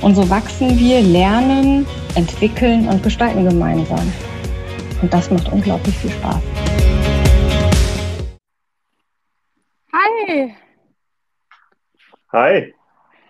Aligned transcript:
Und 0.00 0.14
so 0.14 0.30
wachsen 0.30 0.78
wir, 0.78 1.00
lernen, 1.00 1.84
entwickeln 2.14 2.88
und 2.88 3.02
gestalten 3.02 3.44
gemeinsam. 3.48 4.12
Und 5.02 5.12
das 5.12 5.28
macht 5.30 5.50
unglaublich 5.52 5.96
viel 5.98 6.10
Spaß. 6.10 6.40
Hi. 9.92 10.54
Hi. 12.32 12.74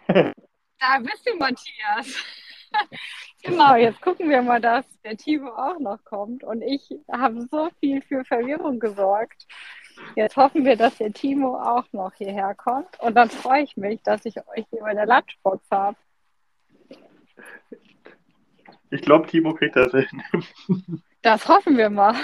Da 0.80 1.00
bist 1.00 1.26
du, 1.26 1.36
Matthias. 1.36 2.24
genau, 3.42 3.74
jetzt 3.74 4.00
gucken 4.00 4.30
wir 4.30 4.40
mal, 4.42 4.60
dass 4.60 4.84
der 5.02 5.16
Timo 5.16 5.48
auch 5.48 5.80
noch 5.80 6.04
kommt. 6.04 6.44
Und 6.44 6.62
ich 6.62 6.88
habe 7.10 7.48
so 7.50 7.68
viel 7.80 8.00
für 8.02 8.24
Verwirrung 8.24 8.78
gesorgt. 8.78 9.48
Jetzt 10.14 10.36
hoffen 10.36 10.64
wir, 10.64 10.76
dass 10.76 10.98
der 10.98 11.12
Timo 11.12 11.56
auch 11.56 11.84
noch 11.90 12.14
hierher 12.14 12.54
kommt. 12.54 13.00
Und 13.00 13.16
dann 13.16 13.28
freue 13.28 13.64
ich 13.64 13.76
mich, 13.76 14.00
dass 14.04 14.24
ich 14.24 14.36
euch 14.36 14.66
hier 14.70 14.82
bei 14.82 14.94
der 14.94 15.06
Lunchbox 15.06 15.64
habe. 15.68 15.96
Ich 18.90 19.02
glaube, 19.02 19.26
Timo 19.26 19.54
kriegt 19.54 19.76
das 19.76 19.92
hin. 19.92 20.22
Das 21.22 21.48
hoffen 21.48 21.76
wir 21.76 21.90
mal. 21.90 22.14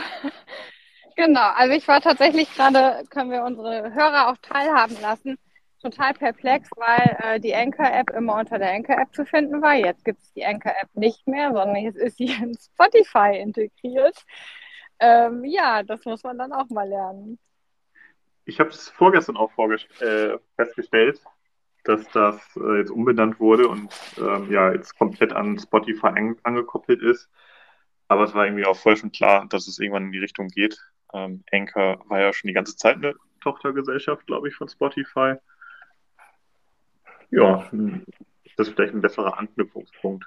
Genau, 1.17 1.51
also 1.57 1.75
ich 1.75 1.87
war 1.89 2.01
tatsächlich 2.01 2.49
gerade, 2.55 3.03
können 3.11 3.33
wir 3.33 3.43
unsere 3.43 3.93
Hörer 3.93 4.29
auch 4.29 4.37
teilhaben 4.41 4.97
lassen, 5.03 5.37
total 5.83 6.15
perplex, 6.15 6.71
weil 6.77 7.17
äh, 7.21 7.41
die 7.41 7.57
Anchor-App 7.57 8.11
immer 8.11 8.37
unter 8.37 8.61
der 8.61 8.73
Anchor-App 8.73 9.13
zu 9.13 9.27
finden 9.27 9.61
war. 9.63 9.75
Jetzt 9.75 10.05
gibt 10.05 10.23
es 10.23 10.33
die 10.35 10.47
Anchor-App 10.47 10.95
nicht 10.95 11.27
mehr, 11.27 11.53
sondern 11.53 11.75
jetzt 11.75 11.99
ist 11.99 12.19
sie 12.19 12.27
in 12.41 12.57
Spotify 12.57 13.37
integriert. 13.37 14.17
Ähm, 15.01 15.45
ja, 15.45 15.83
das 15.83 16.05
muss 16.05 16.23
man 16.23 16.39
dann 16.39 16.53
auch 16.53 16.69
mal 16.71 16.89
lernen 16.89 17.41
ich 18.45 18.61
habe 18.61 18.71
es 18.71 18.89
vorgestern 18.91 19.37
auch 19.37 19.53
äh, 19.59 20.39
festgestellt, 20.57 21.21
dass 21.85 22.09
das 22.09 22.41
äh, 22.57 22.79
jetzt 22.79 22.91
umbenannt 22.91 23.39
wurde 23.39 23.69
und 23.69 23.93
ähm, 24.19 24.51
ja, 24.51 24.73
jetzt 24.73 24.99
komplett 24.99 25.33
an 25.33 25.59
Spotify 25.59 26.07
an 26.09 26.37
angekoppelt 26.43 27.03
ist. 27.03 27.31
Aber 28.09 28.25
es 28.25 28.35
war 28.35 28.47
irgendwie 28.47 28.67
auch 28.67 28.77
voll 28.77 28.97
schon 28.97 29.13
klar, 29.13 29.47
dass 29.49 29.69
es 29.69 29.79
irgendwann 29.79 30.07
in 30.07 30.13
die 30.13 30.19
Richtung 30.19 30.49
geht. 30.49 30.79
Ähm, 31.13 31.45
Anchor 31.53 32.03
war 32.09 32.21
ja 32.21 32.33
schon 32.33 32.49
die 32.49 32.55
ganze 32.55 32.77
Zeit 32.77 32.97
eine 32.97 33.15
Tochtergesellschaft, 33.41 34.27
glaube 34.27 34.49
ich, 34.49 34.55
von 34.55 34.69
Spotify. 34.69 35.35
Ja, 37.31 37.69
das 38.57 38.69
ist 38.69 38.75
vielleicht 38.75 38.95
ein 38.95 39.01
besserer 39.01 39.39
Anknüpfungspunkt. 39.39 40.27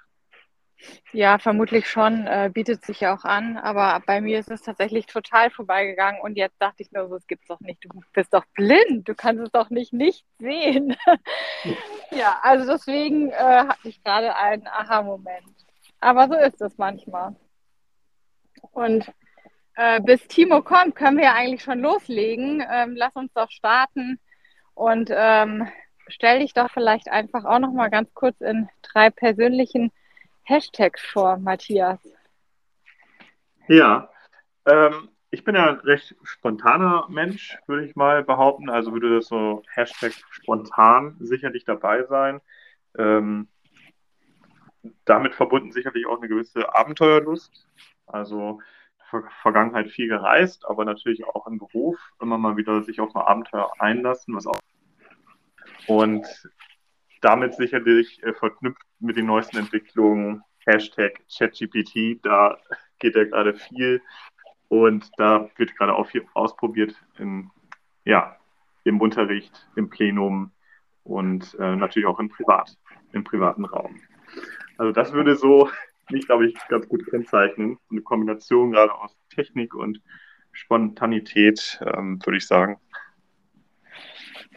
Ja, 1.12 1.40
vermutlich 1.40 1.88
schon, 1.88 2.28
äh, 2.28 2.50
bietet 2.54 2.86
sich 2.86 3.00
ja 3.00 3.16
auch 3.16 3.24
an, 3.24 3.58
aber 3.58 4.02
bei 4.06 4.22
mir 4.22 4.40
ist 4.40 4.52
es 4.52 4.62
tatsächlich 4.62 5.08
total 5.08 5.50
vorbeigegangen 5.50 6.22
und 6.22 6.38
jetzt 6.38 6.62
dachte 6.62 6.84
ich 6.84 6.92
nur 6.92 7.08
so, 7.08 7.16
es 7.16 7.28
gibt's 7.28 7.48
doch 7.48 7.60
nicht, 7.60 7.84
du 7.84 7.90
bist 8.14 8.34
doch 8.34 8.46
blind, 8.54 9.08
du 9.08 9.16
kannst 9.16 9.42
es 9.44 9.52
doch 9.52 9.70
nicht 9.70 9.94
nicht 9.94 10.26
sehen. 10.38 10.96
ja, 12.12 12.40
also 12.44 12.72
deswegen 12.72 13.32
äh, 13.32 13.36
hatte 13.36 13.90
ich 13.90 14.04
gerade 14.04 14.36
einen 14.36 14.68
Aha-Moment. 14.68 15.56
Aber 16.00 16.28
so 16.28 16.36
ist 16.36 16.62
es 16.62 16.78
manchmal. 16.78 17.36
Und 18.72 19.12
äh, 19.76 20.00
bis 20.02 20.28
Timo 20.28 20.62
kommt, 20.62 20.96
können 20.96 21.18
wir 21.18 21.26
ja 21.26 21.34
eigentlich 21.34 21.64
schon 21.64 21.80
loslegen. 21.80 22.64
Ähm, 22.70 22.96
lass 22.96 23.16
uns 23.16 23.32
doch 23.34 23.50
starten 23.50 24.20
und 24.74 25.10
ähm, 25.12 25.68
stell 26.08 26.40
dich 26.40 26.54
doch 26.54 26.70
vielleicht 26.72 27.10
einfach 27.10 27.46
auch 27.46 27.60
noch 27.60 27.72
mal 27.72 27.90
ganz 27.90 28.14
kurz 28.14 28.40
in 28.42 28.70
drei 28.82 29.10
persönlichen 29.10 29.92
Hashtags 30.48 31.02
vor, 31.02 31.38
Matthias? 31.38 32.00
Ja, 33.68 34.10
ähm, 34.66 35.10
ich 35.30 35.44
bin 35.44 35.56
ja 35.56 35.72
ein 35.72 35.80
recht 35.80 36.16
spontaner 36.24 37.06
Mensch, 37.10 37.58
würde 37.68 37.86
ich 37.86 37.98
mal 37.98 38.24
behaupten. 38.24 38.70
Also 38.70 38.94
würde 38.94 39.16
das 39.16 39.28
so 39.28 39.62
Hashtag 39.74 40.14
spontan 40.30 41.18
sicherlich 41.20 41.66
dabei 41.66 42.04
sein. 42.04 42.40
Ähm, 42.98 43.50
damit 45.04 45.36
verbunden 45.36 45.74
sicherlich 45.74 46.06
auch 46.06 46.20
eine 46.20 46.30
gewisse 46.30 46.74
Abenteuerlust. 46.74 47.68
Also 48.06 48.62
Ver 49.10 49.24
Vergangenheit 49.42 49.90
viel 49.90 50.08
gereist, 50.08 50.66
aber 50.66 50.86
natürlich 50.86 51.26
auch 51.26 51.46
im 51.48 51.60
Beruf 51.60 51.98
immer 52.22 52.38
mal 52.38 52.56
wieder 52.56 52.84
sich 52.84 53.02
auf 53.02 53.14
ein 53.16 53.22
Abenteuer 53.22 53.70
einlassen, 53.80 54.34
was 54.36 54.48
auch 54.48 54.60
und 55.88 56.26
damit 57.22 57.56
sicherlich 57.56 58.22
äh, 58.24 58.34
verknüpft 58.34 58.82
mit 59.00 59.18
den 59.18 59.26
neuesten 59.26 59.58
Entwicklungen, 59.58 60.44
Hashtag 60.66 61.22
ChatGPT, 61.36 62.20
da 62.24 62.58
geht 63.00 63.16
ja 63.16 63.24
gerade 63.24 63.54
viel 63.54 64.02
und 64.68 65.10
da 65.18 65.50
wird 65.56 65.76
gerade 65.78 65.96
auch 65.96 66.08
viel 66.08 66.26
ausprobiert 66.34 66.94
in, 67.18 67.50
ja, 68.06 68.36
im 68.84 69.00
Unterricht, 69.02 69.68
im 69.76 69.90
Plenum 69.90 70.52
und 71.04 71.56
äh, 71.60 71.76
natürlich 71.76 72.08
auch 72.08 72.20
im 72.20 72.30
Privat, 72.30 72.78
im 73.14 73.24
privaten 73.24 73.66
Raum. 73.66 73.96
Also 74.78 74.92
das 74.92 75.14
würde 75.14 75.36
so 75.36 75.70
mich, 76.10 76.26
glaube 76.26 76.48
ich, 76.48 76.56
ganz 76.68 76.88
gut 76.88 77.06
kennzeichnen. 77.10 77.78
Eine 77.90 78.02
Kombination 78.02 78.72
gerade 78.72 78.94
aus 78.94 79.18
Technik 79.30 79.74
und 79.74 80.02
Spontanität, 80.52 81.80
ähm, 81.82 82.20
würde 82.26 82.38
ich 82.38 82.48
sagen. 82.48 82.80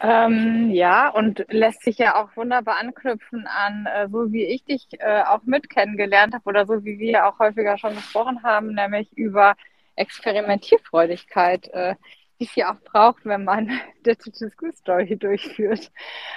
Ähm, 0.02 0.70
ja, 0.70 1.10
und 1.10 1.44
lässt 1.50 1.82
sich 1.82 1.98
ja 1.98 2.22
auch 2.22 2.34
wunderbar 2.34 2.78
anknüpfen 2.78 3.46
an, 3.46 3.86
äh, 3.86 4.08
so 4.08 4.32
wie 4.32 4.44
ich 4.44 4.64
dich 4.64 4.86
äh, 4.98 5.22
auch 5.22 5.42
mit 5.44 5.68
kennengelernt 5.68 6.32
habe 6.32 6.44
oder 6.46 6.64
so 6.66 6.84
wie 6.84 6.98
wir 6.98 7.26
auch 7.26 7.38
häufiger 7.38 7.76
schon 7.76 7.94
gesprochen 7.94 8.42
haben, 8.42 8.74
nämlich 8.74 9.12
über 9.12 9.56
Experimentierfreudigkeit, 9.96 11.68
äh, 11.74 11.96
die 12.40 12.46
es 12.46 12.54
ja 12.54 12.72
auch 12.72 12.80
braucht, 12.80 13.26
wenn 13.26 13.44
man 13.44 13.68
Digital 14.06 14.50
School 14.50 14.74
Story 14.74 15.16
durchführt 15.18 15.92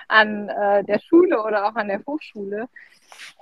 an 0.09 0.49
äh, 0.49 0.83
der 0.83 0.99
Schule 0.99 1.41
oder 1.41 1.65
auch 1.65 1.75
an 1.75 1.87
der 1.87 2.01
Hochschule. 2.05 2.67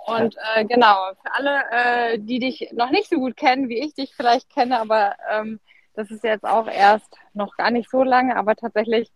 Und 0.05 0.35
äh, 0.55 0.65
genau, 0.65 1.13
für 1.23 1.33
alle, 1.33 1.63
äh, 1.71 2.19
die 2.19 2.37
dich 2.37 2.69
noch 2.73 2.91
nicht 2.91 3.09
so 3.09 3.17
gut 3.17 3.35
kennen, 3.37 3.69
wie 3.69 3.79
ich 3.79 3.95
dich 3.95 4.13
vielleicht 4.15 4.51
kenne, 4.51 4.79
aber 4.79 5.15
ähm, 5.31 5.59
das 5.95 6.11
ist 6.11 6.23
jetzt 6.23 6.45
auch 6.45 6.67
erst 6.67 7.17
noch 7.33 7.57
gar 7.57 7.71
nicht 7.71 7.89
so 7.89 8.03
lange, 8.03 8.35
aber 8.35 8.55
tatsächlich 8.55 9.11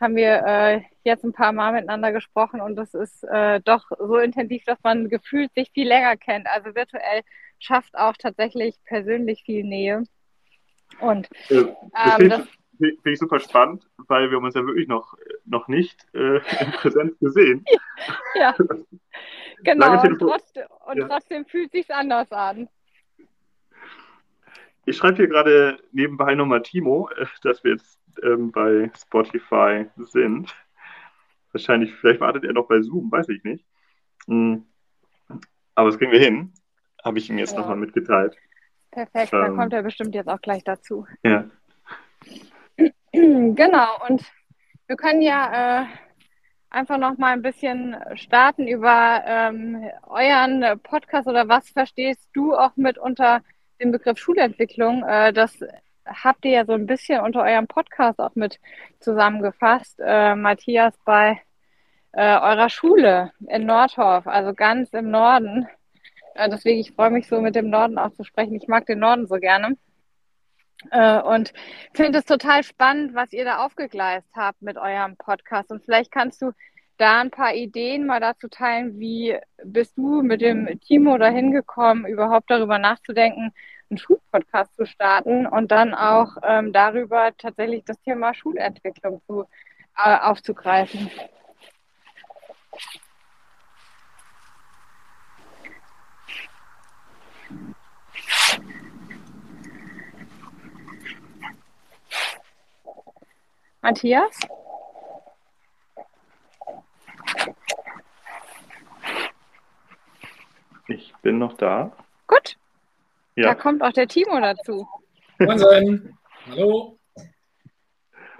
haben 0.00 0.16
wir 0.16 0.42
äh, 0.46 0.80
jetzt 1.04 1.24
ein 1.24 1.32
paar 1.32 1.52
Mal 1.52 1.72
miteinander 1.72 2.12
gesprochen 2.12 2.60
und 2.60 2.76
das 2.76 2.94
ist 2.94 3.22
äh, 3.24 3.60
doch 3.60 3.84
so 3.98 4.16
intensiv, 4.16 4.64
dass 4.64 4.78
man 4.82 5.08
gefühlt 5.08 5.52
sich 5.54 5.70
viel 5.72 5.86
länger 5.86 6.16
kennt. 6.16 6.46
Also 6.46 6.74
virtuell 6.74 7.22
schafft 7.58 7.94
auch 7.96 8.14
tatsächlich 8.18 8.76
persönlich 8.84 9.42
viel 9.44 9.64
Nähe. 9.64 10.04
Und 11.00 11.28
ähm, 11.50 11.76
das 11.92 12.18
finde 12.18 12.46
ich, 12.80 13.02
find 13.02 13.06
ich, 13.06 13.18
super 13.18 13.38
spannend, 13.38 13.86
weil 14.08 14.30
wir 14.30 14.38
haben 14.38 14.44
uns 14.44 14.54
ja 14.54 14.66
wirklich 14.66 14.88
noch, 14.88 15.14
noch 15.44 15.68
nicht 15.68 16.06
äh, 16.14 16.36
in 16.36 16.72
Präsenz 16.72 17.18
gesehen. 17.18 17.64
ja, 18.34 18.54
genau. 19.62 20.02
Und, 20.02 20.18
trotzdem, 20.18 20.64
und 20.86 20.98
ja. 20.98 21.08
trotzdem 21.08 21.44
fühlt 21.44 21.72
sich 21.72 21.92
anders 21.94 22.32
an. 22.32 22.68
Ich 24.86 24.96
schreibe 24.96 25.16
hier 25.16 25.28
gerade 25.28 25.78
nebenbei 25.92 26.34
nochmal 26.34 26.62
Timo, 26.62 27.10
äh, 27.16 27.26
dass 27.42 27.62
wir 27.62 27.72
jetzt 27.72 27.99
ähm, 28.22 28.50
bei 28.52 28.90
Spotify 28.96 29.86
sind. 29.96 30.54
Wahrscheinlich, 31.52 31.94
vielleicht 31.94 32.20
wartet 32.20 32.44
er 32.44 32.52
noch 32.52 32.68
bei 32.68 32.80
Zoom, 32.80 33.10
weiß 33.10 33.28
ich 33.28 33.42
nicht. 33.44 33.64
Mhm. 34.26 34.66
Aber 35.74 35.90
das 35.90 35.98
kriegen 35.98 36.12
wir 36.12 36.20
hin. 36.20 36.52
Habe 37.02 37.18
ich 37.18 37.30
ihm 37.30 37.38
jetzt 37.38 37.52
ja. 37.52 37.60
nochmal 37.60 37.76
mitgeteilt. 37.76 38.36
Perfekt, 38.90 39.32
ähm, 39.32 39.40
dann 39.40 39.56
kommt 39.56 39.72
er 39.72 39.82
bestimmt 39.82 40.14
jetzt 40.14 40.28
auch 40.28 40.40
gleich 40.40 40.64
dazu. 40.64 41.06
Ja. 41.22 41.44
Genau, 43.12 43.88
und 44.08 44.22
wir 44.86 44.94
können 44.96 45.20
ja 45.20 45.82
äh, 45.82 45.86
einfach 46.70 46.96
noch 46.96 47.18
mal 47.18 47.32
ein 47.32 47.42
bisschen 47.42 47.96
starten 48.14 48.68
über 48.68 49.22
ähm, 49.26 49.84
euren 50.06 50.80
Podcast 50.80 51.26
oder 51.26 51.48
was 51.48 51.68
verstehst 51.70 52.28
du 52.32 52.54
auch 52.54 52.76
mit 52.76 52.98
unter 52.98 53.42
dem 53.80 53.90
Begriff 53.90 54.18
Schulentwicklung? 54.18 55.02
Äh, 55.02 55.32
das 55.32 55.58
habt 56.06 56.44
ihr 56.44 56.52
ja 56.52 56.64
so 56.64 56.72
ein 56.72 56.86
bisschen 56.86 57.20
unter 57.20 57.42
eurem 57.42 57.66
Podcast 57.66 58.18
auch 58.20 58.34
mit 58.34 58.58
zusammengefasst. 59.00 60.00
Äh, 60.04 60.34
Matthias 60.34 60.94
bei 61.04 61.40
äh, 62.12 62.36
eurer 62.36 62.68
Schule 62.68 63.32
in 63.48 63.66
Nordhorf, 63.66 64.26
also 64.26 64.54
ganz 64.54 64.92
im 64.92 65.10
Norden. 65.10 65.68
Äh, 66.34 66.48
deswegen, 66.48 66.80
ich 66.80 66.92
freue 66.92 67.10
mich 67.10 67.28
so 67.28 67.40
mit 67.40 67.54
dem 67.54 67.70
Norden 67.70 67.98
auch 67.98 68.12
zu 68.12 68.24
sprechen. 68.24 68.54
Ich 68.54 68.68
mag 68.68 68.86
den 68.86 68.98
Norden 68.98 69.26
so 69.26 69.36
gerne. 69.36 69.76
Äh, 70.90 71.20
und 71.20 71.52
finde 71.94 72.18
es 72.18 72.24
total 72.24 72.62
spannend, 72.62 73.14
was 73.14 73.32
ihr 73.32 73.44
da 73.44 73.64
aufgegleist 73.64 74.28
habt 74.34 74.62
mit 74.62 74.76
eurem 74.76 75.16
Podcast. 75.16 75.70
Und 75.70 75.84
vielleicht 75.84 76.10
kannst 76.10 76.40
du 76.42 76.52
da 76.96 77.20
ein 77.20 77.30
paar 77.30 77.54
Ideen 77.54 78.06
mal 78.06 78.20
dazu 78.20 78.48
teilen, 78.48 78.98
wie 78.98 79.36
bist 79.64 79.96
du 79.96 80.22
mit 80.22 80.40
dem 80.40 80.80
Timo 80.80 81.16
dahin 81.16 81.52
gekommen, 81.52 82.06
überhaupt 82.06 82.50
darüber 82.50 82.78
nachzudenken, 82.78 83.52
einen 83.90 83.98
Schulpodcast 83.98 84.74
zu 84.76 84.86
starten 84.86 85.46
und 85.46 85.70
dann 85.70 85.94
auch 85.94 86.36
ähm, 86.42 86.72
darüber 86.72 87.36
tatsächlich 87.36 87.84
das 87.84 88.00
Thema 88.02 88.34
Schulentwicklung 88.34 89.20
zu, 89.26 89.46
äh, 89.96 90.16
aufzugreifen. 90.18 91.10
Matthias? 103.82 104.38
Ich 110.86 111.14
bin 111.22 111.38
noch 111.38 111.56
da. 111.56 111.90
Gut. 112.26 112.59
Ja. 113.40 113.48
Da 113.48 113.54
kommt 113.54 113.82
auch 113.82 113.92
der 113.92 114.06
Timo 114.06 114.38
dazu. 114.38 114.86
Moin 115.38 116.14
Hallo. 116.46 116.98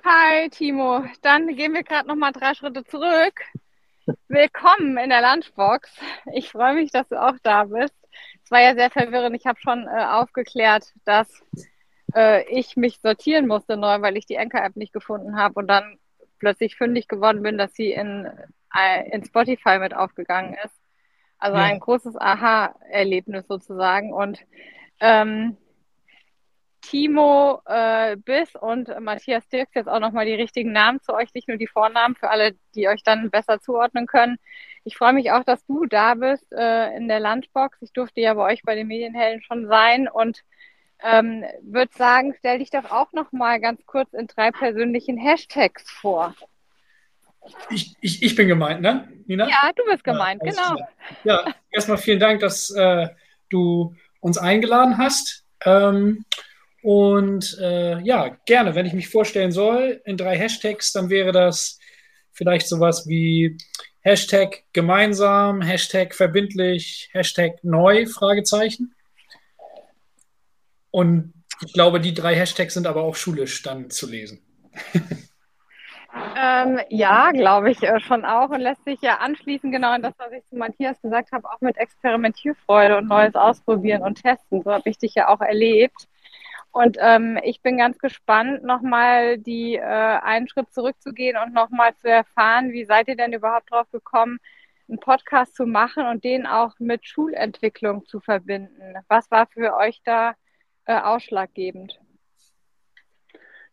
Hi 0.05 0.50
Timo. 0.50 1.06
Dann 1.23 1.56
gehen 1.56 1.73
wir 1.73 1.82
gerade 1.82 2.06
noch 2.06 2.17
mal 2.17 2.32
drei 2.32 2.52
Schritte 2.52 2.85
zurück. 2.85 3.41
Willkommen 4.29 4.99
in 4.99 5.08
der 5.08 5.23
Lunchbox. 5.23 5.91
Ich 6.35 6.50
freue 6.50 6.75
mich, 6.75 6.91
dass 6.91 7.08
du 7.08 7.19
auch 7.19 7.37
da 7.43 7.64
bist. 7.64 7.94
Es 8.44 8.50
war 8.50 8.61
ja 8.61 8.75
sehr 8.75 8.91
verwirrend. 8.91 9.35
Ich 9.35 9.47
habe 9.47 9.58
schon 9.58 9.88
äh, 9.88 10.05
aufgeklärt, 10.05 10.93
dass 11.06 11.43
äh, 12.14 12.46
ich 12.50 12.76
mich 12.76 13.00
sortieren 13.03 13.46
musste 13.46 13.79
neu, 13.79 14.03
weil 14.03 14.19
ich 14.19 14.26
die 14.26 14.38
Anchor-App 14.38 14.76
nicht 14.76 14.93
gefunden 14.93 15.38
habe 15.38 15.55
und 15.55 15.67
dann 15.67 15.96
plötzlich 16.41 16.76
fündig 16.76 17.08
geworden 17.08 17.43
bin, 17.43 17.56
dass 17.56 17.73
sie 17.73 17.91
in, 17.91 18.29
äh, 18.76 19.08
in 19.12 19.25
Spotify 19.25 19.79
mit 19.79 19.96
aufgegangen 19.96 20.58
ist. 20.62 20.79
Also 21.38 21.56
ja. 21.56 21.64
ein 21.64 21.81
großes 21.81 22.17
Aha-Erlebnis 22.19 23.46
sozusagen. 23.49 24.12
Und 24.12 24.44
ähm, 25.00 25.56
Timo 26.82 27.61
äh, 27.67 28.17
Biss 28.17 28.55
und 28.55 28.88
Matthias 29.00 29.47
Dirks 29.49 29.75
jetzt 29.75 29.88
auch 29.88 30.00
nochmal 30.00 30.26
die 30.26 30.35
richtigen 30.35 30.73
Namen 30.73 31.00
zu 31.02 31.14
euch, 31.14 31.32
nicht 31.35 31.49
nur 31.49 31.56
die 31.56 31.67
Vornamen, 31.67 32.17
für 32.17 32.31
alle, 32.31 32.56
die 32.75 32.88
euch 32.88 33.02
dann 33.02 33.31
besser 33.31 33.61
zuordnen 33.61 34.06
können. 34.06 34.38
Ich 34.85 34.97
freue 34.97 35.12
mich 35.12 35.31
auch, 35.31 35.44
dass 35.44 35.64
du 35.67 35.85
da 35.87 36.14
bist 36.14 36.50
äh, 36.52 36.97
in 36.97 37.06
der 37.08 37.20
Lunchbox. 37.20 37.82
Ich 37.82 37.93
durfte 37.93 38.20
ja 38.20 38.35
bei 38.35 38.52
euch 38.52 38.62
bei 38.62 38.75
den 38.75 38.87
Medienhelden 38.87 39.43
schon 39.43 39.67
sein 39.67 40.08
und 40.08 40.43
ähm, 41.03 41.44
würde 41.62 41.93
sagen, 41.94 42.35
stell 42.38 42.58
dich 42.58 42.70
doch 42.70 42.91
auch 42.91 43.12
noch 43.12 43.32
mal 43.32 43.61
ganz 43.61 43.85
kurz 43.87 44.12
in 44.12 44.26
drei 44.26 44.50
persönlichen 44.50 45.17
Hashtags 45.17 45.91
vor. 45.91 46.35
Ich, 47.70 47.96
ich, 48.00 48.23
ich 48.23 48.35
bin 48.35 48.49
gemeint, 48.49 48.82
ne, 48.82 49.08
Nina? 49.26 49.49
Ja, 49.49 49.70
du 49.75 49.82
bist 49.91 50.05
gemeint, 50.05 50.43
ja, 50.44 50.50
genau. 50.50 50.88
Ja, 51.25 51.44
erstmal 51.70 51.96
vielen 51.96 52.20
Dank, 52.20 52.41
dass 52.41 52.70
äh, 52.70 53.08
du 53.49 53.94
uns 54.20 54.38
eingeladen 54.38 54.99
hast. 54.99 55.44
Ähm, 55.64 56.25
und 56.82 57.58
äh, 57.61 58.00
ja, 58.00 58.37
gerne, 58.46 58.75
wenn 58.75 58.87
ich 58.87 58.93
mich 58.93 59.08
vorstellen 59.08 59.52
soll 59.52 60.00
in 60.05 60.17
drei 60.17 60.37
Hashtags, 60.38 60.93
dann 60.93 61.11
wäre 61.11 61.32
das 61.32 61.78
vielleicht 62.32 62.69
sowas 62.69 63.06
wie 63.06 63.58
Hashtag 64.00 64.64
gemeinsam, 64.72 65.61
Hashtag 65.61 66.14
verbindlich, 66.14 67.11
Hashtag 67.12 67.62
neu, 67.62 68.06
Fragezeichen. 68.06 68.94
Und 70.90 71.34
ich 71.67 71.72
glaube, 71.75 72.00
die 72.00 72.14
drei 72.14 72.34
Hashtags 72.34 72.75
sind 72.75 72.87
aber 72.87 73.02
auch 73.02 73.14
schulisch 73.14 73.62
dann 73.62 73.90
zu 73.90 74.08
lesen. 74.08 74.40
Ähm, 76.37 76.81
ja, 76.89 77.31
glaube 77.31 77.71
ich 77.71 77.83
äh, 77.83 78.01
schon 78.01 78.25
auch 78.25 78.51
und 78.51 78.61
lässt 78.61 78.85
sich 78.85 79.01
ja 79.01 79.19
anschließen 79.19 79.71
genau 79.71 79.91
an 79.91 80.03
das, 80.03 80.19
was 80.19 80.33
ich 80.33 80.45
zu 80.47 80.57
Matthias 80.57 81.01
gesagt 81.01 81.31
habe, 81.33 81.49
auch 81.49 81.61
mit 81.61 81.77
Experimentierfreude 81.77 82.99
und 82.99 83.09
Neues 83.09 83.35
ausprobieren 83.35 84.03
und 84.03 84.23
testen. 84.23 84.62
So 84.62 84.73
habe 84.73 84.89
ich 84.89 84.99
dich 84.99 85.15
ja 85.15 85.29
auch 85.29 85.41
erlebt. 85.41 86.09
Und 86.73 86.97
ähm, 87.01 87.39
ich 87.43 87.62
bin 87.62 87.79
ganz 87.79 87.99
gespannt, 87.99 88.62
nochmal 88.62 89.39
die 89.39 89.77
äh, 89.77 89.83
einen 89.83 90.49
Schritt 90.49 90.73
zurückzugehen 90.73 91.37
und 91.37 91.53
nochmal 91.53 91.95
zu 91.97 92.09
erfahren, 92.09 92.73
wie 92.73 92.85
seid 92.85 93.09
ihr 93.09 93.17
denn 93.17 93.33
überhaupt 93.33 93.71
drauf 93.71 93.91
gekommen, 93.91 94.39
einen 94.89 95.01
Podcast 95.01 95.55
zu 95.55 95.67
machen 95.67 96.06
und 96.06 96.23
den 96.25 96.47
auch 96.47 96.75
mit 96.79 97.06
Schulentwicklung 97.06 98.05
zu 98.06 98.21
verbinden? 98.21 98.95
Was 99.09 99.31
war 99.31 99.47
für 99.47 99.77
euch 99.77 100.01
da 100.05 100.35
äh, 100.87 100.99
ausschlaggebend? 100.99 101.99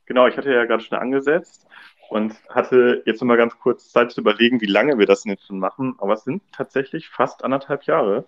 Genau, 0.06 0.26
ich 0.26 0.38
hatte 0.38 0.52
ja 0.52 0.66
gerade 0.66 0.84
schon 0.84 0.98
angesetzt 0.98 1.68
und 2.10 2.36
hatte 2.50 3.04
jetzt 3.06 3.22
noch 3.22 3.28
mal 3.28 3.38
ganz 3.38 3.58
kurz 3.60 3.90
Zeit 3.92 4.12
zu 4.12 4.22
überlegen, 4.22 4.62
wie 4.62 4.68
lange 4.68 4.98
wir 4.98 5.06
das 5.06 5.24
denn 5.24 5.34
jetzt 5.34 5.48
schon 5.48 5.60
machen. 5.60 5.96
Aber 6.00 6.14
es 6.14 6.24
sind 6.24 6.42
tatsächlich 6.52 7.10
fast 7.10 7.44
anderthalb 7.44 7.84
Jahre. 7.84 8.26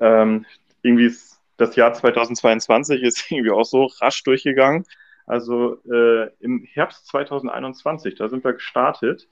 Ähm, 0.00 0.44
irgendwie 0.82 1.06
ist 1.06 1.40
das 1.56 1.76
Jahr 1.76 1.92
2022 1.92 3.02
ist 3.02 3.30
irgendwie 3.30 3.50
auch 3.50 3.64
so 3.64 3.86
rasch 4.00 4.22
durchgegangen. 4.24 4.84
Also 5.26 5.78
äh, 5.90 6.30
im 6.40 6.64
Herbst 6.64 7.06
2021, 7.08 8.14
da 8.14 8.28
sind 8.28 8.44
wir 8.44 8.52
gestartet. 8.52 9.28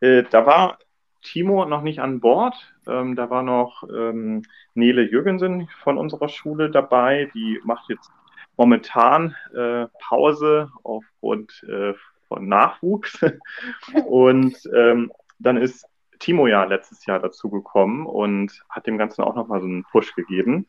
Äh, 0.00 0.24
da 0.30 0.44
war 0.46 0.78
Timo 1.22 1.64
noch 1.66 1.82
nicht 1.82 2.00
an 2.00 2.20
Bord. 2.20 2.54
Ähm, 2.86 3.14
da 3.16 3.30
war 3.30 3.42
noch 3.42 3.84
ähm, 3.84 4.42
Nele 4.74 5.02
Jürgensen 5.02 5.68
von 5.82 5.98
unserer 5.98 6.28
Schule 6.28 6.70
dabei. 6.70 7.30
Die 7.34 7.60
macht 7.64 7.88
jetzt 7.88 8.10
momentan 8.56 9.36
äh, 9.54 9.86
Pause 10.00 10.70
aufgrund 10.82 11.64
äh, 11.68 11.94
von 12.28 12.48
Nachwuchs. 12.48 13.18
und 14.06 14.56
ähm, 14.74 15.12
dann 15.38 15.56
ist 15.56 15.86
Timo 16.18 16.46
ja 16.46 16.64
letztes 16.64 17.04
Jahr 17.06 17.20
dazugekommen 17.20 18.06
und 18.06 18.64
hat 18.68 18.86
dem 18.86 18.98
Ganzen 18.98 19.22
auch 19.22 19.34
nochmal 19.34 19.60
so 19.60 19.66
einen 19.66 19.84
Push 19.84 20.14
gegeben. 20.14 20.66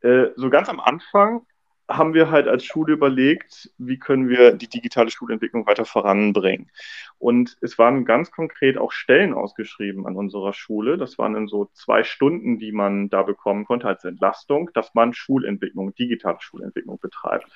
Äh, 0.00 0.28
so 0.36 0.50
ganz 0.50 0.68
am 0.68 0.80
Anfang 0.80 1.42
haben 1.88 2.12
wir 2.12 2.30
halt 2.30 2.48
als 2.48 2.64
Schule 2.64 2.92
überlegt, 2.92 3.70
wie 3.78 3.98
können 3.98 4.28
wir 4.28 4.52
die 4.52 4.68
digitale 4.68 5.10
Schulentwicklung 5.10 5.66
weiter 5.66 5.86
voranbringen. 5.86 6.70
Und 7.18 7.56
es 7.62 7.78
waren 7.78 8.04
ganz 8.04 8.30
konkret 8.30 8.76
auch 8.76 8.92
Stellen 8.92 9.32
ausgeschrieben 9.32 10.06
an 10.06 10.16
unserer 10.16 10.52
Schule. 10.52 10.98
Das 10.98 11.16
waren 11.16 11.32
dann 11.32 11.48
so 11.48 11.70
zwei 11.72 12.04
Stunden, 12.04 12.58
die 12.58 12.72
man 12.72 13.08
da 13.08 13.22
bekommen 13.22 13.64
konnte 13.64 13.88
als 13.88 14.04
Entlastung, 14.04 14.70
dass 14.74 14.94
man 14.94 15.14
Schulentwicklung, 15.14 15.94
digitale 15.94 16.36
Schulentwicklung 16.40 16.98
betreibt. 17.00 17.46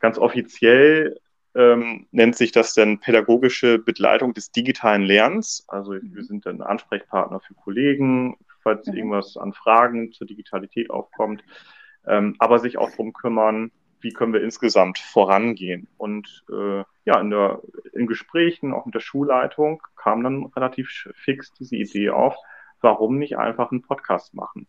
Ganz 0.00 0.16
offiziell 0.18 1.20
ähm, 1.54 2.06
nennt 2.10 2.36
sich 2.36 2.52
das 2.52 2.74
dann 2.74 3.00
pädagogische 3.00 3.78
Begleitung 3.78 4.34
des 4.34 4.50
digitalen 4.50 5.02
Lernens. 5.02 5.64
Also 5.68 5.92
wir 5.92 6.24
sind 6.24 6.46
dann 6.46 6.62
Ansprechpartner 6.62 7.40
für 7.40 7.54
Kollegen, 7.54 8.36
falls 8.62 8.86
mhm. 8.86 8.94
irgendwas 8.94 9.36
an 9.36 9.52
Fragen 9.52 10.12
zur 10.12 10.26
Digitalität 10.26 10.90
aufkommt 10.90 11.42
ähm, 12.06 12.34
aber 12.38 12.58
sich 12.58 12.78
auch 12.78 12.90
darum 12.90 13.12
kümmern, 13.12 13.70
wie 14.00 14.12
können 14.12 14.32
wir 14.32 14.42
insgesamt 14.42 14.98
vorangehen. 14.98 15.88
Und 15.96 16.44
äh, 16.50 16.84
ja, 17.04 17.20
in, 17.20 17.30
der, 17.30 17.62
in 17.94 18.06
Gesprächen, 18.06 18.72
auch 18.72 18.84
mit 18.84 18.94
der 18.94 19.00
Schulleitung, 19.00 19.82
kam 19.96 20.22
dann 20.22 20.46
relativ 20.46 21.08
fix 21.14 21.52
diese 21.54 21.76
Idee 21.76 22.10
auf, 22.10 22.36
warum 22.80 23.18
nicht 23.18 23.38
einfach 23.38 23.70
einen 23.70 23.82
Podcast 23.82 24.34
machen. 24.34 24.66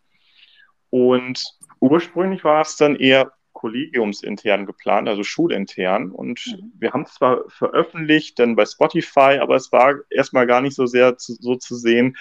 Und 0.88 1.44
ursprünglich 1.80 2.44
war 2.44 2.62
es 2.62 2.76
dann 2.76 2.96
eher 2.96 3.32
kollegiumsintern 3.66 4.64
geplant, 4.64 5.08
also 5.08 5.24
schulintern. 5.24 6.12
Und 6.12 6.40
mhm. 6.46 6.72
wir 6.78 6.92
haben 6.92 7.02
es 7.02 7.14
zwar 7.14 7.48
veröffentlicht, 7.48 8.38
dann 8.38 8.54
bei 8.54 8.64
Spotify, 8.64 9.38
aber 9.40 9.56
es 9.56 9.72
war 9.72 9.96
erstmal 10.10 10.46
gar 10.46 10.60
nicht 10.60 10.76
so 10.76 10.86
sehr 10.86 11.16
zu, 11.18 11.34
so 11.34 11.56
zu 11.56 11.74
sehen, 11.74 12.16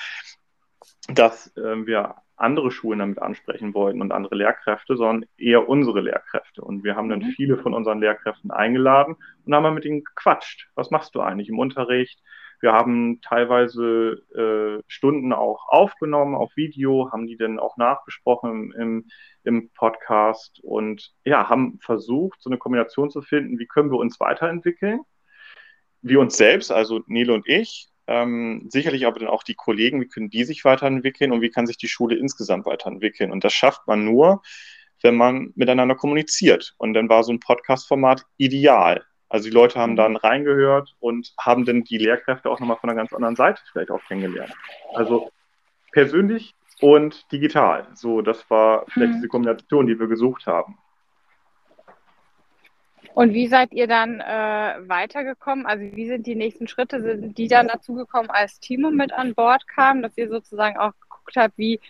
dass 1.08 1.56
äh, 1.56 1.86
wir 1.86 2.16
andere 2.36 2.72
Schulen 2.72 3.00
damit 3.00 3.22
ansprechen 3.22 3.74
wollten 3.74 4.02
und 4.02 4.12
andere 4.12 4.36
Lehrkräfte, 4.36 4.98
sondern 4.98 5.30
eher 5.38 5.70
unsere 5.70 6.02
Lehrkräfte. 6.02 6.62
Und 6.62 6.84
wir 6.84 6.96
haben 6.96 7.10
dann 7.10 7.20
mhm. 7.20 7.34
viele 7.36 7.58
von 7.58 7.74
unseren 7.74 8.00
Lehrkräften 8.00 8.52
eingeladen 8.52 9.16
und 9.46 9.54
haben 9.54 9.74
mit 9.76 9.86
ihnen 9.86 10.04
gequatscht. 10.04 10.68
Was 10.74 10.90
machst 10.90 11.14
du 11.14 11.22
eigentlich 11.22 11.50
im 11.50 11.60
Unterricht? 11.60 12.22
Wir 12.62 12.72
haben 12.74 13.22
teilweise 13.22 14.22
äh, 14.36 14.84
Stunden 14.88 15.34
auch 15.34 15.68
aufgenommen 15.68 16.36
auf 16.36 16.56
Video, 16.56 17.12
haben 17.12 17.28
die 17.28 17.38
dann 17.38 17.60
auch 17.60 17.78
nachbesprochen 17.78 18.74
im, 18.74 19.08
im 19.44 19.70
Podcast 19.72 20.60
und 20.64 21.14
ja, 21.24 21.50
haben 21.50 21.80
versucht, 21.82 22.42
so 22.42 22.50
eine 22.50 22.58
Kombination 22.58 23.10
zu 23.10 23.22
finden, 23.22 23.60
wie 23.60 23.68
können 23.68 23.92
wir 23.92 23.98
uns 23.98 24.20
weiterentwickeln, 24.20 25.02
wir 26.02 26.20
uns 26.20 26.38
selbst, 26.38 26.72
also 26.72 27.02
Nele 27.08 27.34
und 27.34 27.48
ich, 27.48 27.90
Ähm, 28.08 28.68
sicherlich 28.70 29.08
aber 29.08 29.20
dann 29.20 29.30
auch 29.30 29.44
die 29.44 29.56
Kollegen, 29.56 30.00
wie 30.00 30.08
können 30.08 30.30
die 30.30 30.44
sich 30.44 30.64
weiterentwickeln 30.64 31.32
und 31.32 31.42
wie 31.42 31.50
kann 31.50 31.66
sich 31.66 31.78
die 31.78 31.88
Schule 31.88 32.16
insgesamt 32.16 32.66
weiterentwickeln. 32.68 33.32
Und 33.32 33.44
das 33.44 33.54
schafft 33.54 33.88
man 33.88 34.06
nur, 34.06 34.44
wenn 35.02 35.16
man 35.16 35.52
miteinander 35.56 35.96
kommuniziert. 35.96 36.76
Und 36.78 36.94
dann 36.94 37.10
war 37.10 37.24
so 37.24 37.32
ein 37.34 37.40
Podcast-Format 37.40 38.26
ideal. 38.38 39.04
Also 39.36 39.50
die 39.50 39.54
Leute 39.54 39.82
haben 39.82 39.98
dann 39.98 40.16
reingehört 40.16 40.96
und 41.02 41.34
haben 41.38 41.66
dann 41.66 41.84
die 41.84 41.98
Lehrkräfte 41.98 42.50
auch 42.50 42.62
nochmal 42.62 42.78
von 42.78 42.90
einer 42.90 42.96
ganz 42.96 43.12
anderen 43.12 43.36
Seite 43.36 43.62
vielleicht 43.70 43.92
auch 43.92 44.02
kennengelernt. 44.08 44.54
Also 44.94 45.30
persönlich 45.92 46.56
und 46.80 47.30
digital. 47.34 47.86
So, 47.96 48.22
das 48.22 48.50
war 48.50 48.86
vielleicht 48.88 49.12
mhm. 49.12 49.16
diese 49.18 49.28
Kombination, 49.28 49.88
die 49.88 50.00
wir 50.00 50.08
gesucht 50.08 50.48
haben. 50.48 50.78
Und 53.14 53.34
wie 53.34 53.48
seid 53.48 53.74
ihr 53.74 53.88
dann 53.88 54.22
äh, 54.22 54.76
weitergekommen? 54.88 55.66
Also 55.66 55.84
wie 55.84 56.08
sind 56.08 56.26
die 56.28 56.36
nächsten 56.36 56.70
Schritte? 56.70 57.02
Sind 57.02 57.38
die 57.38 57.50
dann 57.50 57.68
dazu 57.68 57.94
gekommen, 57.94 58.30
als 58.30 58.62
Timo 58.62 58.90
mit 58.90 59.12
an 59.12 59.36
Bord 59.36 59.68
kam, 59.68 60.02
dass 60.02 60.18
ihr 60.18 60.30
sozusagen 60.30 60.78
auch 60.78 60.94
geguckt 61.02 61.36
habt, 61.36 61.58
wie 61.58 61.82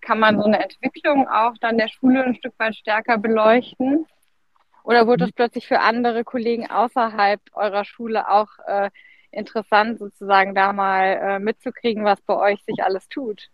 kann 0.00 0.20
man 0.20 0.38
so 0.38 0.44
eine 0.44 0.62
Entwicklung 0.62 1.26
auch 1.26 1.54
dann 1.60 1.76
der 1.76 1.88
Schule 1.88 2.22
ein 2.22 2.36
Stück 2.36 2.54
weit 2.58 2.76
stärker 2.76 3.18
beleuchten? 3.18 4.06
Oder 4.88 5.06
wurde 5.06 5.26
das 5.26 5.32
plötzlich 5.32 5.68
für 5.68 5.80
andere 5.80 6.24
Kollegen 6.24 6.70
außerhalb 6.70 7.42
eurer 7.52 7.84
Schule 7.84 8.26
auch 8.30 8.48
äh, 8.66 8.88
interessant, 9.30 9.98
sozusagen 9.98 10.54
da 10.54 10.72
mal 10.72 11.04
äh, 11.04 11.38
mitzukriegen, 11.38 12.06
was 12.06 12.18
bei 12.22 12.34
euch 12.34 12.64
sich 12.64 12.82
alles 12.82 13.06
tut? 13.10 13.50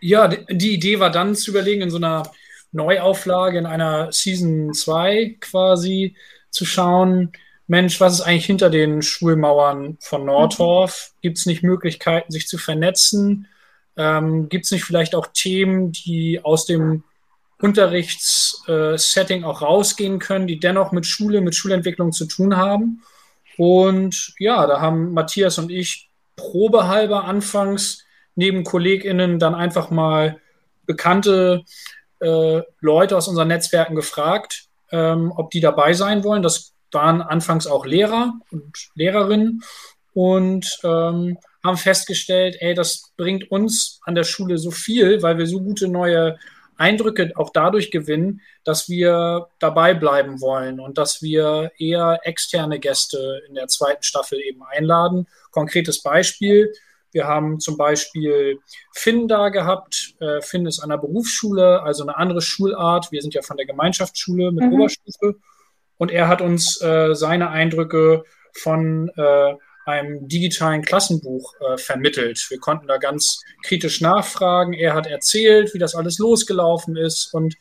Ja, 0.00 0.26
die 0.26 0.74
Idee 0.74 0.98
war 0.98 1.10
dann 1.10 1.36
zu 1.36 1.52
überlegen, 1.52 1.82
in 1.82 1.90
so 1.90 1.98
einer 1.98 2.24
Neuauflage, 2.72 3.56
in 3.56 3.66
einer 3.66 4.10
Season 4.10 4.74
2 4.74 5.36
quasi, 5.38 6.16
zu 6.50 6.64
schauen, 6.64 7.30
Mensch, 7.68 8.00
was 8.00 8.14
ist 8.14 8.22
eigentlich 8.22 8.46
hinter 8.46 8.68
den 8.68 9.02
Schulmauern 9.02 9.96
von 10.00 10.24
Nordorf? 10.24 11.12
Gibt 11.22 11.38
es 11.38 11.46
nicht 11.46 11.62
Möglichkeiten, 11.62 12.32
sich 12.32 12.48
zu 12.48 12.58
vernetzen? 12.58 13.46
Ähm, 13.96 14.48
Gibt 14.48 14.64
es 14.64 14.72
nicht 14.72 14.84
vielleicht 14.84 15.14
auch 15.14 15.28
Themen, 15.28 15.92
die 15.92 16.40
aus 16.42 16.66
dem 16.66 17.04
Unterrichtssetting 17.60 19.44
auch 19.44 19.62
rausgehen 19.62 20.18
können, 20.18 20.46
die 20.46 20.60
dennoch 20.60 20.92
mit 20.92 21.06
Schule, 21.06 21.40
mit 21.40 21.54
Schulentwicklung 21.54 22.12
zu 22.12 22.26
tun 22.26 22.56
haben? 22.56 23.02
Und 23.56 24.34
ja, 24.38 24.66
da 24.66 24.80
haben 24.80 25.12
Matthias 25.12 25.58
und 25.58 25.70
ich 25.70 26.10
probehalber 26.36 27.24
anfangs 27.24 28.04
neben 28.34 28.64
KollegInnen 28.64 29.38
dann 29.38 29.54
einfach 29.54 29.90
mal 29.90 30.40
bekannte 30.84 31.64
äh, 32.20 32.60
Leute 32.80 33.16
aus 33.16 33.28
unseren 33.28 33.48
Netzwerken 33.48 33.94
gefragt, 33.94 34.66
ähm, 34.90 35.32
ob 35.34 35.50
die 35.50 35.60
dabei 35.60 35.94
sein 35.94 36.22
wollen. 36.22 36.42
Das 36.42 36.74
waren 36.92 37.22
anfangs 37.22 37.66
auch 37.66 37.86
Lehrer 37.86 38.34
und 38.50 38.90
Lehrerinnen 38.94 39.62
und 40.14 40.78
ähm, 40.84 41.38
haben 41.64 41.76
festgestellt, 41.76 42.56
ey, 42.60 42.74
das 42.74 43.12
bringt 43.16 43.50
uns 43.50 44.00
an 44.04 44.14
der 44.14 44.24
Schule 44.24 44.56
so 44.58 44.70
viel, 44.70 45.22
weil 45.22 45.36
wir 45.36 45.46
so 45.46 45.60
gute 45.60 45.88
neue 45.88 46.38
Eindrücke 46.76 47.32
auch 47.36 47.50
dadurch 47.50 47.90
gewinnen, 47.90 48.40
dass 48.64 48.88
wir 48.88 49.48
dabei 49.58 49.94
bleiben 49.94 50.40
wollen 50.40 50.80
und 50.80 50.98
dass 50.98 51.22
wir 51.22 51.72
eher 51.78 52.20
externe 52.24 52.78
Gäste 52.78 53.42
in 53.48 53.54
der 53.54 53.68
zweiten 53.68 54.02
Staffel 54.02 54.40
eben 54.40 54.62
einladen. 54.62 55.26
Konkretes 55.50 56.02
Beispiel, 56.02 56.72
wir 57.16 57.26
haben 57.26 57.60
zum 57.60 57.78
Beispiel 57.78 58.60
Finn 58.92 59.26
da 59.26 59.48
gehabt. 59.48 60.14
Äh, 60.20 60.42
Finn 60.42 60.66
ist 60.66 60.80
an 60.80 60.90
der 60.90 60.98
Berufsschule, 60.98 61.82
also 61.82 62.02
eine 62.02 62.16
andere 62.18 62.42
Schulart. 62.42 63.10
Wir 63.10 63.22
sind 63.22 63.32
ja 63.32 63.40
von 63.40 63.56
der 63.56 63.64
Gemeinschaftsschule 63.64 64.52
mit 64.52 64.64
mhm. 64.64 64.74
Oberstufe. 64.74 65.36
Und 65.96 66.10
er 66.10 66.28
hat 66.28 66.42
uns 66.42 66.78
äh, 66.82 67.14
seine 67.14 67.48
Eindrücke 67.48 68.24
von 68.52 69.08
äh, 69.16 69.54
einem 69.86 70.28
digitalen 70.28 70.82
Klassenbuch 70.82 71.54
äh, 71.60 71.78
vermittelt. 71.78 72.44
Wir 72.50 72.58
konnten 72.58 72.88
da 72.88 72.98
ganz 72.98 73.40
kritisch 73.62 74.00
nachfragen. 74.00 74.72
Er 74.72 74.94
hat 74.94 75.06
erzählt, 75.06 75.72
wie 75.74 75.78
das 75.78 75.94
alles 75.94 76.18
losgelaufen 76.18 76.96
ist 76.96 77.32
und 77.32 77.56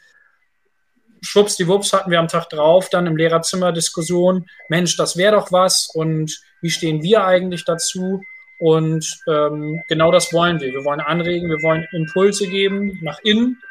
schwuppsdiwupps 1.21 1.93
hatten 1.93 2.11
wir 2.11 2.19
am 2.19 2.27
Tag 2.27 2.49
drauf 2.49 2.89
dann 2.89 3.07
im 3.07 3.15
Lehrerzimmer 3.15 3.71
Diskussion, 3.71 4.47
Mensch, 4.69 4.97
das 4.97 5.17
wäre 5.17 5.35
doch 5.35 5.51
was 5.51 5.89
und 5.93 6.39
wie 6.61 6.69
stehen 6.69 7.03
wir 7.03 7.25
eigentlich 7.25 7.65
dazu? 7.65 8.21
Und 8.59 9.05
ähm, 9.27 9.83
genau 9.87 10.11
das 10.11 10.31
wollen 10.33 10.59
wir. 10.59 10.71
Wir 10.71 10.85
wollen 10.85 11.01
anregen, 11.01 11.49
wir 11.49 11.61
wollen 11.61 11.87
Impulse 11.91 12.47
geben 12.47 12.99
nach 13.01 13.19
innen, 13.23 13.61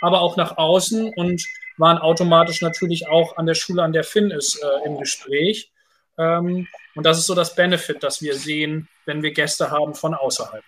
aber 0.00 0.20
auch 0.20 0.36
nach 0.36 0.58
außen 0.58 1.12
und 1.16 1.42
waren 1.78 1.98
automatisch 1.98 2.62
natürlich 2.62 3.08
auch 3.08 3.36
an 3.36 3.46
der 3.46 3.54
Schule, 3.54 3.82
an 3.82 3.92
der 3.92 4.04
Finn 4.04 4.30
ist, 4.30 4.62
äh, 4.62 4.86
im 4.86 4.98
Gespräch. 4.98 5.70
Ähm, 6.18 6.66
und 6.94 7.06
das 7.06 7.18
ist 7.18 7.26
so 7.26 7.34
das 7.34 7.54
Benefit, 7.54 8.02
das 8.02 8.22
wir 8.22 8.34
sehen, 8.34 8.88
wenn 9.04 9.22
wir 9.22 9.32
Gäste 9.32 9.70
haben 9.70 9.94
von 9.94 10.14
außerhalb. 10.14 10.64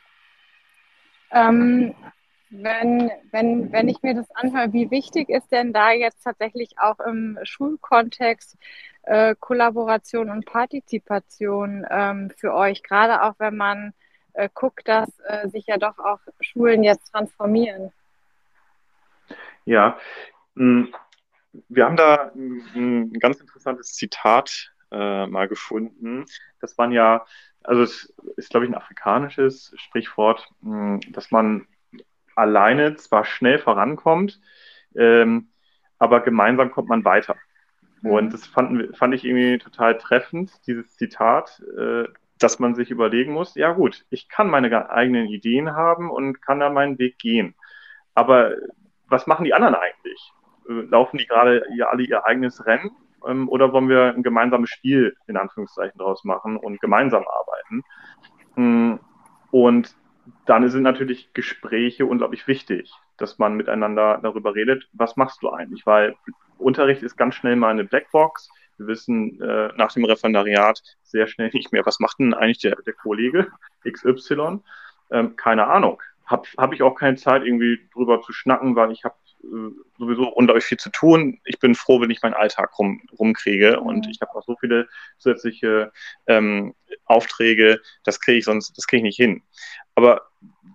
Ähm, 1.30 1.94
wenn, 2.50 3.10
wenn, 3.30 3.72
wenn 3.72 3.88
ich 3.88 4.02
mir 4.02 4.14
das 4.14 4.30
anhöre, 4.32 4.72
wie 4.72 4.90
wichtig 4.90 5.28
ist 5.28 5.52
denn 5.52 5.72
da 5.72 5.92
jetzt 5.92 6.22
tatsächlich 6.24 6.78
auch 6.78 6.98
im 7.00 7.38
Schulkontext 7.42 8.56
äh, 9.02 9.34
Kollaboration 9.38 10.30
und 10.30 10.46
Partizipation 10.46 11.86
ähm, 11.90 12.30
für 12.36 12.54
euch, 12.54 12.82
gerade 12.82 13.22
auch 13.22 13.34
wenn 13.38 13.56
man 13.56 13.92
äh, 14.32 14.48
guckt, 14.52 14.86
dass 14.88 15.08
äh, 15.26 15.48
sich 15.48 15.66
ja 15.66 15.76
doch 15.76 15.98
auch 15.98 16.20
Schulen 16.40 16.82
jetzt 16.82 17.10
transformieren? 17.12 17.92
Ja, 19.64 19.98
hm, 20.56 20.94
wir 21.68 21.84
haben 21.84 21.96
da 21.96 22.32
ein 22.34 23.12
ganz 23.14 23.40
interessantes 23.40 23.94
Zitat 23.94 24.72
äh, 24.90 25.26
mal 25.26 25.48
gefunden. 25.48 26.24
Das 26.60 26.76
waren 26.78 26.92
ja, 26.92 27.24
also 27.62 27.82
es 27.82 28.14
ist, 28.36 28.50
glaube 28.50 28.66
ich, 28.66 28.72
ein 28.72 28.76
afrikanisches 28.76 29.72
Sprichwort, 29.76 30.48
hm, 30.62 31.00
dass 31.10 31.30
man 31.30 31.66
alleine 32.34 32.94
zwar 32.96 33.24
schnell 33.24 33.58
vorankommt, 33.58 34.40
ähm, 34.94 35.48
aber 35.98 36.20
gemeinsam 36.20 36.70
kommt 36.70 36.88
man 36.88 37.04
weiter. 37.04 37.36
Und 38.02 38.26
mhm. 38.26 38.30
das 38.30 38.46
fanden, 38.46 38.94
fand 38.94 39.14
ich 39.14 39.24
irgendwie 39.24 39.58
total 39.58 39.98
treffend, 39.98 40.52
dieses 40.66 40.96
Zitat, 40.96 41.60
äh, 41.76 42.04
dass 42.38 42.60
man 42.60 42.76
sich 42.76 42.90
überlegen 42.90 43.32
muss, 43.32 43.56
ja 43.56 43.72
gut, 43.72 44.06
ich 44.10 44.28
kann 44.28 44.48
meine 44.48 44.90
eigenen 44.90 45.26
Ideen 45.26 45.74
haben 45.74 46.08
und 46.08 46.40
kann 46.40 46.60
da 46.60 46.70
meinen 46.70 46.98
Weg 46.98 47.18
gehen. 47.18 47.56
Aber 48.14 48.54
was 49.08 49.26
machen 49.26 49.44
die 49.44 49.54
anderen 49.54 49.74
eigentlich? 49.74 50.32
Äh, 50.68 50.72
laufen 50.72 51.18
die 51.18 51.26
gerade 51.26 51.64
alle 51.88 52.02
ihr 52.04 52.24
eigenes 52.24 52.64
Rennen 52.64 52.90
ähm, 53.26 53.48
oder 53.48 53.72
wollen 53.72 53.88
wir 53.88 54.14
ein 54.14 54.22
gemeinsames 54.22 54.70
Spiel 54.70 55.16
in 55.26 55.36
Anführungszeichen 55.36 55.98
draus 55.98 56.24
machen 56.24 56.56
und 56.56 56.80
gemeinsam 56.80 57.24
arbeiten? 57.26 57.82
Mm, 58.56 59.00
und 59.50 59.94
dann 60.46 60.68
sind 60.68 60.82
natürlich 60.82 61.32
Gespräche 61.32 62.06
unglaublich 62.06 62.46
wichtig, 62.46 62.92
dass 63.16 63.38
man 63.38 63.54
miteinander 63.54 64.18
darüber 64.22 64.54
redet, 64.54 64.88
was 64.92 65.16
machst 65.16 65.42
du 65.42 65.50
eigentlich? 65.50 65.86
Weil 65.86 66.16
Unterricht 66.58 67.02
ist 67.02 67.16
ganz 67.16 67.34
schnell 67.34 67.56
mal 67.56 67.70
eine 67.70 67.84
Blackbox. 67.84 68.48
Wir 68.76 68.86
wissen 68.88 69.40
äh, 69.40 69.70
nach 69.76 69.92
dem 69.92 70.04
Referendariat 70.04 70.82
sehr 71.02 71.26
schnell 71.26 71.50
nicht 71.52 71.72
mehr, 71.72 71.84
was 71.86 72.00
macht 72.00 72.18
denn 72.18 72.34
eigentlich 72.34 72.58
der, 72.58 72.76
der 72.86 72.94
Kollege 72.94 73.48
XY? 73.90 74.60
Ähm, 75.10 75.36
keine 75.36 75.66
Ahnung. 75.66 76.00
Habe 76.26 76.46
hab 76.58 76.72
ich 76.74 76.82
auch 76.82 76.94
keine 76.94 77.16
Zeit, 77.16 77.42
irgendwie 77.42 77.88
drüber 77.94 78.20
zu 78.20 78.32
schnacken, 78.32 78.76
weil 78.76 78.92
ich 78.92 79.04
habe 79.04 79.14
sowieso 79.98 80.28
unglaublich 80.28 80.64
viel 80.64 80.78
zu 80.78 80.90
tun. 80.90 81.40
Ich 81.44 81.58
bin 81.58 81.74
froh, 81.74 82.00
wenn 82.00 82.10
ich 82.10 82.22
meinen 82.22 82.34
Alltag 82.34 82.78
rum, 82.78 83.02
rumkriege 83.18 83.80
und 83.80 84.06
ich 84.08 84.20
habe 84.20 84.34
auch 84.34 84.44
so 84.44 84.56
viele 84.58 84.88
zusätzliche 85.18 85.92
ähm, 86.26 86.74
Aufträge, 87.06 87.80
das 88.04 88.20
kriege 88.20 88.38
ich 88.38 88.44
sonst, 88.44 88.76
das 88.76 88.86
kriege 88.86 88.98
ich 88.98 89.04
nicht 89.04 89.16
hin. 89.16 89.42
Aber 89.94 90.22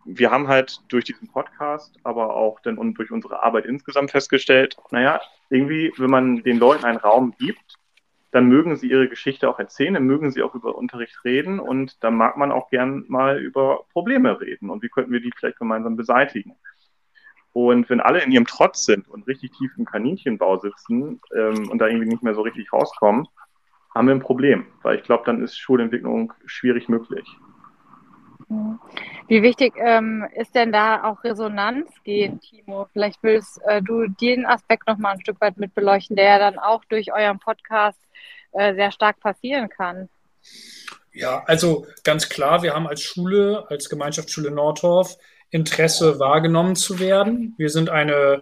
wir 0.05 0.31
haben 0.31 0.47
halt 0.47 0.81
durch 0.89 1.05
diesen 1.05 1.29
Podcast, 1.29 1.97
aber 2.03 2.35
auch 2.35 2.59
dann 2.61 2.77
und 2.77 2.95
durch 2.95 3.11
unsere 3.11 3.43
Arbeit 3.43 3.65
insgesamt 3.65 4.11
festgestellt, 4.11 4.75
naja, 4.91 5.21
irgendwie, 5.49 5.93
wenn 5.97 6.09
man 6.09 6.43
den 6.43 6.57
Leuten 6.57 6.85
einen 6.85 6.97
Raum 6.97 7.33
gibt, 7.37 7.77
dann 8.31 8.47
mögen 8.47 8.75
sie 8.75 8.89
ihre 8.89 9.07
Geschichte 9.07 9.47
auch 9.47 9.59
erzählen, 9.59 9.93
dann 9.93 10.05
mögen 10.05 10.31
sie 10.31 10.41
auch 10.41 10.55
über 10.55 10.75
Unterricht 10.75 11.23
reden 11.23 11.59
und 11.59 12.03
dann 12.03 12.15
mag 12.15 12.35
man 12.35 12.51
auch 12.51 12.69
gern 12.69 13.05
mal 13.07 13.39
über 13.39 13.85
Probleme 13.91 14.41
reden 14.41 14.71
und 14.71 14.81
wie 14.81 14.89
könnten 14.89 15.11
wir 15.11 15.21
die 15.21 15.31
vielleicht 15.37 15.59
gemeinsam 15.59 15.95
beseitigen. 15.95 16.55
Und 17.53 17.89
wenn 17.89 18.01
alle 18.01 18.23
in 18.23 18.31
ihrem 18.31 18.47
Trotz 18.47 18.85
sind 18.85 19.07
und 19.07 19.27
richtig 19.27 19.51
tief 19.51 19.71
im 19.77 19.85
Kaninchenbau 19.85 20.57
sitzen 20.57 21.21
ähm, 21.35 21.69
und 21.69 21.77
da 21.79 21.87
irgendwie 21.87 22.09
nicht 22.09 22.23
mehr 22.23 22.33
so 22.33 22.41
richtig 22.41 22.73
rauskommen, 22.73 23.27
haben 23.93 24.07
wir 24.07 24.15
ein 24.15 24.21
Problem, 24.21 24.65
weil 24.81 24.97
ich 24.97 25.03
glaube, 25.03 25.23
dann 25.25 25.43
ist 25.43 25.57
Schulentwicklung 25.57 26.33
schwierig 26.45 26.89
möglich. 26.89 27.27
Wie 29.27 29.41
wichtig 29.41 29.73
ähm, 29.77 30.25
ist 30.35 30.53
denn 30.53 30.71
da 30.71 31.03
auch 31.03 31.23
Resonanz 31.23 31.89
gehen, 32.03 32.39
Timo? 32.41 32.87
Vielleicht 32.91 33.21
willst 33.21 33.61
äh, 33.65 33.81
du 33.81 34.07
den 34.07 34.45
Aspekt 34.45 34.87
noch 34.87 34.97
mal 34.97 35.11
ein 35.11 35.21
Stück 35.21 35.39
weit 35.39 35.57
mit 35.57 35.73
beleuchten, 35.73 36.15
der 36.15 36.25
ja 36.25 36.39
dann 36.39 36.59
auch 36.59 36.83
durch 36.85 37.13
euren 37.13 37.39
Podcast 37.39 37.99
äh, 38.51 38.73
sehr 38.75 38.91
stark 38.91 39.19
passieren 39.19 39.69
kann. 39.69 40.09
Ja, 41.13 41.43
also 41.45 41.85
ganz 42.03 42.27
klar, 42.27 42.63
wir 42.63 42.73
haben 42.73 42.87
als 42.87 43.01
Schule, 43.01 43.65
als 43.69 43.89
Gemeinschaftsschule 43.89 44.51
Nordorf 44.51 45.17
Interesse 45.53 46.19
wahrgenommen 46.19 46.75
zu 46.75 46.99
werden. 46.99 47.53
Wir 47.57 47.69
sind 47.69 47.89
eine 47.89 48.41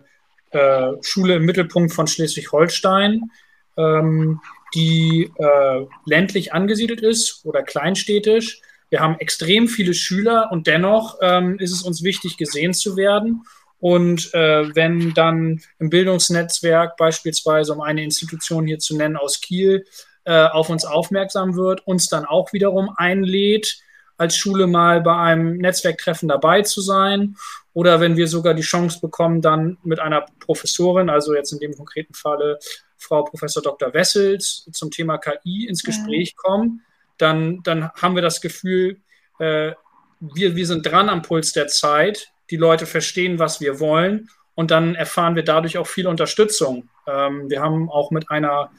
äh, 0.52 0.94
Schule 1.02 1.36
im 1.36 1.46
Mittelpunkt 1.46 1.94
von 1.94 2.08
Schleswig-Holstein, 2.08 3.30
ähm, 3.78 4.40
die 4.74 5.30
äh, 5.38 5.86
ländlich 6.06 6.54
angesiedelt 6.54 7.02
ist 7.02 7.46
oder 7.46 7.64
kleinstädtisch 7.64 8.62
Wir 8.90 9.02
haben 9.02 9.20
extrem 9.20 9.68
viele 9.68 9.94
Schüler 9.94 10.50
und 10.52 10.68
dennoch 10.68 11.18
ähm, 11.22 11.60
ist 11.60 11.74
es 11.74 11.84
uns 11.84 12.02
wichtig, 12.02 12.38
gesehen 12.38 12.74
zu 12.74 12.96
werden. 12.96 13.44
Und 13.80 14.34
äh, 14.34 14.74
wenn 14.76 15.14
dann 15.14 15.62
im 15.80 15.90
Bildungsnetzwerk 15.90 16.96
beispielsweise, 16.96 17.74
um 17.74 17.82
eine 17.82 18.04
Institution 18.04 18.68
hier 18.68 18.80
zu 18.80 18.96
nennen 18.96 19.18
aus 19.18 19.42
Kiel, 19.42 19.86
äh, 20.24 20.46
auf 20.46 20.70
uns 20.70 20.86
aufmerksam 20.86 21.56
wird, 21.56 21.86
uns 21.88 22.08
dann 22.08 22.26
auch 22.26 22.54
wiederum 22.54 22.92
einlädt, 22.96 23.82
als 24.22 24.38
Schule 24.38 24.68
mal 24.68 25.02
bei 25.02 25.18
einem 25.18 25.58
Netzwerktreffen 25.58 26.30
dabei 26.30 26.62
zu 26.62 26.80
sein. 26.80 27.36
Oder 27.74 28.00
wenn 28.00 28.18
wir 28.18 28.28
sogar 28.28 28.54
die 28.54 28.62
Chance 28.62 29.00
bekommen, 29.02 29.42
dann 29.42 29.80
mit 29.84 30.00
einer 30.00 30.28
Professorin, 30.40 31.10
also 31.10 31.34
jetzt 31.34 31.52
in 31.54 31.60
dem 31.60 31.74
konkreten 31.76 32.14
Falle 32.14 32.60
Frau 32.98 33.24
Professor 33.24 33.64
Dr. 33.64 33.94
Wessels, 33.96 34.70
zum 34.72 34.92
Thema 34.92 35.18
KI 35.18 35.66
ins 35.68 35.82
Gespräch 35.82 36.36
kommen, 36.36 36.82
dann, 37.18 37.64
dann 37.64 37.90
haben 37.94 38.14
wir 38.14 38.22
das 38.22 38.42
Gefühl, 38.42 39.02
äh, 39.40 39.72
wir, 40.20 40.56
wir 40.56 40.68
sind 40.68 40.86
dran 40.86 41.10
am 41.10 41.24
Puls 41.24 41.52
der 41.52 41.68
Zeit, 41.68 42.32
die 42.52 42.58
Leute 42.58 42.86
verstehen, 42.86 43.40
was 43.40 43.60
wir 43.60 43.80
wollen 43.80 44.30
und 44.54 44.70
dann 44.70 44.94
erfahren 44.94 45.36
wir 45.36 45.44
dadurch 45.44 45.80
auch 45.80 45.88
viel 45.88 46.06
Unterstützung. 46.06 46.90
Ähm, 47.08 47.50
wir 47.50 47.60
haben 47.62 47.90
auch 47.90 48.12
mit 48.12 48.30
einer 48.30 48.70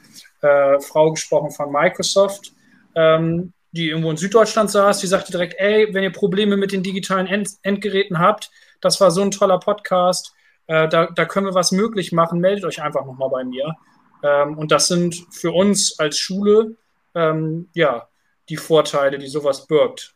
äh, 0.41 0.79
Frau 0.79 1.11
gesprochen 1.11 1.51
von 1.51 1.69
Microsoft, 1.69 2.53
ähm, 2.95 3.51
die 3.73 3.89
irgendwo 3.89 4.11
in 4.11 4.17
Süddeutschland 4.17 4.71
saß, 4.71 4.99
die 4.99 5.07
sagte 5.07 5.31
direkt, 5.31 5.55
ey, 5.59 5.93
wenn 5.93 6.03
ihr 6.03 6.11
Probleme 6.11 6.57
mit 6.57 6.71
den 6.71 6.83
digitalen 6.83 7.27
End 7.27 7.49
Endgeräten 7.63 8.19
habt, 8.19 8.51
das 8.81 9.01
war 9.01 9.11
so 9.11 9.21
ein 9.21 9.31
toller 9.31 9.59
Podcast, 9.59 10.33
äh, 10.67 10.87
da, 10.87 11.07
da 11.07 11.25
können 11.25 11.47
wir 11.47 11.55
was 11.55 11.71
möglich 11.71 12.11
machen, 12.11 12.39
meldet 12.39 12.65
euch 12.65 12.81
einfach 12.81 13.05
nochmal 13.05 13.29
bei 13.29 13.43
mir. 13.43 13.75
Ähm, 14.23 14.57
und 14.57 14.71
das 14.71 14.87
sind 14.87 15.15
für 15.31 15.51
uns 15.51 15.99
als 15.99 16.17
Schule, 16.17 16.75
ähm, 17.15 17.69
ja, 17.73 18.07
die 18.49 18.57
Vorteile, 18.57 19.17
die 19.17 19.27
sowas 19.27 19.67
birgt. 19.67 20.13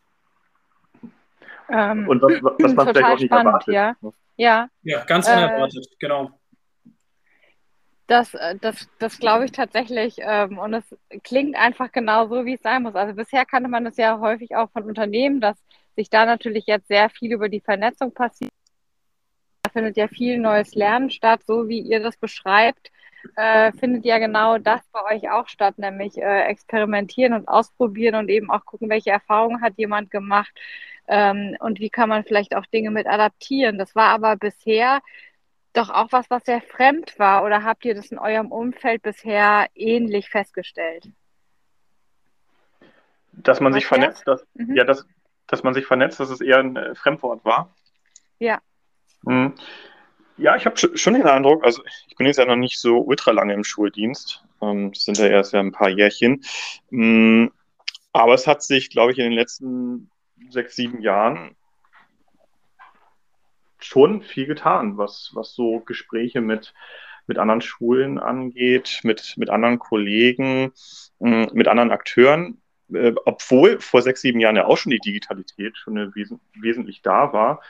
Ähm, 1.68 2.08
und 2.08 2.22
was, 2.22 2.32
was 2.58 2.74
man 2.74 2.88
vielleicht 2.94 3.06
auch 3.06 3.18
nicht 3.18 3.26
spannend, 3.26 3.46
erwartet. 3.46 3.74
Ja. 3.74 3.96
Ja, 4.36 4.68
ja 4.84 5.04
ganz 5.04 5.26
unerwartet, 5.28 5.84
äh, 5.84 5.96
genau. 5.98 6.37
Das, 8.08 8.34
äh, 8.34 8.56
das, 8.60 8.88
das 8.98 9.18
glaube 9.18 9.44
ich 9.44 9.52
tatsächlich. 9.52 10.16
Ähm, 10.18 10.58
und 10.58 10.74
es 10.74 10.96
klingt 11.22 11.56
einfach 11.56 11.92
genau 11.92 12.26
so, 12.26 12.44
wie 12.44 12.54
es 12.54 12.62
sein 12.62 12.82
muss. 12.82 12.96
Also 12.96 13.14
bisher 13.14 13.44
kannte 13.44 13.68
man 13.68 13.84
das 13.84 13.96
ja 13.98 14.18
häufig 14.18 14.56
auch 14.56 14.70
von 14.72 14.84
Unternehmen, 14.84 15.40
dass 15.40 15.56
sich 15.94 16.10
da 16.10 16.24
natürlich 16.24 16.64
jetzt 16.66 16.88
sehr 16.88 17.10
viel 17.10 17.32
über 17.32 17.48
die 17.48 17.60
Vernetzung 17.60 18.12
passiert. 18.12 18.50
Da 19.62 19.70
findet 19.70 19.96
ja 19.98 20.08
viel 20.08 20.38
neues 20.38 20.74
Lernen 20.74 21.10
statt, 21.10 21.42
so 21.46 21.68
wie 21.68 21.80
ihr 21.80 22.00
das 22.00 22.16
beschreibt. 22.16 22.90
Äh, 23.36 23.72
findet 23.72 24.04
ja 24.06 24.18
genau 24.18 24.58
das 24.58 24.80
bei 24.90 25.02
euch 25.14 25.30
auch 25.30 25.48
statt, 25.48 25.76
nämlich 25.78 26.16
äh, 26.16 26.44
experimentieren 26.44 27.34
und 27.34 27.48
ausprobieren 27.48 28.14
und 28.14 28.30
eben 28.30 28.50
auch 28.50 28.64
gucken, 28.64 28.88
welche 28.88 29.10
Erfahrungen 29.10 29.60
hat 29.60 29.74
jemand 29.76 30.10
gemacht 30.10 30.52
ähm, 31.08 31.56
und 31.60 31.80
wie 31.80 31.90
kann 31.90 32.08
man 32.08 32.24
vielleicht 32.24 32.56
auch 32.56 32.64
Dinge 32.66 32.90
mit 32.90 33.06
adaptieren. 33.06 33.76
Das 33.76 33.94
war 33.94 34.10
aber 34.10 34.36
bisher 34.36 35.00
doch 35.72 35.90
auch 35.90 36.08
was, 36.10 36.30
was 36.30 36.44
sehr 36.44 36.60
fremd 36.60 37.18
war? 37.18 37.44
Oder 37.44 37.62
habt 37.62 37.84
ihr 37.84 37.94
das 37.94 38.10
in 38.10 38.18
eurem 38.18 38.50
Umfeld 38.50 39.02
bisher 39.02 39.66
ähnlich 39.74 40.28
festgestellt? 40.30 41.08
Dass 43.32 43.60
man 43.60 43.72
was 43.72 43.80
sich 43.80 43.86
vernetzt, 43.86 44.26
dass, 44.26 44.44
mhm. 44.54 44.74
ja, 44.74 44.84
dass, 44.84 45.06
dass 45.46 45.62
man 45.62 45.74
sich 45.74 45.86
vernetzt, 45.86 46.18
dass 46.20 46.30
es 46.30 46.40
eher 46.40 46.58
ein 46.58 46.76
äh, 46.76 46.94
Fremdwort 46.94 47.44
war. 47.44 47.74
Ja. 48.38 48.60
Mhm. 49.22 49.54
Ja, 50.36 50.54
ich 50.54 50.66
habe 50.66 50.76
schon 50.76 51.14
den 51.14 51.26
Eindruck, 51.26 51.64
also 51.64 51.82
ich 52.06 52.14
bin 52.16 52.26
jetzt 52.26 52.38
ja 52.38 52.44
noch 52.44 52.56
nicht 52.56 52.78
so 52.78 52.98
ultra 52.98 53.32
lange 53.32 53.54
im 53.54 53.64
Schuldienst, 53.64 54.44
ähm, 54.62 54.94
sind 54.94 55.18
ja 55.18 55.26
erst 55.26 55.52
ja 55.52 55.58
ein 55.58 55.72
paar 55.72 55.88
Jährchen, 55.88 56.44
mhm. 56.90 57.50
aber 58.12 58.34
es 58.34 58.46
hat 58.46 58.62
sich, 58.62 58.88
glaube 58.90 59.10
ich, 59.10 59.18
in 59.18 59.24
den 59.24 59.32
letzten 59.32 60.10
sechs, 60.50 60.76
sieben 60.76 61.00
Jahren 61.00 61.56
schon 63.80 64.22
viel 64.22 64.46
getan, 64.46 64.98
was, 64.98 65.30
was 65.34 65.54
so 65.54 65.80
Gespräche 65.80 66.40
mit, 66.40 66.74
mit 67.26 67.38
anderen 67.38 67.60
Schulen 67.60 68.18
angeht, 68.18 69.00
mit, 69.04 69.34
mit 69.36 69.50
anderen 69.50 69.78
Kollegen, 69.78 70.72
mm, 71.20 71.46
mit 71.52 71.68
anderen 71.68 71.90
Akteuren. 71.90 72.60
Äh, 72.92 73.14
obwohl 73.24 73.80
vor 73.80 74.02
sechs, 74.02 74.22
sieben 74.22 74.40
Jahren 74.40 74.56
ja 74.56 74.64
auch 74.66 74.78
schon 74.78 74.90
die 74.90 74.98
Digitalität 74.98 75.76
schon 75.76 75.96
wes 76.14 76.34
wesentlich 76.54 77.02
da 77.02 77.32
war, 77.32 77.60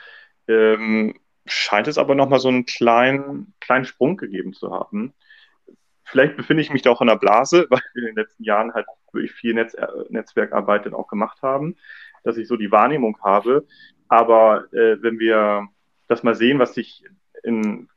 ähm, 0.47 1.19
scheint 1.45 1.87
es 1.87 1.97
aber 1.97 2.15
nochmal 2.15 2.39
so 2.39 2.47
einen 2.47 2.65
kleinen, 2.65 3.53
kleinen 3.59 3.85
Sprung 3.85 4.17
gegeben 4.17 4.53
zu 4.53 4.71
haben. 4.71 5.13
Vielleicht 6.05 6.37
befinde 6.37 6.61
ich 6.61 6.71
mich 6.71 6.81
da 6.81 6.91
auch 6.91 7.01
in 7.01 7.07
der 7.07 7.17
Blase, 7.17 7.67
weil 7.69 7.81
wir 7.93 8.01
in 8.01 8.07
den 8.07 8.15
letzten 8.15 8.43
Jahren 8.43 8.73
halt 8.73 8.87
wirklich 9.11 9.31
viel 9.33 9.53
Netz 9.53 9.75
Netzwerkarbeit 10.09 10.85
dann 10.85 10.93
auch 10.93 11.07
gemacht 11.07 11.41
haben, 11.41 11.75
dass 12.23 12.37
ich 12.37 12.47
so 12.47 12.55
die 12.55 12.71
Wahrnehmung 12.71 13.17
habe. 13.21 13.67
Aber 14.07 14.71
äh, 14.73 15.01
wenn 15.01 15.19
wir 15.19 15.67
das 16.09 16.23
mal 16.23 16.35
sehen, 16.35 16.59
was 16.59 16.73
sich 16.73 17.05
in 17.43 17.87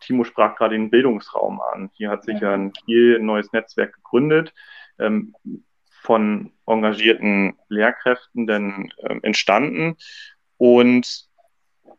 Timo 0.00 0.24
sprach 0.24 0.56
gerade 0.56 0.74
den 0.74 0.90
Bildungsraum 0.90 1.60
an. 1.60 1.90
Hier 1.94 2.10
hat 2.10 2.24
sich 2.24 2.40
ja 2.40 2.54
ein 2.54 2.72
neues 2.86 3.52
Netzwerk 3.52 3.94
gegründet, 3.94 4.52
ähm, 4.98 5.34
von 6.02 6.52
engagierten 6.66 7.56
Lehrkräften 7.68 8.46
denn 8.46 8.92
ähm, 9.08 9.20
entstanden. 9.22 9.96
Und 10.56 11.28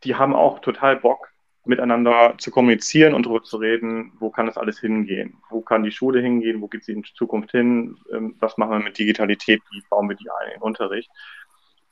die 0.03 0.15
haben 0.15 0.35
auch 0.35 0.59
total 0.59 0.97
Bock, 0.97 1.31
miteinander 1.63 2.33
zu 2.39 2.49
kommunizieren 2.49 3.13
und 3.13 3.25
darüber 3.25 3.43
zu 3.43 3.57
reden, 3.57 4.13
wo 4.19 4.31
kann 4.31 4.47
das 4.47 4.57
alles 4.57 4.79
hingehen? 4.79 5.37
Wo 5.49 5.61
kann 5.61 5.83
die 5.83 5.91
Schule 5.91 6.19
hingehen? 6.19 6.59
Wo 6.59 6.67
geht 6.67 6.83
sie 6.83 6.93
in 6.93 7.03
Zukunft 7.03 7.51
hin? 7.51 7.97
Ähm, 8.11 8.35
was 8.39 8.57
machen 8.57 8.71
wir 8.71 8.79
mit 8.79 8.97
Digitalität? 8.97 9.61
Wie 9.71 9.83
bauen 9.89 10.09
wir 10.09 10.15
die 10.15 10.29
ein 10.29 10.47
in 10.47 10.53
den 10.55 10.63
Unterricht? 10.63 11.09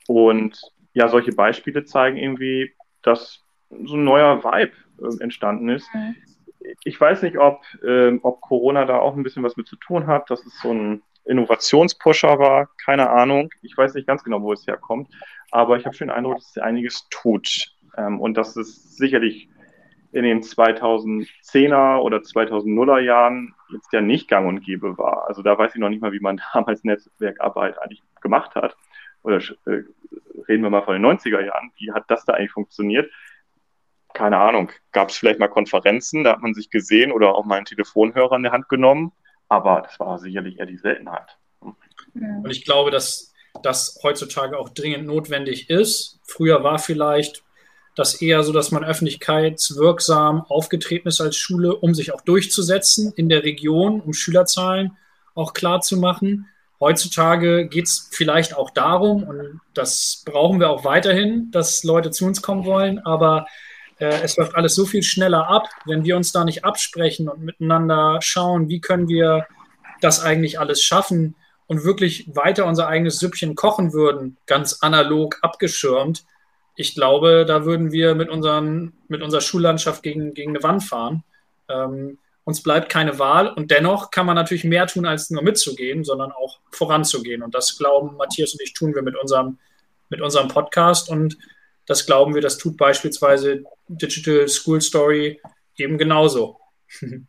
Und 0.08 0.60
ja, 0.92 1.08
solche 1.08 1.32
Beispiele 1.32 1.84
zeigen 1.84 2.16
irgendwie, 2.16 2.74
dass 3.02 3.44
so 3.70 3.96
ein 3.96 4.04
neuer 4.04 4.42
Vibe 4.44 4.72
äh, 5.02 5.22
entstanden 5.22 5.68
ist. 5.68 5.88
Mhm. 5.94 6.16
Ich 6.84 7.00
weiß 7.00 7.22
nicht, 7.22 7.38
ob, 7.38 7.62
äh, 7.82 8.18
ob 8.22 8.40
Corona 8.42 8.84
da 8.84 8.98
auch 8.98 9.16
ein 9.16 9.22
bisschen 9.22 9.42
was 9.42 9.56
mit 9.56 9.66
zu 9.66 9.76
tun 9.76 10.06
hat, 10.06 10.30
dass 10.30 10.44
es 10.44 10.60
so 10.60 10.72
ein 10.72 11.02
Innovationspusher 11.24 12.38
war, 12.38 12.68
keine 12.84 13.10
Ahnung. 13.10 13.50
Ich 13.62 13.76
weiß 13.76 13.94
nicht 13.94 14.06
ganz 14.06 14.24
genau, 14.24 14.42
wo 14.42 14.52
es 14.52 14.66
herkommt, 14.66 15.08
aber 15.50 15.76
ich 15.76 15.86
habe 15.86 15.94
schon 15.94 16.08
den 16.08 16.16
Eindruck, 16.16 16.36
dass 16.36 16.50
es 16.50 16.58
einiges 16.58 17.08
tut 17.10 17.72
ähm, 17.96 18.20
und 18.20 18.36
dass 18.36 18.56
es 18.56 18.96
sicherlich 18.96 19.48
in 20.12 20.24
den 20.24 20.42
2010er 20.42 21.98
oder 21.98 22.18
2000er 22.18 22.98
Jahren 22.98 23.54
jetzt 23.72 23.92
ja 23.92 24.00
nicht 24.00 24.28
gang 24.28 24.48
und 24.48 24.62
gäbe 24.62 24.98
war. 24.98 25.28
Also 25.28 25.42
da 25.42 25.56
weiß 25.56 25.74
ich 25.74 25.80
noch 25.80 25.88
nicht 25.88 26.02
mal, 26.02 26.12
wie 26.12 26.20
man 26.20 26.40
damals 26.52 26.84
Netzwerkarbeit 26.84 27.80
eigentlich 27.80 28.02
gemacht 28.20 28.54
hat. 28.54 28.76
Oder 29.22 29.36
äh, 29.66 29.82
reden 30.48 30.62
wir 30.62 30.70
mal 30.70 30.82
von 30.82 30.94
den 30.94 31.06
90er 31.06 31.44
Jahren. 31.44 31.70
Wie 31.76 31.92
hat 31.92 32.04
das 32.08 32.24
da 32.24 32.32
eigentlich 32.32 32.52
funktioniert? 32.52 33.10
Keine 34.20 34.36
Ahnung, 34.36 34.70
gab 34.92 35.08
es 35.08 35.16
vielleicht 35.16 35.38
mal 35.38 35.48
Konferenzen, 35.48 36.24
da 36.24 36.32
hat 36.32 36.42
man 36.42 36.52
sich 36.52 36.68
gesehen 36.68 37.10
oder 37.10 37.34
auch 37.34 37.46
mal 37.46 37.56
einen 37.56 37.64
Telefonhörer 37.64 38.36
in 38.36 38.42
der 38.42 38.52
Hand 38.52 38.68
genommen, 38.68 39.12
aber 39.48 39.80
das 39.80 39.98
war 39.98 40.18
sicherlich 40.18 40.58
eher 40.58 40.66
die 40.66 40.76
Seltenheit. 40.76 41.38
Und 42.12 42.50
ich 42.50 42.66
glaube, 42.66 42.90
dass 42.90 43.32
das 43.62 43.98
heutzutage 44.02 44.58
auch 44.58 44.68
dringend 44.68 45.06
notwendig 45.06 45.70
ist. 45.70 46.20
Früher 46.22 46.62
war 46.62 46.78
vielleicht 46.78 47.44
das 47.96 48.20
eher 48.20 48.42
so, 48.42 48.52
dass 48.52 48.70
man 48.70 48.84
öffentlichkeitswirksam 48.84 50.42
aufgetreten 50.50 51.08
ist 51.08 51.22
als 51.22 51.38
Schule, 51.38 51.74
um 51.74 51.94
sich 51.94 52.12
auch 52.12 52.20
durchzusetzen 52.20 53.14
in 53.16 53.30
der 53.30 53.42
Region, 53.42 54.02
um 54.02 54.12
Schülerzahlen 54.12 54.98
auch 55.34 55.54
klar 55.54 55.80
zu 55.80 55.96
machen. 55.96 56.46
Heutzutage 56.78 57.68
geht 57.68 57.86
es 57.86 58.10
vielleicht 58.12 58.54
auch 58.54 58.68
darum, 58.68 59.22
und 59.22 59.60
das 59.72 60.22
brauchen 60.26 60.60
wir 60.60 60.68
auch 60.68 60.84
weiterhin, 60.84 61.50
dass 61.52 61.84
Leute 61.84 62.10
zu 62.10 62.26
uns 62.26 62.42
kommen 62.42 62.66
wollen, 62.66 62.98
aber 62.98 63.46
äh, 63.46 63.69
es 64.08 64.36
läuft 64.36 64.54
alles 64.54 64.74
so 64.74 64.86
viel 64.86 65.02
schneller 65.02 65.48
ab, 65.48 65.68
wenn 65.84 66.04
wir 66.04 66.16
uns 66.16 66.32
da 66.32 66.44
nicht 66.44 66.64
absprechen 66.64 67.28
und 67.28 67.42
miteinander 67.42 68.18
schauen, 68.22 68.68
wie 68.68 68.80
können 68.80 69.08
wir 69.08 69.46
das 70.00 70.22
eigentlich 70.22 70.58
alles 70.58 70.82
schaffen 70.82 71.34
und 71.66 71.84
wirklich 71.84 72.34
weiter 72.34 72.66
unser 72.66 72.88
eigenes 72.88 73.18
Süppchen 73.18 73.54
kochen 73.54 73.92
würden, 73.92 74.36
ganz 74.46 74.78
analog 74.80 75.38
abgeschirmt. 75.42 76.24
Ich 76.74 76.94
glaube, 76.94 77.44
da 77.46 77.64
würden 77.64 77.92
wir 77.92 78.14
mit, 78.14 78.28
unseren, 78.28 78.94
mit 79.08 79.22
unserer 79.22 79.40
Schullandschaft 79.40 80.02
gegen, 80.02 80.34
gegen 80.34 80.50
eine 80.50 80.62
Wand 80.62 80.82
fahren. 80.82 81.22
Ähm, 81.68 82.18
uns 82.44 82.62
bleibt 82.62 82.88
keine 82.88 83.18
Wahl 83.18 83.48
und 83.48 83.70
dennoch 83.70 84.10
kann 84.10 84.26
man 84.26 84.34
natürlich 84.34 84.64
mehr 84.64 84.86
tun, 84.86 85.06
als 85.06 85.30
nur 85.30 85.42
mitzugehen, 85.42 86.02
sondern 86.02 86.32
auch 86.32 86.58
voranzugehen. 86.70 87.42
Und 87.42 87.54
das 87.54 87.78
glauben 87.78 88.16
Matthias 88.16 88.54
und 88.54 88.62
ich 88.62 88.72
tun 88.72 88.94
wir 88.94 89.02
mit 89.02 89.14
unserem, 89.16 89.58
mit 90.08 90.20
unserem 90.20 90.48
Podcast 90.48 91.08
und 91.08 91.36
das 91.86 92.06
glauben 92.06 92.34
wir, 92.34 92.42
das 92.42 92.58
tut 92.58 92.76
beispielsweise 92.76 93.64
Digital 93.88 94.48
School 94.48 94.80
Story 94.80 95.40
eben 95.76 95.98
genauso. 95.98 96.58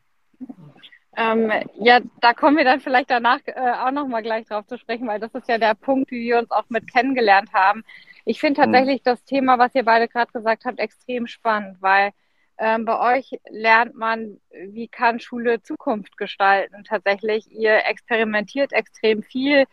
Ähm, 1.17 1.51
ja, 1.77 1.99
da 2.21 2.33
kommen 2.33 2.55
wir 2.55 2.63
dann 2.63 2.79
vielleicht 2.79 3.09
danach 3.09 3.41
äh, 3.45 3.53
auch 3.53 3.91
nochmal 3.91 4.23
gleich 4.23 4.47
drauf 4.47 4.65
zu 4.65 4.77
sprechen, 4.77 5.07
weil 5.07 5.19
das 5.19 5.35
ist 5.35 5.49
ja 5.49 5.57
der 5.57 5.75
Punkt, 5.75 6.09
wie 6.09 6.21
wir 6.21 6.39
uns 6.39 6.49
auch 6.51 6.63
mit 6.69 6.89
kennengelernt 6.91 7.51
haben. 7.51 7.83
Ich 8.23 8.39
finde 8.39 8.61
mhm. 8.61 8.63
tatsächlich 8.63 9.03
das 9.03 9.21
Thema, 9.25 9.59
was 9.59 9.75
ihr 9.75 9.83
beide 9.83 10.07
gerade 10.07 10.31
gesagt 10.31 10.63
habt, 10.63 10.79
extrem 10.79 11.27
spannend, 11.27 11.81
weil 11.81 12.11
ähm, 12.57 12.85
bei 12.85 13.17
euch 13.17 13.29
lernt 13.49 13.93
man, 13.93 14.39
wie 14.51 14.87
kann 14.87 15.19
Schule 15.19 15.61
Zukunft 15.61 16.15
gestalten. 16.15 16.85
Tatsächlich, 16.85 17.51
ihr 17.51 17.85
experimentiert 17.85 18.71
extrem 18.71 19.21
viel 19.21 19.65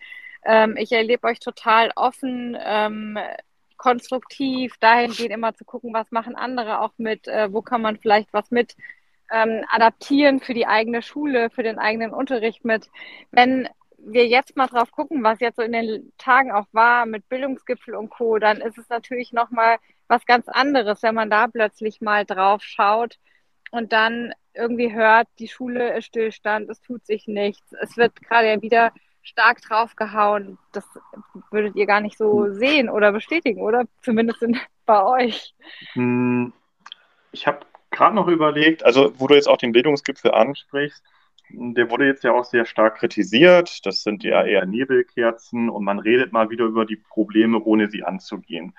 Ähm, 0.44 0.76
ich 0.76 0.92
erlebe 0.92 1.26
euch 1.26 1.40
total 1.40 1.90
offen, 1.96 2.56
ähm, 2.60 3.18
konstruktiv, 3.78 4.76
dahingehend 4.80 5.30
immer 5.30 5.54
zu 5.54 5.64
gucken, 5.64 5.94
was 5.94 6.10
machen 6.10 6.36
andere 6.36 6.80
auch 6.80 6.92
mit, 6.98 7.26
äh, 7.28 7.52
wo 7.52 7.62
kann 7.62 7.80
man 7.80 7.96
vielleicht 7.96 8.32
was 8.32 8.50
mit 8.50 8.76
ähm, 9.30 9.64
adaptieren 9.70 10.40
für 10.40 10.54
die 10.54 10.66
eigene 10.66 11.02
Schule, 11.02 11.50
für 11.50 11.62
den 11.62 11.78
eigenen 11.78 12.12
Unterricht 12.12 12.64
mit. 12.64 12.90
Wenn 13.30 13.68
wir 13.98 14.26
jetzt 14.26 14.56
mal 14.56 14.66
drauf 14.66 14.90
gucken, 14.90 15.22
was 15.22 15.40
jetzt 15.40 15.56
so 15.56 15.62
in 15.62 15.72
den 15.72 16.12
Tagen 16.18 16.52
auch 16.52 16.66
war 16.72 17.06
mit 17.06 17.28
Bildungsgipfel 17.28 17.94
und 17.94 18.10
Co., 18.10 18.38
dann 18.38 18.60
ist 18.60 18.78
es 18.78 18.88
natürlich 18.88 19.32
nochmal 19.32 19.78
was 20.06 20.24
ganz 20.26 20.48
anderes, 20.48 21.02
wenn 21.02 21.14
man 21.14 21.30
da 21.30 21.48
plötzlich 21.48 22.00
mal 22.00 22.24
drauf 22.24 22.62
schaut 22.62 23.18
und 23.70 23.92
dann 23.92 24.32
irgendwie 24.54 24.92
hört, 24.92 25.28
die 25.38 25.48
Schule 25.48 25.96
ist 25.96 26.06
Stillstand, 26.06 26.68
es 26.70 26.80
tut 26.80 27.04
sich 27.06 27.26
nichts, 27.26 27.72
es 27.80 27.96
wird 27.96 28.20
gerade 28.22 28.60
wieder 28.62 28.92
stark 29.22 29.60
draufgehauen. 29.62 30.58
Das 30.72 30.84
würdet 31.50 31.76
ihr 31.76 31.86
gar 31.86 32.00
nicht 32.00 32.18
so 32.18 32.50
sehen 32.52 32.88
oder 32.88 33.12
bestätigen, 33.12 33.60
oder? 33.62 33.84
Zumindest 34.02 34.42
in, 34.42 34.58
bei 34.86 35.04
euch. 35.04 35.54
Hm, 35.92 36.52
ich 37.32 37.46
habe 37.46 37.60
gerade 37.90 38.14
noch 38.14 38.28
überlegt, 38.28 38.84
also 38.84 39.12
wo 39.18 39.26
du 39.26 39.34
jetzt 39.34 39.48
auch 39.48 39.56
den 39.56 39.72
Bildungsgipfel 39.72 40.32
ansprichst, 40.32 41.02
der 41.50 41.90
wurde 41.90 42.06
jetzt 42.06 42.24
ja 42.24 42.32
auch 42.32 42.44
sehr 42.44 42.66
stark 42.66 42.98
kritisiert. 42.98 43.86
Das 43.86 44.02
sind 44.02 44.22
ja 44.22 44.44
eher 44.44 44.66
Nebelkerzen 44.66 45.70
und 45.70 45.84
man 45.84 45.98
redet 45.98 46.32
mal 46.32 46.50
wieder 46.50 46.64
über 46.66 46.84
die 46.84 46.96
Probleme, 46.96 47.60
ohne 47.60 47.88
sie 47.88 48.04
anzugehen. 48.04 48.74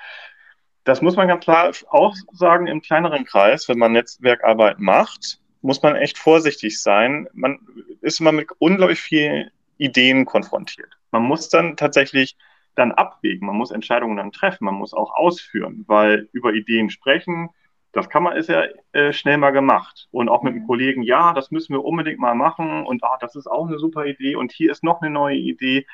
Das 0.84 1.02
muss 1.02 1.16
man 1.16 1.28
ganz 1.28 1.44
klar 1.44 1.72
auch 1.90 2.16
sagen 2.32 2.68
im 2.68 2.82
kleineren 2.82 3.26
Kreis, 3.26 3.68
wenn 3.68 3.80
man 3.80 3.92
Netzwerkarbeit 3.92 4.80
macht, 4.80 5.40
muss 5.62 5.82
man 5.82 5.96
echt 5.96 6.18
vorsichtig 6.18 6.82
sein. 6.82 7.28
Man 7.34 7.60
ist 8.02 8.20
immer 8.20 8.32
mit 8.32 8.50
unglaublich 8.60 9.00
vielen 9.00 9.52
Ideen 9.80 10.26
konfrontiert. 10.26 11.00
Man 11.12 11.24
muss 11.24 11.50
dann 11.50 11.76
tatsächlich 11.76 12.38
dann 12.76 12.92
abwägen, 12.92 13.48
man 13.48 13.56
muss 13.56 13.72
Entscheidungen 13.72 14.18
dann 14.18 14.32
treffen, 14.32 14.66
man 14.66 14.76
muss 14.76 14.94
auch 14.94 15.16
ausführen, 15.16 15.84
weil 15.88 16.30
über 16.32 16.54
Ideen 16.54 16.90
sprechen, 16.90 17.50
das 17.92 18.10
kann 18.10 18.24
man, 18.24 18.38
ist 18.38 18.50
ja 18.50 18.66
äh, 18.92 19.12
schnell 19.14 19.38
mal 19.38 19.52
gemacht. 19.52 20.08
Und 20.12 20.30
auch 20.30 20.44
mit 20.44 20.54
dem 20.54 20.64
mhm. 20.64 20.68
Kollegen, 20.68 21.02
ja, 21.02 21.34
das 21.34 21.50
müssen 21.50 21.74
wir 21.74 21.84
unbedingt 21.84 22.20
mal 22.20 22.36
machen 22.36 22.86
und 22.86 23.04
ah, 23.04 23.18
das 23.20 23.36
ist 23.36 23.48
auch 23.48 23.68
eine 23.68 23.80
super 23.80 24.06
Idee 24.06 24.36
und 24.36 24.52
hier 24.52 24.72
ist 24.72 24.84
noch 24.84 25.02
eine 25.02 25.10
neue 25.10 25.38
Idee. 25.38 25.88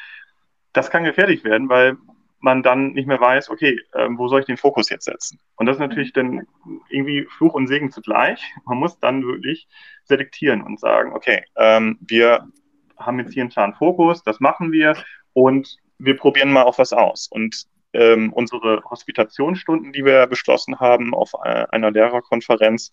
Das 0.73 0.89
kann 0.89 1.05
gefährlich 1.05 1.43
werden, 1.43 1.69
weil 1.69 1.95
man 2.39 2.61
dann 2.61 2.91
nicht 2.91 3.07
mehr 3.07 3.19
weiß, 3.19 3.49
okay, 3.49 3.79
äh, 3.93 4.07
wo 4.11 4.27
soll 4.27 4.41
ich 4.41 4.45
den 4.45 4.57
Fokus 4.57 4.89
jetzt 4.89 5.05
setzen? 5.05 5.39
Und 5.55 5.67
das 5.67 5.77
ist 5.77 5.79
natürlich 5.79 6.13
dann 6.13 6.45
irgendwie 6.89 7.25
Fluch 7.25 7.53
und 7.53 7.67
Segen 7.67 7.91
zugleich. 7.91 8.43
Man 8.65 8.77
muss 8.77 8.99
dann 8.99 9.25
wirklich 9.25 9.67
selektieren 10.03 10.61
und 10.61 10.79
sagen, 10.79 11.13
okay, 11.13 11.43
ähm, 11.55 11.97
wir 12.01 12.47
haben 12.97 13.19
jetzt 13.19 13.33
hier 13.33 13.43
einen 13.43 13.51
klaren 13.51 13.73
Fokus, 13.73 14.23
das 14.23 14.39
machen 14.39 14.71
wir 14.71 14.95
und 15.33 15.77
wir 15.97 16.15
probieren 16.17 16.51
mal 16.51 16.63
auch 16.63 16.77
was 16.77 16.93
aus. 16.93 17.27
Und 17.27 17.65
ähm, 17.95 18.33
unsere 18.33 18.83
Hospitationsstunden, 18.83 19.93
die 19.93 20.03
wir 20.03 20.27
beschlossen 20.27 20.79
haben 20.79 21.13
auf 21.13 21.31
äh, 21.43 21.65
einer 21.69 21.91
Lehrerkonferenz, 21.91 22.91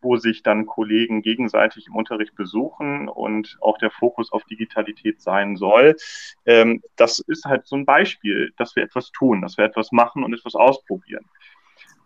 wo 0.00 0.16
sich 0.16 0.42
dann 0.42 0.64
Kollegen 0.64 1.20
gegenseitig 1.20 1.86
im 1.86 1.96
Unterricht 1.96 2.34
besuchen 2.34 3.08
und 3.08 3.58
auch 3.60 3.76
der 3.76 3.90
Fokus 3.90 4.32
auf 4.32 4.44
Digitalität 4.44 5.20
sein 5.20 5.56
soll. 5.56 5.96
Ähm, 6.46 6.82
das 6.96 7.18
ist 7.18 7.44
halt 7.44 7.66
so 7.66 7.76
ein 7.76 7.84
Beispiel, 7.84 8.52
dass 8.56 8.74
wir 8.74 8.82
etwas 8.82 9.10
tun, 9.12 9.42
dass 9.42 9.58
wir 9.58 9.66
etwas 9.66 9.92
machen 9.92 10.24
und 10.24 10.32
etwas 10.32 10.54
ausprobieren. 10.54 11.26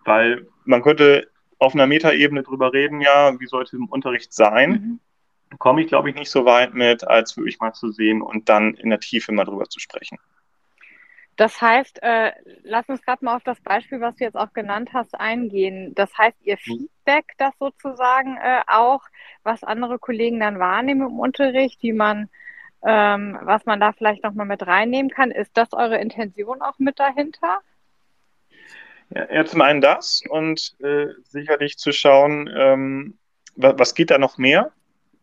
Weil 0.05 0.49
man 0.65 0.83
könnte 0.83 1.29
auf 1.61 1.75
einer 1.75 1.87
Metaebene 1.87 2.43
drüber 2.43 2.73
reden, 2.73 3.01
ja, 3.01 3.39
wie 3.39 3.47
sollte 3.47 3.77
im 3.77 3.87
Unterricht 3.87 4.33
sein? 4.33 4.71
Mhm 4.71 5.01
komme 5.59 5.83
ich, 5.83 5.89
glaube 5.89 6.11
ich, 6.11 6.17
nicht 6.17 6.31
so 6.31 6.45
weit 6.45 6.75
mit, 6.75 7.05
als 7.05 7.37
wirklich 7.37 7.61
mal 7.61 7.73
zu 7.73 7.91
sehen 7.91 8.23
und 8.23 8.49
dann 8.49 8.75
in 8.75 8.91
der 8.91 9.01
Tiefe 9.01 9.33
mal 9.33 9.45
drüber 9.45 9.69
zu 9.69 9.81
sprechen. 9.81 10.19
Das 11.37 11.61
heißt, 11.61 12.03
äh, 12.03 12.33
lass 12.63 12.89
uns 12.89 13.03
gerade 13.03 13.25
mal 13.25 13.37
auf 13.37 13.43
das 13.43 13.61
Beispiel, 13.61 14.01
was 14.01 14.17
du 14.17 14.25
jetzt 14.25 14.37
auch 14.37 14.53
genannt 14.53 14.91
hast, 14.93 15.19
eingehen. 15.19 15.95
Das 15.95 16.17
heißt, 16.17 16.37
ihr 16.43 16.57
mhm. 16.67 16.89
Feedback 17.05 17.33
das 17.39 17.55
sozusagen 17.59 18.37
äh, 18.37 18.61
auch, 18.67 19.03
was 19.43 19.65
andere 19.65 19.99
Kollegen 19.99 20.41
dann 20.41 20.59
wahrnehmen 20.59 21.09
im 21.09 21.19
Unterricht, 21.19 21.83
wie 21.83 21.95
man, 21.95 22.29
ähm, 22.85 23.39
was 23.43 23.65
man 23.65 23.81
da 23.81 23.93
vielleicht 23.93 24.23
nochmal 24.23 24.47
mit 24.47 24.67
reinnehmen 24.67 25.11
kann. 25.11 25.31
Ist 25.31 25.57
das 25.57 25.73
eure 25.73 25.99
Intention 25.99 26.61
auch 26.61 26.79
mit 26.79 26.99
dahinter? 27.01 27.61
Ja, 29.15 29.33
ja 29.33 29.45
zum 29.47 29.63
einen 29.63 29.81
das 29.81 30.23
und 30.29 30.77
äh, 30.81 31.09
sicherlich 31.25 31.79
zu 31.79 31.93
schauen, 31.93 32.51
ähm, 32.55 33.19
was, 33.57 33.79
was 33.79 33.95
geht 33.95 34.11
da 34.11 34.19
noch 34.19 34.37
mehr? 34.37 34.71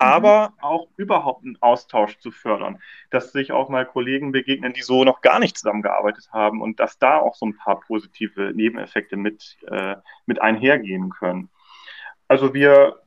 Mhm. 0.01 0.07
aber 0.07 0.53
auch 0.61 0.87
überhaupt 0.95 1.43
einen 1.43 1.57
Austausch 1.61 2.17
zu 2.19 2.31
fördern, 2.31 2.81
dass 3.09 3.31
sich 3.31 3.51
auch 3.51 3.69
mal 3.69 3.85
Kollegen 3.85 4.31
begegnen, 4.31 4.73
die 4.73 4.81
so 4.81 5.03
noch 5.03 5.21
gar 5.21 5.39
nicht 5.39 5.57
zusammengearbeitet 5.57 6.29
haben 6.31 6.61
und 6.61 6.79
dass 6.79 6.97
da 6.97 7.17
auch 7.17 7.35
so 7.35 7.45
ein 7.45 7.57
paar 7.57 7.81
positive 7.81 8.53
Nebeneffekte 8.53 9.17
mit, 9.17 9.57
äh, 9.69 9.95
mit 10.25 10.41
einhergehen 10.41 11.09
können. 11.09 11.49
Also 12.27 12.53
wir 12.53 13.01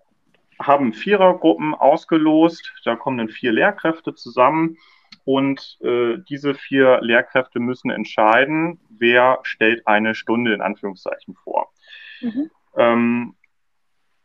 haben 0.58 0.92
Vierergruppen 0.92 1.74
ausgelost, 1.74 2.72
da 2.84 2.94
kommen 2.94 3.18
dann 3.18 3.28
vier 3.28 3.52
Lehrkräfte 3.52 4.14
zusammen 4.14 4.76
und 5.24 5.78
äh, 5.82 6.18
diese 6.28 6.54
vier 6.54 7.00
Lehrkräfte 7.00 7.58
müssen 7.58 7.90
entscheiden, 7.90 8.80
wer 8.90 9.38
stellt 9.42 9.86
eine 9.86 10.14
Stunde 10.14 10.52
in 10.52 10.60
Anführungszeichen 10.60 11.34
vor. 11.34 11.72
Mhm. 12.20 12.50
Ähm, 12.76 13.34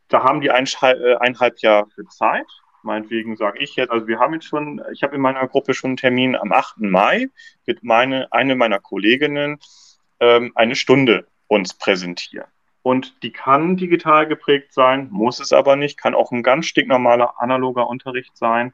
da 0.10 0.24
haben 0.24 0.42
die 0.42 0.52
eineinhalb, 0.52 1.00
äh, 1.00 1.16
eineinhalb 1.16 1.60
Jahre 1.60 1.88
Zeit. 2.10 2.48
Meinetwegen 2.84 3.36
sage 3.36 3.60
ich 3.60 3.76
jetzt, 3.76 3.92
also 3.92 4.08
wir 4.08 4.20
haben 4.20 4.34
jetzt 4.34 4.46
schon, 4.46 4.82
ich 4.94 5.04
habe 5.04 5.16
in 5.16 5.22
meiner 5.22 5.48
Gruppe 5.48 5.74
schon 5.74 5.90
einen 5.90 5.98
Termin 5.98 6.36
am 6.36 6.52
8. 6.54 6.80
Mai, 6.80 7.28
wird 7.66 7.84
meine, 7.84 8.32
eine 8.32 8.56
meiner 8.56 8.80
Kolleginnen 8.80 9.60
ähm, 10.20 10.52
eine 10.56 10.76
Stunde 10.76 11.28
uns 11.48 11.74
präsentieren. 11.74 12.48
Und 12.84 13.22
die 13.24 13.34
kann 13.34 13.76
digital 13.76 14.28
geprägt 14.28 14.74
sein, 14.74 15.10
muss 15.12 15.42
es 15.42 15.52
aber 15.52 15.76
nicht, 15.76 15.98
kann 15.98 16.16
auch 16.16 16.32
ein 16.32 16.44
ganz 16.44 16.68
stinknormaler 16.68 17.42
analoger 17.42 17.88
Unterricht 17.88 18.38
sein. 18.38 18.74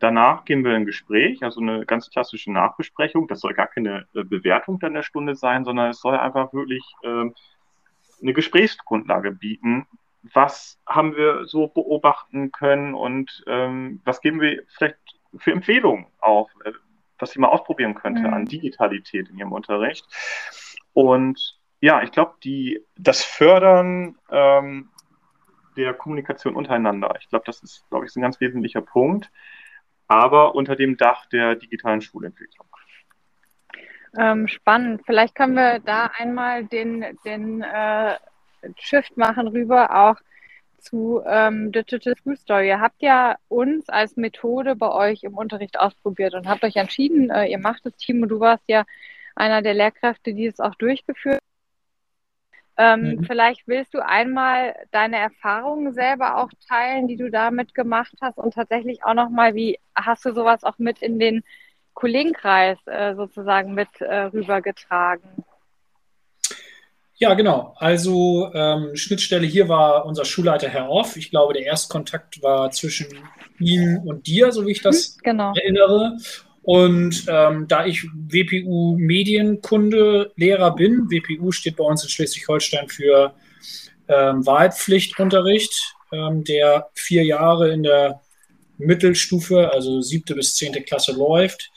Danach 0.00 0.44
gehen 0.44 0.64
wir 0.64 0.72
in 0.72 0.78
ein 0.78 0.86
Gespräch, 0.86 1.42
also 1.44 1.60
eine 1.60 1.86
ganz 1.86 2.10
klassische 2.10 2.50
Nachbesprechung. 2.50 3.28
Das 3.28 3.40
soll 3.40 3.54
gar 3.54 3.68
keine 3.68 4.06
äh, 4.14 4.24
Bewertung 4.24 4.80
dann 4.80 4.94
der 4.94 5.04
Stunde 5.04 5.36
sein, 5.36 5.64
sondern 5.64 5.90
es 5.90 6.00
soll 6.00 6.16
einfach 6.16 6.52
wirklich 6.52 6.82
äh, 7.04 7.30
eine 8.20 8.32
Gesprächsgrundlage 8.32 9.30
bieten, 9.30 9.86
was 10.32 10.80
haben 10.86 11.16
wir 11.16 11.46
so 11.46 11.68
beobachten 11.68 12.50
können 12.50 12.94
und 12.94 13.44
ähm, 13.46 14.00
was 14.04 14.20
geben 14.20 14.40
wir 14.40 14.62
vielleicht 14.68 14.96
für 15.36 15.52
Empfehlungen 15.52 16.06
auch, 16.20 16.48
äh, 16.64 16.72
was 17.18 17.32
sie 17.32 17.40
mal 17.40 17.48
ausprobieren 17.48 17.94
könnte 17.94 18.22
mhm. 18.22 18.34
an 18.34 18.44
Digitalität 18.46 19.28
in 19.28 19.38
ihrem 19.38 19.52
Unterricht. 19.52 20.06
Und 20.92 21.58
ja, 21.80 22.02
ich 22.02 22.12
glaube, 22.12 22.34
das 22.96 23.24
Fördern 23.24 24.16
ähm, 24.30 24.88
der 25.76 25.92
Kommunikation 25.92 26.54
untereinander, 26.54 27.14
ich 27.20 27.28
glaube, 27.28 27.44
das 27.46 27.62
ist, 27.62 27.84
glaube 27.90 28.06
ich, 28.06 28.16
ein 28.16 28.22
ganz 28.22 28.40
wesentlicher 28.40 28.80
Punkt, 28.80 29.30
aber 30.08 30.54
unter 30.54 30.76
dem 30.76 30.96
Dach 30.96 31.26
der 31.26 31.56
digitalen 31.56 32.00
Schulentwicklung. 32.00 32.68
Ähm, 34.16 34.46
spannend. 34.46 35.02
Vielleicht 35.04 35.34
können 35.34 35.54
wir 35.54 35.80
da 35.80 36.10
einmal 36.16 36.64
den, 36.64 37.18
den 37.24 37.62
äh, 37.62 38.16
Shift 38.78 39.16
machen 39.16 39.48
rüber 39.48 39.94
auch 39.94 40.16
zu 40.78 41.22
ähm, 41.26 41.72
Digital 41.72 42.14
School 42.16 42.36
Story. 42.36 42.68
Ihr 42.68 42.80
habt 42.80 43.00
ja 43.02 43.36
uns 43.48 43.88
als 43.88 44.16
Methode 44.16 44.76
bei 44.76 44.90
euch 44.90 45.22
im 45.22 45.34
Unterricht 45.34 45.78
ausprobiert 45.78 46.34
und 46.34 46.46
habt 46.46 46.64
euch 46.64 46.76
entschieden, 46.76 47.30
äh, 47.30 47.46
ihr 47.46 47.58
macht 47.58 47.86
das 47.86 47.96
Team 47.96 48.22
und 48.22 48.28
du 48.28 48.40
warst 48.40 48.64
ja 48.68 48.84
einer 49.34 49.62
der 49.62 49.74
Lehrkräfte, 49.74 50.34
die 50.34 50.46
es 50.46 50.60
auch 50.60 50.74
durchgeführt 50.74 51.40
ähm, 52.76 53.16
mhm. 53.16 53.24
Vielleicht 53.24 53.68
willst 53.68 53.94
du 53.94 54.04
einmal 54.04 54.74
deine 54.90 55.16
Erfahrungen 55.16 55.92
selber 55.92 56.38
auch 56.38 56.50
teilen, 56.68 57.06
die 57.06 57.16
du 57.16 57.30
damit 57.30 57.74
gemacht 57.74 58.14
hast 58.20 58.38
und 58.38 58.54
tatsächlich 58.54 59.04
auch 59.04 59.14
nochmal, 59.14 59.54
wie 59.54 59.78
hast 59.94 60.24
du 60.24 60.32
sowas 60.32 60.64
auch 60.64 60.78
mit 60.78 61.00
in 61.00 61.20
den 61.20 61.44
Kollegenkreis 61.94 62.78
äh, 62.86 63.14
sozusagen 63.14 63.74
mit 63.74 64.00
äh, 64.00 64.24
rübergetragen? 64.24 65.44
Ja, 67.16 67.34
genau. 67.34 67.74
Also 67.78 68.50
ähm, 68.54 68.96
Schnittstelle 68.96 69.46
hier 69.46 69.68
war 69.68 70.04
unser 70.04 70.24
Schulleiter 70.24 70.68
Herr 70.68 70.88
Off. 70.90 71.16
Ich 71.16 71.30
glaube, 71.30 71.54
der 71.54 71.64
Erstkontakt 71.64 72.42
war 72.42 72.70
zwischen 72.72 73.06
ihm 73.60 73.98
und 73.98 74.26
dir, 74.26 74.50
so 74.50 74.66
wie 74.66 74.72
ich 74.72 74.82
das 74.82 75.16
mhm, 75.16 75.20
genau. 75.22 75.52
erinnere. 75.54 76.16
Und 76.62 77.26
ähm, 77.28 77.68
da 77.68 77.86
ich 77.86 78.04
WPU 78.14 78.96
Medienkunde 78.98 80.32
Lehrer 80.36 80.74
bin, 80.74 81.10
WPU 81.10 81.52
steht 81.52 81.76
bei 81.76 81.84
uns 81.84 82.02
in 82.02 82.08
Schleswig-Holstein 82.08 82.88
für 82.88 83.34
ähm, 84.08 84.44
Wahlpflichtunterricht, 84.44 85.94
ähm, 86.10 86.42
der 86.44 86.88
vier 86.94 87.24
Jahre 87.24 87.70
in 87.70 87.82
der 87.82 88.22
Mittelstufe, 88.78 89.72
also 89.72 90.00
siebte 90.00 90.34
bis 90.34 90.56
zehnte 90.56 90.82
Klasse 90.82 91.12
läuft, 91.12 91.70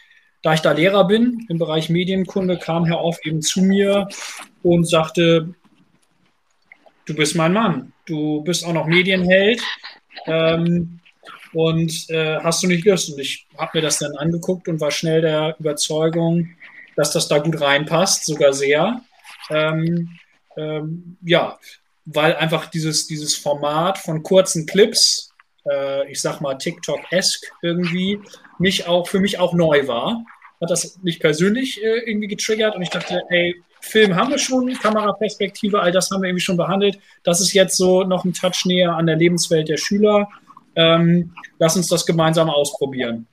da 0.48 0.54
ich 0.54 0.62
da 0.62 0.72
Lehrer 0.72 1.04
bin 1.04 1.46
im 1.50 1.58
Bereich 1.58 1.90
Medienkunde, 1.90 2.58
kam 2.58 2.86
Herr 2.86 3.00
Auf 3.00 3.18
eben 3.26 3.42
zu 3.42 3.62
mir 3.62 4.08
und 4.64 4.88
sagte, 4.88 5.54
du 7.06 7.14
bist 7.14 7.36
mein 7.36 7.52
Mann, 7.52 7.92
du 8.06 8.46
bist 8.46 8.64
auch 8.64 8.72
noch 8.72 8.88
Medienheld. 8.88 9.62
Ähm, 10.26 11.02
und 11.52 12.10
äh, 12.12 12.38
hast 12.40 12.64
du 12.64 12.68
nicht 12.68 12.86
Lust? 12.86 13.12
Und 13.12 13.20
ich 13.20 13.46
habe 13.58 13.72
mir 13.74 13.82
das 13.82 14.00
dann 14.00 14.16
angeguckt 14.16 14.70
und 14.70 14.80
war 14.80 14.92
schnell 14.92 15.20
der 15.20 15.58
Überzeugung, 15.60 16.48
dass 16.96 17.12
das 17.12 17.28
da 17.28 17.40
gut 17.40 17.60
reinpasst, 17.60 18.24
sogar 18.24 18.54
sehr. 18.54 19.02
Ähm, 19.50 20.12
ähm, 20.56 21.18
ja, 21.24 21.60
weil 22.06 22.38
einfach 22.38 22.68
dieses, 22.68 23.06
dieses 23.06 23.36
Format 23.36 23.98
von 23.98 24.24
kurzen 24.24 24.66
Clips, 24.66 25.30
äh, 25.70 26.10
ich 26.10 26.22
sag 26.22 26.40
mal 26.40 26.56
TikTok-esque 26.56 27.48
irgendwie, 27.62 28.22
mich 28.60 28.88
auch, 28.88 29.10
für 29.10 29.20
mich 29.20 29.40
auch 29.40 29.52
neu 29.54 29.90
war. 29.90 30.24
Hat 30.62 30.70
das 30.70 31.00
mich 31.04 31.20
persönlich 31.20 31.82
äh, 31.84 32.10
irgendwie 32.10 32.28
getriggert 32.28 32.76
und 32.76 32.82
ich 32.82 32.90
dachte, 32.90 33.22
ey, 33.30 33.56
Film 33.82 34.16
haben 34.16 34.32
wir 34.32 34.40
schon, 34.40 34.74
Kameraperspektive, 34.74 35.80
all 35.80 35.92
das 35.92 36.10
haben 36.10 36.22
wir 36.22 36.30
irgendwie 36.30 36.44
schon 36.44 36.58
behandelt. 36.58 37.00
Das 37.24 37.42
ist 37.42 37.54
jetzt 37.54 37.78
so 37.78 38.04
noch 38.04 38.26
ein 38.26 38.34
Touch 38.34 38.66
näher 38.66 38.96
an 38.96 39.06
der 39.06 39.16
Lebenswelt 39.16 39.70
der 39.70 39.78
Schüler. 39.78 40.28
Ähm, 40.76 41.34
lass 41.60 41.76
uns 41.76 41.88
das 41.88 42.06
gemeinsam 42.06 42.50
ausprobieren. 42.50 43.28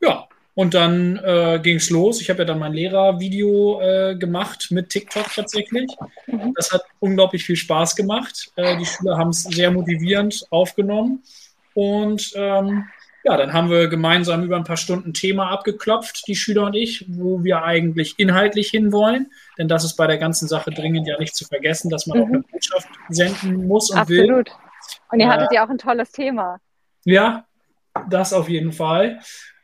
Ja, 0.00 0.26
und 0.54 0.74
dann 0.74 1.16
äh, 1.24 1.58
ging 1.62 1.76
es 1.76 1.90
los. 1.90 2.20
Ich 2.20 2.30
habe 2.30 2.40
ja 2.40 2.44
dann 2.44 2.60
mein 2.60 2.72
Lehrervideo 2.72 3.80
äh, 3.80 4.16
gemacht 4.16 4.68
mit 4.70 4.88
TikTok 4.88 5.32
tatsächlich. 5.34 5.90
Mhm. 6.26 6.52
Das 6.54 6.70
hat 6.70 6.82
unglaublich 7.00 7.44
viel 7.44 7.56
Spaß 7.56 7.96
gemacht. 7.96 8.52
Äh, 8.54 8.76
die 8.78 8.86
Schüler 8.86 9.18
haben 9.18 9.30
es 9.30 9.42
sehr 9.42 9.72
motivierend 9.72 10.44
aufgenommen. 10.50 11.22
Und 11.74 12.32
ähm, 12.36 12.84
ja, 13.24 13.38
dann 13.38 13.54
haben 13.54 13.70
wir 13.70 13.88
gemeinsam 13.88 14.44
über 14.44 14.56
ein 14.56 14.64
paar 14.64 14.76
Stunden 14.76 15.14
Thema 15.14 15.50
abgeklopft, 15.50 16.24
die 16.28 16.36
Schüler 16.36 16.64
und 16.64 16.74
ich, 16.74 17.06
wo 17.08 17.42
wir 17.42 17.64
eigentlich 17.64 18.18
inhaltlich 18.18 18.68
hinwollen. 18.68 19.32
Denn 19.56 19.66
das 19.66 19.82
ist 19.82 19.96
bei 19.96 20.06
der 20.06 20.18
ganzen 20.18 20.46
Sache 20.46 20.70
dringend 20.70 21.08
ja 21.08 21.18
nicht 21.18 21.34
zu 21.34 21.46
vergessen, 21.46 21.88
dass 21.88 22.06
man 22.06 22.18
mhm. 22.18 22.24
auch 22.24 22.28
eine 22.28 22.40
Botschaft 22.40 22.88
senden 23.08 23.66
muss 23.66 23.90
und 23.90 23.98
Absolut. 23.98 24.28
will. 24.28 24.44
Und 25.10 25.20
ihr 25.20 25.28
hattet 25.28 25.52
ja 25.52 25.64
auch 25.64 25.70
ein 25.70 25.78
tolles 25.78 26.12
Thema. 26.12 26.58
Ja, 27.04 27.46
das 28.10 28.34
auf 28.34 28.50
jeden 28.50 28.72
Fall. 28.72 29.20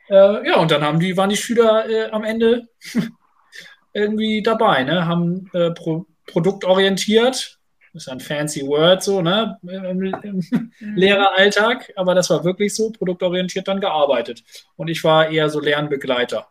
Äh, 0.09 0.47
ja, 0.47 0.57
und 0.57 0.71
dann 0.71 0.83
haben 0.83 0.99
die, 0.99 1.15
waren 1.15 1.29
die 1.29 1.37
Schüler 1.37 1.87
äh, 1.87 2.09
am 2.09 2.23
Ende 2.23 2.67
irgendwie 3.93 4.41
dabei, 4.41 4.83
ne? 4.83 5.05
haben 5.05 5.51
äh, 5.53 5.69
pro, 5.69 6.07
produktorientiert, 6.25 7.59
ist 7.93 8.09
ein 8.09 8.19
fancy 8.19 8.65
Word 8.65 9.03
so, 9.03 9.21
ne, 9.21 9.57
im, 9.63 10.01
im 10.01 10.35
mhm. 10.35 10.95
Lehreralltag, 10.95 11.91
aber 11.95 12.15
das 12.15 12.29
war 12.29 12.43
wirklich 12.43 12.75
so, 12.75 12.91
produktorientiert 12.91 13.67
dann 13.67 13.81
gearbeitet. 13.81 14.43
Und 14.75 14.87
ich 14.87 15.03
war 15.03 15.29
eher 15.29 15.49
so 15.49 15.59
Lernbegleiter. 15.59 16.47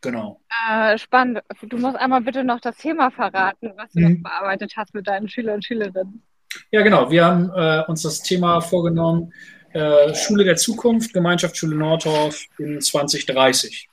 Genau. 0.00 0.40
Äh, 0.70 0.96
spannend. 0.98 1.40
Du 1.62 1.76
musst 1.76 1.96
einmal 1.96 2.20
bitte 2.20 2.44
noch 2.44 2.60
das 2.60 2.76
Thema 2.76 3.10
verraten, 3.10 3.72
was 3.76 3.92
du 3.92 4.00
mhm. 4.00 4.12
noch 4.14 4.30
bearbeitet 4.30 4.74
hast 4.76 4.94
mit 4.94 5.08
deinen 5.08 5.28
Schülern 5.28 5.56
und 5.56 5.64
Schülerinnen. 5.64 6.22
Ja, 6.70 6.82
genau. 6.82 7.10
Wir 7.10 7.24
haben 7.24 7.50
äh, 7.54 7.84
uns 7.88 8.02
das 8.02 8.22
Thema 8.22 8.60
vorgenommen, 8.60 9.32
äh, 9.72 10.14
Schule 10.14 10.44
der 10.44 10.56
Zukunft, 10.56 11.12
Gemeinschaftsschule 11.12 11.74
Nordorf 11.74 12.44
in 12.58 12.80
2030. 12.80 13.88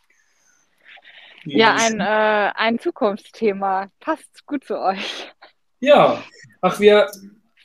Die 1.45 1.57
ja, 1.57 1.75
ein, 1.75 1.99
äh, 1.99 2.51
ein 2.55 2.79
Zukunftsthema. 2.79 3.89
Passt 3.99 4.45
gut 4.45 4.63
zu 4.63 4.79
euch. 4.79 5.31
Ja, 5.79 6.23
ach, 6.61 6.79
wir, 6.79 7.07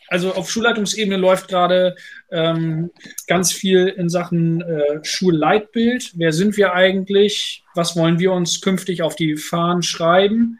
also 0.08 0.34
auf 0.34 0.50
Schulleitungsebene 0.50 1.16
läuft 1.16 1.48
gerade 1.48 1.96
ähm, 2.30 2.90
ganz 3.26 3.52
viel 3.52 3.88
in 3.88 4.08
Sachen 4.08 4.60
äh, 4.62 5.04
Schulleitbild. 5.04 6.12
Wer 6.14 6.32
sind 6.32 6.56
wir 6.56 6.74
eigentlich? 6.74 7.64
Was 7.74 7.96
wollen 7.96 8.18
wir 8.18 8.32
uns 8.32 8.60
künftig 8.60 9.02
auf 9.02 9.16
die 9.16 9.36
Fahnen 9.36 9.82
schreiben? 9.82 10.58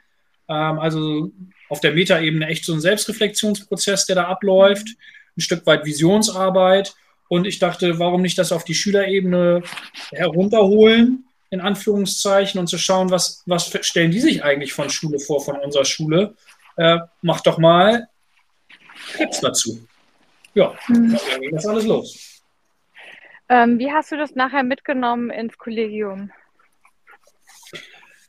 Ähm, 0.48 0.78
also 0.78 1.32
auf 1.68 1.80
der 1.80 1.92
Metaebene 1.92 2.46
echt 2.46 2.64
so 2.64 2.72
ein 2.72 2.80
Selbstreflexionsprozess, 2.80 4.06
der 4.06 4.16
da 4.16 4.24
abläuft, 4.24 4.88
ein 5.36 5.40
Stück 5.40 5.66
weit 5.66 5.84
Visionsarbeit 5.84 6.94
und 7.28 7.46
ich 7.46 7.60
dachte, 7.60 8.00
warum 8.00 8.22
nicht 8.22 8.38
das 8.38 8.50
auf 8.50 8.64
die 8.64 8.74
Schülerebene 8.74 9.62
herunterholen, 10.10 11.24
in 11.50 11.60
Anführungszeichen, 11.60 12.58
und 12.58 12.66
zu 12.66 12.76
schauen, 12.76 13.10
was, 13.10 13.44
was 13.46 13.70
stellen 13.82 14.10
die 14.10 14.18
sich 14.18 14.42
eigentlich 14.42 14.72
von 14.72 14.90
Schule 14.90 15.20
vor, 15.20 15.40
von 15.40 15.56
unserer 15.56 15.84
Schule. 15.84 16.34
Äh, 16.81 16.99
mach 17.23 17.40
doch 17.40 17.59
mal 17.59 18.09
Clips 19.14 19.40
dazu. 19.40 19.87
Ja, 20.55 20.75
mhm. 20.88 21.19
dann 21.31 21.40
ging 21.40 21.51
das 21.53 21.66
alles 21.66 21.85
los. 21.85 22.43
Ähm, 23.49 23.79
wie 23.79 23.90
hast 23.90 24.12
du 24.12 24.16
das 24.16 24.35
nachher 24.35 24.62
mitgenommen 24.62 25.31
ins 25.31 25.59
Kollegium? 25.59 26.31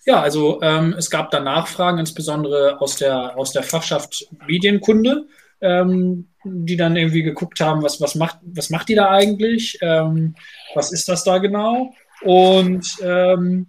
Ja, 0.05 0.21
also 0.21 0.61
ähm, 0.63 0.95
es 0.97 1.09
gab 1.09 1.29
da 1.29 1.39
Nachfragen, 1.39 1.99
insbesondere 1.99 2.81
aus 2.81 2.95
der, 2.95 3.37
aus 3.37 3.51
der 3.51 3.63
Fachschaft 3.63 4.27
Medienkunde 4.47 5.27
ähm, 5.61 6.27
die 6.43 6.75
dann 6.75 6.95
irgendwie 6.95 7.23
geguckt 7.23 7.59
haben, 7.61 7.83
was, 7.83 8.01
was, 8.01 8.15
macht, 8.15 8.39
was 8.41 8.69
macht 8.71 8.89
die 8.89 8.95
da 8.95 9.11
eigentlich? 9.11 9.77
Ähm, 9.81 10.35
was 10.73 10.91
ist 10.91 11.07
das 11.07 11.23
da 11.23 11.37
genau? 11.37 11.93
Und 12.21 12.85
ähm, 13.03 13.67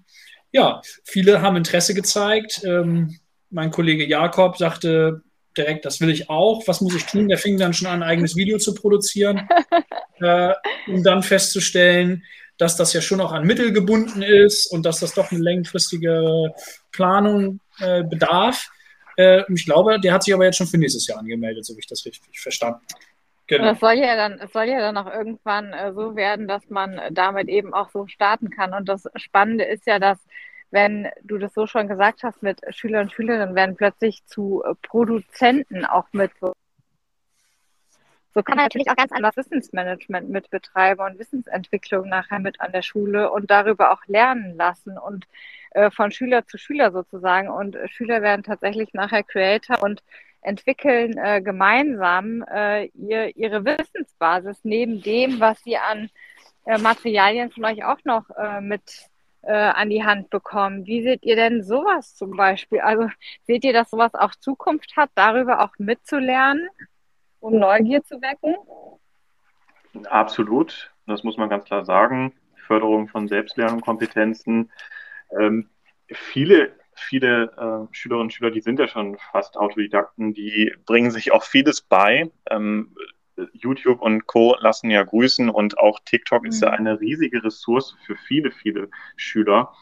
ja, 0.52 0.80
viele 1.04 1.42
haben 1.42 1.56
Interesse 1.56 1.94
gezeigt. 1.94 2.62
Ähm, 2.64 3.18
mein 3.52 3.70
Kollege 3.70 4.06
Jakob 4.06 4.56
sagte 4.56 5.22
direkt, 5.56 5.84
das 5.84 6.00
will 6.00 6.10
ich 6.10 6.30
auch. 6.30 6.66
Was 6.66 6.80
muss 6.80 6.94
ich 6.94 7.04
tun? 7.04 7.28
Der 7.28 7.38
fing 7.38 7.58
dann 7.58 7.74
schon 7.74 7.88
an, 7.88 8.02
ein 8.02 8.08
eigenes 8.08 8.36
Video 8.36 8.58
zu 8.58 8.74
produzieren, 8.74 9.48
äh, 10.20 10.52
um 10.88 11.02
dann 11.02 11.22
festzustellen, 11.22 12.24
dass 12.58 12.76
das 12.76 12.92
ja 12.92 13.00
schon 13.00 13.20
auch 13.20 13.32
an 13.32 13.46
Mittel 13.46 13.72
gebunden 13.72 14.22
ist 14.22 14.66
und 14.66 14.86
dass 14.86 15.00
das 15.00 15.14
doch 15.14 15.30
eine 15.30 15.40
längerfristige 15.40 16.52
Planung 16.90 17.60
äh, 17.80 18.02
bedarf. 18.02 18.70
Äh, 19.16 19.42
ich 19.52 19.64
glaube, 19.64 20.00
der 20.00 20.12
hat 20.12 20.22
sich 20.22 20.32
aber 20.32 20.44
jetzt 20.44 20.56
schon 20.56 20.66
für 20.66 20.78
nächstes 20.78 21.06
Jahr 21.06 21.18
angemeldet, 21.18 21.64
so 21.64 21.74
wie 21.74 21.80
ich 21.80 21.86
das 21.86 22.04
richtig 22.06 22.40
verstanden 22.40 22.80
habe. 22.92 23.04
Genau. 23.48 23.64
Das 23.64 23.80
soll 23.80 23.94
ja 23.94 24.16
dann, 24.16 24.38
es 24.38 24.52
soll 24.52 24.64
ja 24.64 24.78
dann 24.78 24.96
auch 24.96 25.12
irgendwann 25.12 25.72
äh, 25.72 25.92
so 25.92 26.16
werden, 26.16 26.48
dass 26.48 26.70
man 26.70 27.00
damit 27.10 27.48
eben 27.48 27.74
auch 27.74 27.90
so 27.90 28.06
starten 28.06 28.48
kann. 28.50 28.72
Und 28.72 28.88
das 28.88 29.04
Spannende 29.16 29.64
ist 29.64 29.86
ja, 29.86 29.98
dass 29.98 30.18
wenn 30.72 31.08
du 31.22 31.38
das 31.38 31.54
so 31.54 31.66
schon 31.66 31.86
gesagt 31.86 32.22
hast, 32.22 32.42
mit 32.42 32.60
Schülern 32.70 33.04
und 33.04 33.12
Schülerinnen 33.12 33.54
werden 33.54 33.76
plötzlich 33.76 34.24
zu 34.26 34.64
Produzenten 34.82 35.84
auch 35.84 36.06
mit 36.12 36.32
so. 36.40 36.54
Kann 38.34 38.56
er 38.58 38.64
natürlich 38.64 38.90
auch 38.90 38.96
ganz 38.96 39.12
anders 39.12 39.36
Wissensmanagement 39.36 40.30
mit 40.30 40.48
betreiben 40.48 41.02
und 41.02 41.18
Wissensentwicklung 41.18 42.08
nachher 42.08 42.38
mit 42.38 42.62
an 42.62 42.72
der 42.72 42.80
Schule 42.80 43.30
und 43.30 43.50
darüber 43.50 43.92
auch 43.92 44.06
lernen 44.06 44.56
lassen. 44.56 44.96
Und 44.96 45.26
äh, 45.74 45.90
von 45.90 46.10
Schüler 46.10 46.46
zu 46.46 46.58
Schüler 46.58 46.92
sozusagen. 46.92 47.48
Und 47.48 47.76
Schüler 47.90 48.22
werden 48.22 48.42
tatsächlich 48.42 48.92
nachher 48.92 49.22
Creator 49.22 49.82
und 49.82 50.02
entwickeln 50.42 51.16
äh, 51.16 51.40
gemeinsam 51.40 52.42
äh, 52.50 52.86
ihr, 52.88 53.36
ihre 53.36 53.64
Wissensbasis 53.64 54.58
neben 54.64 55.02
dem, 55.02 55.40
was 55.40 55.62
sie 55.62 55.76
an 55.76 56.10
äh, 56.66 56.78
Materialien 56.78 57.50
von 57.50 57.64
euch 57.64 57.84
auch 57.84 57.98
noch 58.04 58.28
äh, 58.36 58.60
mit 58.60 58.82
äh, 59.42 59.52
an 59.52 59.90
die 59.90 60.04
Hand 60.04 60.30
bekommen. 60.30 60.86
Wie 60.86 61.02
seht 61.02 61.24
ihr 61.24 61.36
denn 61.36 61.62
sowas 61.62 62.14
zum 62.14 62.36
Beispiel? 62.36 62.80
Also 62.80 63.08
seht 63.44 63.64
ihr, 63.64 63.72
dass 63.72 63.90
sowas 63.90 64.14
auch 64.14 64.34
Zukunft 64.34 64.96
hat, 64.96 65.10
darüber 65.14 65.60
auch 65.60 65.72
mitzulernen, 65.78 66.68
um 67.40 67.58
Neugier 67.58 68.02
zu 68.04 68.20
wecken? 68.20 68.56
Absolut, 70.08 70.92
das 71.06 71.24
muss 71.24 71.36
man 71.36 71.48
ganz 71.48 71.64
klar 71.64 71.84
sagen. 71.84 72.32
Förderung 72.56 73.08
von 73.08 73.28
Selbstlernkompetenzen 73.28 74.70
ähm, 75.38 75.68
viele 76.08 76.72
viele 76.94 77.44
äh, 77.56 77.94
Schülerinnen 77.94 78.26
und 78.26 78.32
Schüler, 78.32 78.50
die 78.50 78.60
sind 78.60 78.78
ja 78.78 78.88
schon 78.88 79.16
fast 79.18 79.56
Autodidakten, 79.56 80.34
die 80.34 80.74
bringen 80.86 81.10
sich 81.10 81.32
auch 81.32 81.44
vieles 81.44 81.80
bei. 81.80 82.30
Ähm, 82.50 82.94
YouTube 83.52 84.00
und 84.00 84.26
Co. 84.26 84.56
lassen 84.60 84.90
ja 84.90 85.02
grüßen 85.02 85.48
und 85.48 85.78
auch 85.78 86.00
TikTok 86.04 86.42
mhm. 86.42 86.48
ist 86.48 86.62
ja 86.62 86.68
mhm. 86.68 86.74
eine 86.74 87.00
riesige 87.00 87.42
Ressource 87.42 87.96
für 88.04 88.16
viele, 88.16 88.50
viele 88.50 88.88
Schüler, 89.16 89.72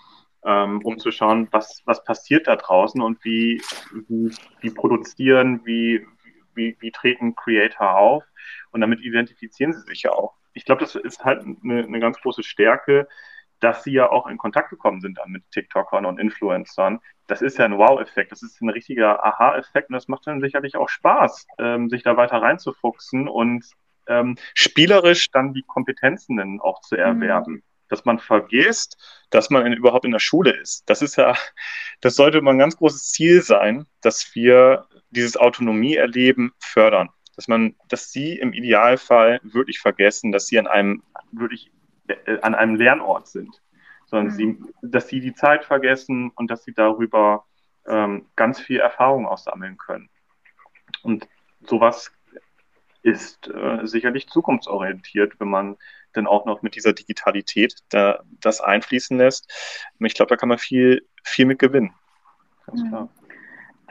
ähm, 0.45 0.81
um 0.85 0.99
zu 0.99 1.11
schauen, 1.11 1.49
was, 1.51 1.83
was 1.85 2.05
passiert 2.05 2.47
da 2.47 2.57
draußen 2.57 3.01
und 3.01 3.23
wie, 3.25 3.61
wie, 4.09 4.31
wie 4.61 4.71
produzieren, 4.71 5.61
wie, 5.65 6.07
wie, 6.55 6.77
wie 6.81 6.91
treten 6.91 7.35
Creator 7.35 7.97
auf 7.97 8.25
und 8.71 8.81
damit 8.81 9.01
identifizieren 9.01 9.73
sie 9.73 9.83
sich 9.83 10.03
ja 10.03 10.13
auch. 10.13 10.35
Ich 10.53 10.65
glaube, 10.65 10.81
das 10.81 10.95
ist 10.95 11.25
halt 11.25 11.43
eine, 11.43 11.85
eine 11.85 12.01
ganz 12.01 12.21
große 12.21 12.43
Stärke, 12.43 13.09
dass 13.61 13.85
sie 13.85 13.92
ja 13.92 14.11
auch 14.11 14.27
in 14.27 14.38
Kontakt 14.38 14.70
gekommen 14.70 15.01
sind 15.01 15.18
dann 15.18 15.31
mit 15.31 15.49
TikTokern 15.51 16.07
und 16.07 16.18
Influencern. 16.18 17.01
Das 17.27 17.42
ist 17.42 17.59
ja 17.59 17.66
ein 17.66 17.79
Wow-Effekt, 17.79 18.33
das 18.33 18.42
ist 18.42 18.61
ein 18.61 18.70
richtiger 18.70 19.25
Aha-Effekt 19.25 19.90
und 19.90 19.94
das 19.94 20.09
macht 20.09 20.27
dann 20.27 20.40
sicherlich 20.40 20.77
auch 20.77 20.88
Spaß, 20.88 21.46
ähm, 21.59 21.88
sich 21.88 22.03
da 22.03 22.16
weiter 22.16 22.42
reinzufuchsen 22.42 23.29
und 23.29 23.64
ähm, 24.09 24.37
spielerisch 24.55 25.31
dann 25.31 25.53
die 25.53 25.62
Kompetenzen 25.62 26.38
dann 26.38 26.61
auch 26.61 26.81
zu 26.81 26.96
mhm. 26.96 27.01
erwerben. 27.01 27.53
Mhm. 27.55 27.62
Dass 27.88 28.05
man 28.05 28.20
vergisst, 28.20 28.96
dass 29.31 29.51
man 29.51 29.66
in, 29.66 29.73
überhaupt 29.73 30.05
in 30.05 30.12
der 30.12 30.20
Schule 30.20 30.53
ist. 30.53 30.88
Das 30.88 31.03
ist 31.03 31.16
ja, 31.16 31.35
das 32.01 32.14
sollte 32.14 32.40
mal 32.40 32.53
ein 32.53 32.59
ganz 32.59 32.77
großes 32.77 33.11
Ziel 33.11 33.42
sein, 33.42 33.87
dass 34.01 34.35
wir 34.35 34.87
dieses 35.11 35.37
Autonomie-Erleben 35.37 36.53
fördern. 36.61 37.11
Dass 37.35 37.49
man, 37.49 37.75
dass 37.88 38.12
sie 38.12 38.38
im 38.38 38.53
Idealfall 38.53 39.40
wirklich 39.42 39.81
vergessen, 39.81 40.31
dass 40.31 40.46
sie 40.46 40.59
an 40.59 40.68
einem 40.68 41.03
wirklich 41.33 41.73
an 42.42 42.55
einem 42.55 42.77
Lernort 42.77 43.29
sind, 43.29 43.61
sondern 44.07 44.29
mhm. 44.29 44.37
sie, 44.37 44.59
dass 44.83 45.09
sie 45.09 45.20
die 45.20 45.35
Zeit 45.35 45.64
vergessen 45.64 46.31
und 46.35 46.51
dass 46.51 46.64
sie 46.64 46.73
darüber 46.73 47.44
ähm, 47.87 48.27
ganz 48.37 48.61
viel 48.61 48.81
Erfahrung 48.81 49.27
aussammeln 49.27 49.77
können. 49.77 50.09
Und 51.03 51.29
sowas 51.62 52.12
ist 53.03 53.49
äh, 53.49 53.87
sicherlich 53.87 54.29
zukunftsorientiert, 54.29 55.40
wenn 55.40 55.49
man 55.49 55.77
dann 56.12 56.27
auch 56.27 56.44
noch 56.44 56.62
mit 56.62 56.75
dieser 56.75 56.92
Digitalität 56.92 57.77
da, 57.88 58.23
das 58.40 58.61
einfließen 58.61 59.16
lässt. 59.16 59.51
Ich 60.01 60.14
glaube, 60.14 60.29
da 60.29 60.37
kann 60.37 60.49
man 60.49 60.59
viel, 60.59 61.07
viel 61.23 61.46
mit 61.46 61.59
gewinnen. 61.59 61.94
Ganz 62.66 62.87
klar. 62.88 63.09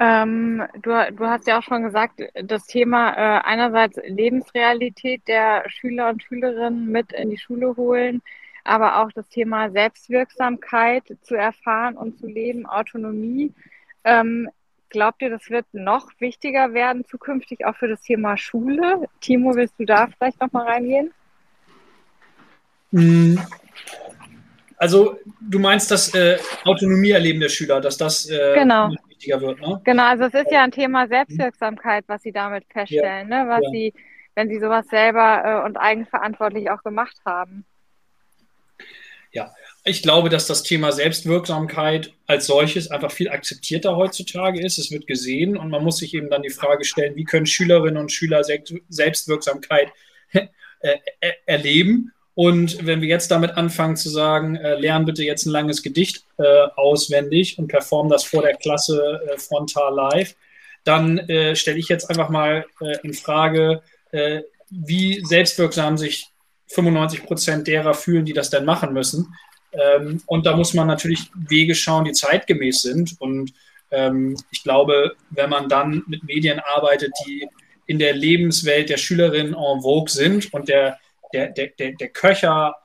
Ähm, 0.01 0.63
du, 0.81 0.91
du 1.11 1.25
hast 1.25 1.45
ja 1.45 1.59
auch 1.59 1.63
schon 1.63 1.83
gesagt, 1.83 2.21
das 2.41 2.65
Thema 2.65 3.11
äh, 3.11 3.41
einerseits 3.43 3.99
Lebensrealität 4.05 5.27
der 5.27 5.65
Schüler 5.67 6.09
und 6.09 6.23
Schülerinnen 6.23 6.89
mit 6.89 7.11
in 7.11 7.29
die 7.29 7.37
Schule 7.37 7.75
holen, 7.75 8.21
aber 8.63 9.01
auch 9.01 9.11
das 9.11 9.27
Thema 9.27 9.69
Selbstwirksamkeit 9.69 11.03
zu 11.21 11.35
erfahren 11.35 11.97
und 11.97 12.17
zu 12.17 12.27
leben, 12.27 12.65
Autonomie. 12.65 13.53
Ähm, 14.05 14.49
glaubt 14.89 15.21
ihr, 15.21 15.29
das 15.29 15.49
wird 15.49 15.65
noch 15.73 16.09
wichtiger 16.19 16.73
werden 16.73 17.03
zukünftig 17.03 17.65
auch 17.65 17.75
für 17.75 17.89
das 17.89 18.01
Thema 18.01 18.37
Schule? 18.37 19.09
Timo, 19.19 19.53
willst 19.55 19.77
du 19.79 19.85
da 19.85 20.07
vielleicht 20.07 20.39
noch 20.39 20.51
mal 20.53 20.65
reingehen? 20.65 21.11
Also 24.79 25.19
du 25.41 25.59
meinst 25.59 25.91
das 25.91 26.13
äh, 26.15 26.37
Autonomieerleben 26.63 27.41
der 27.41 27.49
Schüler, 27.49 27.81
dass 27.81 27.97
das 27.97 28.29
äh, 28.29 28.53
genau. 28.55 28.89
wichtiger 29.09 29.41
wird, 29.41 29.59
ne? 29.59 29.81
Genau, 29.83 30.03
also 30.03 30.23
es 30.23 30.33
ist 30.33 30.49
ja 30.51 30.63
ein 30.63 30.71
Thema 30.71 31.05
Selbstwirksamkeit, 31.05 32.05
was 32.07 32.21
Sie 32.21 32.31
damit 32.31 32.63
feststellen, 32.71 33.29
ja. 33.29 33.43
ne? 33.43 33.49
was 33.49 33.61
ja. 33.65 33.69
Sie, 33.71 33.93
wenn 34.35 34.47
Sie 34.47 34.57
sowas 34.57 34.87
selber 34.87 35.43
äh, 35.43 35.65
und 35.65 35.75
eigenverantwortlich 35.75 36.71
auch 36.71 36.81
gemacht 36.81 37.17
haben. 37.25 37.65
Ja, 39.33 39.53
ich 39.83 40.01
glaube, 40.01 40.29
dass 40.29 40.47
das 40.47 40.63
Thema 40.63 40.93
Selbstwirksamkeit 40.93 42.13
als 42.25 42.45
solches 42.45 42.89
einfach 42.89 43.11
viel 43.11 43.29
akzeptierter 43.29 43.97
heutzutage 43.97 44.61
ist. 44.65 44.77
Es 44.77 44.91
wird 44.91 45.07
gesehen 45.07 45.57
und 45.57 45.69
man 45.69 45.83
muss 45.83 45.97
sich 45.97 46.13
eben 46.13 46.29
dann 46.29 46.41
die 46.41 46.49
Frage 46.49 46.85
stellen, 46.85 47.17
wie 47.17 47.25
können 47.25 47.45
Schülerinnen 47.45 47.97
und 47.97 48.13
Schüler 48.13 48.43
Selbstwirksamkeit 48.45 49.91
äh, 50.31 50.97
erleben 51.45 52.13
und 52.39 52.85
wenn 52.85 53.01
wir 53.01 53.09
jetzt 53.09 53.31
damit 53.31 53.57
anfangen 53.57 53.97
zu 53.97 54.07
sagen, 54.07 54.55
äh, 54.55 54.79
lern 54.79 55.03
bitte 55.03 55.25
jetzt 55.25 55.45
ein 55.45 55.51
langes 55.51 55.83
Gedicht 55.83 56.23
äh, 56.37 56.67
auswendig 56.77 57.59
und 57.59 57.67
perform 57.67 58.07
das 58.07 58.23
vor 58.23 58.43
der 58.43 58.55
Klasse 58.55 59.19
äh, 59.27 59.37
frontal 59.37 59.93
live, 59.93 60.37
dann 60.85 61.17
äh, 61.17 61.57
stelle 61.57 61.77
ich 61.77 61.89
jetzt 61.89 62.09
einfach 62.09 62.29
mal 62.29 62.65
äh, 62.79 62.95
in 63.03 63.13
Frage, 63.13 63.81
äh, 64.11 64.43
wie 64.69 65.21
selbstwirksam 65.25 65.97
sich 65.97 66.27
95 66.67 67.25
Prozent 67.25 67.67
derer 67.67 67.93
fühlen, 67.93 68.23
die 68.23 68.31
das 68.31 68.49
denn 68.49 68.63
machen 68.63 68.93
müssen. 68.93 69.35
Ähm, 69.73 70.23
und 70.25 70.45
da 70.45 70.55
muss 70.55 70.73
man 70.73 70.87
natürlich 70.87 71.29
Wege 71.35 71.75
schauen, 71.75 72.05
die 72.05 72.13
zeitgemäß 72.13 72.83
sind. 72.83 73.17
Und 73.19 73.51
ähm, 73.91 74.37
ich 74.49 74.63
glaube, 74.63 75.11
wenn 75.31 75.49
man 75.49 75.67
dann 75.67 76.03
mit 76.07 76.23
Medien 76.23 76.61
arbeitet, 76.73 77.11
die 77.27 77.49
in 77.85 77.99
der 77.99 78.13
Lebenswelt 78.13 78.87
der 78.87 78.95
Schülerinnen 78.95 79.55
en 79.55 79.81
vogue 79.81 80.07
sind 80.07 80.53
und 80.53 80.69
der 80.69 80.99
der, 81.33 81.49
der, 81.49 81.67
der, 81.77 81.93
der 81.93 82.09
Köcher 82.09 82.75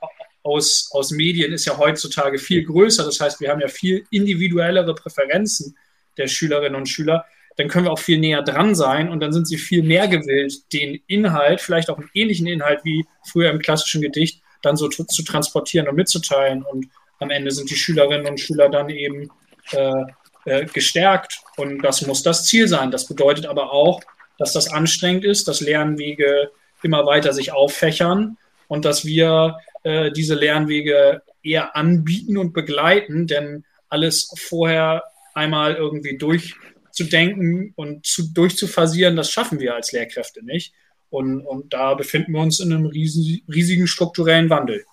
aus, 0.43 0.89
aus 0.91 1.11
Medien 1.11 1.51
ist 1.53 1.65
ja 1.65 1.77
heutzutage 1.77 2.37
viel 2.37 2.63
größer. 2.63 3.03
Das 3.03 3.19
heißt, 3.19 3.41
wir 3.41 3.49
haben 3.49 3.61
ja 3.61 3.67
viel 3.67 4.05
individuellere 4.11 4.93
Präferenzen 4.93 5.75
der 6.17 6.27
Schülerinnen 6.27 6.75
und 6.75 6.87
Schüler. 6.87 7.25
Dann 7.57 7.67
können 7.67 7.85
wir 7.85 7.91
auch 7.91 7.99
viel 7.99 8.19
näher 8.19 8.43
dran 8.43 8.75
sein 8.75 9.09
und 9.09 9.21
dann 9.21 9.33
sind 9.33 9.47
sie 9.47 9.57
viel 9.57 9.81
mehr 9.81 10.07
gewillt, 10.07 10.71
den 10.73 11.01
Inhalt, 11.07 11.61
vielleicht 11.61 11.89
auch 11.89 11.97
einen 11.97 12.09
ähnlichen 12.13 12.47
Inhalt 12.47 12.81
wie 12.83 13.05
früher 13.23 13.49
im 13.49 13.59
klassischen 13.59 14.01
Gedicht, 14.01 14.41
dann 14.61 14.77
so 14.77 14.87
zu, 14.89 15.23
transportieren 15.23 15.87
und 15.87 15.95
mitzuteilen. 15.95 16.63
Und 16.63 16.87
am 17.19 17.31
Ende 17.31 17.51
sind 17.51 17.69
die 17.69 17.75
Schülerinnen 17.75 18.27
und 18.27 18.39
Schüler 18.39 18.69
dann 18.69 18.89
eben 18.89 19.31
äh, 19.71 20.03
äh, 20.45 20.65
gestärkt. 20.65 21.39
Und 21.57 21.81
das 21.81 22.05
muss 22.05 22.23
das 22.23 22.45
Ziel 22.45 22.67
sein. 22.67 22.91
Das 22.91 23.07
bedeutet 23.07 23.45
aber 23.45 23.71
auch, 23.71 24.01
dass 24.37 24.53
das 24.53 24.71
anstrengend 24.71 25.23
ist, 25.23 25.47
dass 25.47 25.61
Lernwege 25.61 26.51
immer 26.85 27.05
weiter 27.05 27.33
sich 27.33 27.51
auffächern 27.51 28.37
und 28.67 28.85
dass 28.85 29.03
wir 29.05 29.57
äh, 29.83 30.11
diese 30.11 30.35
Lernwege 30.35 31.23
eher 31.43 31.75
anbieten 31.75 32.37
und 32.37 32.53
begleiten, 32.53 33.27
denn 33.27 33.65
alles 33.89 34.31
vorher 34.37 35.03
einmal 35.33 35.75
irgendwie 35.75 36.17
durchzudenken 36.17 37.73
und 37.75 38.05
zu, 38.05 38.33
durchzufasieren, 38.33 39.15
das 39.15 39.31
schaffen 39.31 39.59
wir 39.59 39.75
als 39.75 39.91
Lehrkräfte 39.91 40.43
nicht. 40.43 40.73
Und, 41.09 41.45
und 41.45 41.73
da 41.73 41.93
befinden 41.93 42.33
wir 42.33 42.41
uns 42.41 42.59
in 42.59 42.73
einem 42.73 42.87
riesen, 42.87 43.41
riesigen 43.47 43.87
strukturellen 43.87 44.49
Wandel. 44.49 44.85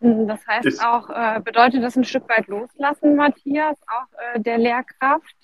Das 0.00 0.46
heißt 0.46 0.84
auch, 0.84 1.08
äh, 1.10 1.40
bedeutet 1.40 1.82
das 1.82 1.96
ein 1.96 2.04
Stück 2.04 2.28
weit 2.28 2.48
loslassen, 2.48 3.16
Matthias, 3.16 3.78
auch 3.86 4.34
äh, 4.34 4.40
der 4.40 4.58
Lehrkraft? 4.58 5.36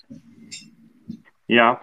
Ja, 1.47 1.81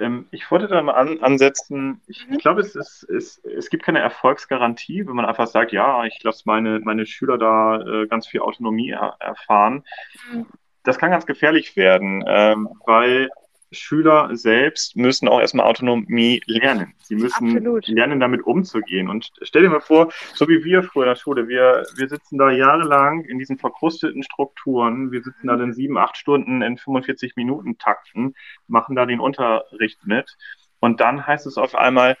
ähm, 0.00 0.26
ich 0.30 0.50
wollte 0.50 0.68
da 0.68 0.82
mal 0.82 0.94
an, 0.94 1.20
ansetzen, 1.20 2.00
ich, 2.06 2.26
mhm. 2.26 2.34
ich 2.34 2.40
glaube, 2.40 2.60
es, 2.60 2.74
ist, 2.74 3.04
es, 3.04 3.38
es 3.38 3.70
gibt 3.70 3.84
keine 3.84 4.00
Erfolgsgarantie, 4.00 5.06
wenn 5.06 5.14
man 5.14 5.26
einfach 5.26 5.46
sagt, 5.46 5.72
ja, 5.72 6.04
ich 6.04 6.22
lasse 6.22 6.42
meine, 6.46 6.80
meine 6.80 7.06
Schüler 7.06 7.38
da 7.38 7.80
äh, 7.80 8.06
ganz 8.06 8.26
viel 8.26 8.40
Autonomie 8.40 8.90
er, 8.90 9.16
erfahren. 9.20 9.84
Mhm. 10.32 10.46
Das 10.82 10.98
kann 10.98 11.10
ganz 11.10 11.26
gefährlich 11.26 11.76
werden, 11.76 12.24
ähm, 12.26 12.68
weil 12.86 13.28
Schüler 13.72 14.30
selbst 14.32 14.96
müssen 14.96 15.28
auch 15.28 15.40
erstmal 15.40 15.66
Autonomie 15.66 16.42
lernen. 16.46 16.94
Sie 17.02 17.14
müssen 17.14 17.56
Absolut. 17.56 17.86
lernen, 17.86 18.20
damit 18.20 18.42
umzugehen. 18.42 19.08
Und 19.08 19.30
stell 19.42 19.62
dir 19.62 19.70
mal 19.70 19.80
vor, 19.80 20.12
so 20.34 20.48
wie 20.48 20.64
wir 20.64 20.82
früher 20.82 21.04
in 21.04 21.08
der 21.10 21.16
Schule, 21.16 21.48
wir, 21.48 21.84
wir 21.96 22.08
sitzen 22.08 22.38
da 22.38 22.50
jahrelang 22.50 23.24
in 23.24 23.38
diesen 23.38 23.58
verkrusteten 23.58 24.22
Strukturen, 24.22 25.12
wir 25.12 25.22
sitzen 25.22 25.46
da 25.46 25.56
dann 25.56 25.72
sieben, 25.72 25.98
acht 25.98 26.16
Stunden 26.16 26.62
in 26.62 26.78
45 26.78 27.36
Minuten 27.36 27.78
Takten, 27.78 28.34
machen 28.66 28.96
da 28.96 29.06
den 29.06 29.20
Unterricht 29.20 30.06
mit. 30.06 30.36
Und 30.80 31.00
dann 31.00 31.26
heißt 31.26 31.46
es 31.46 31.56
auf 31.56 31.74
einmal, 31.74 32.16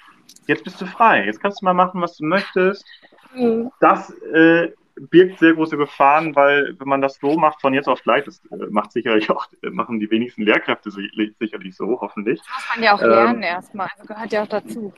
jetzt 0.46 0.64
bist 0.64 0.80
du 0.80 0.86
frei, 0.86 1.24
jetzt 1.24 1.40
kannst 1.40 1.62
du 1.62 1.64
mal 1.64 1.74
machen, 1.74 2.00
was 2.00 2.16
du 2.16 2.24
möchtest. 2.24 2.84
Mhm. 3.34 3.70
Das 3.80 4.10
äh, 4.32 4.72
birgt 5.08 5.38
sehr 5.38 5.54
große 5.54 5.76
Gefahren, 5.76 6.34
weil 6.36 6.78
wenn 6.78 6.88
man 6.88 7.00
das 7.00 7.18
so 7.18 7.36
macht 7.36 7.60
von 7.60 7.72
jetzt 7.72 7.88
auf 7.88 8.02
gleich, 8.02 8.24
das 8.24 8.44
äh, 8.50 8.66
macht 8.70 8.92
sicherlich 8.92 9.30
auch, 9.30 9.46
äh, 9.62 9.70
machen 9.70 10.00
die 10.00 10.10
wenigsten 10.10 10.42
Lehrkräfte 10.42 10.90
sicherlich 10.90 11.76
so, 11.76 12.00
hoffentlich. 12.00 12.40
Das 12.40 12.48
muss 12.48 12.76
man 12.76 12.84
ja 12.84 12.94
auch 12.94 13.00
lernen 13.00 13.36
ähm, 13.36 13.42
erstmal, 13.42 13.88
also 13.94 14.06
gehört 14.06 14.32
ja 14.32 14.42
auch 14.42 14.48
dazu. 14.48 14.92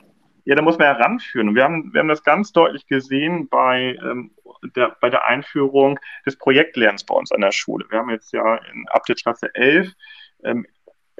Ja, 0.45 0.55
da 0.55 0.61
muss 0.61 0.77
man 0.77 0.87
ja 0.87 0.93
ranführen. 0.93 1.49
Und 1.49 1.55
wir 1.55 1.63
haben, 1.63 1.93
wir 1.93 1.99
haben 1.99 2.09
das 2.09 2.23
ganz 2.23 2.51
deutlich 2.51 2.85
gesehen 2.87 3.47
bei, 3.47 3.97
ähm, 4.03 4.31
der, 4.75 4.95
bei 4.99 5.09
der 5.09 5.25
Einführung 5.25 5.99
des 6.25 6.37
Projektlernens 6.37 7.05
bei 7.05 7.15
uns 7.15 7.31
an 7.31 7.41
der 7.41 7.53
Schule. 7.53 7.85
Wir 7.89 7.99
haben 7.99 8.09
jetzt 8.09 8.33
ja 8.33 8.55
in, 8.55 8.85
ab 8.89 9.05
der 9.05 9.15
Klasse 9.15 9.55
11 9.55 9.93
ähm, 10.43 10.65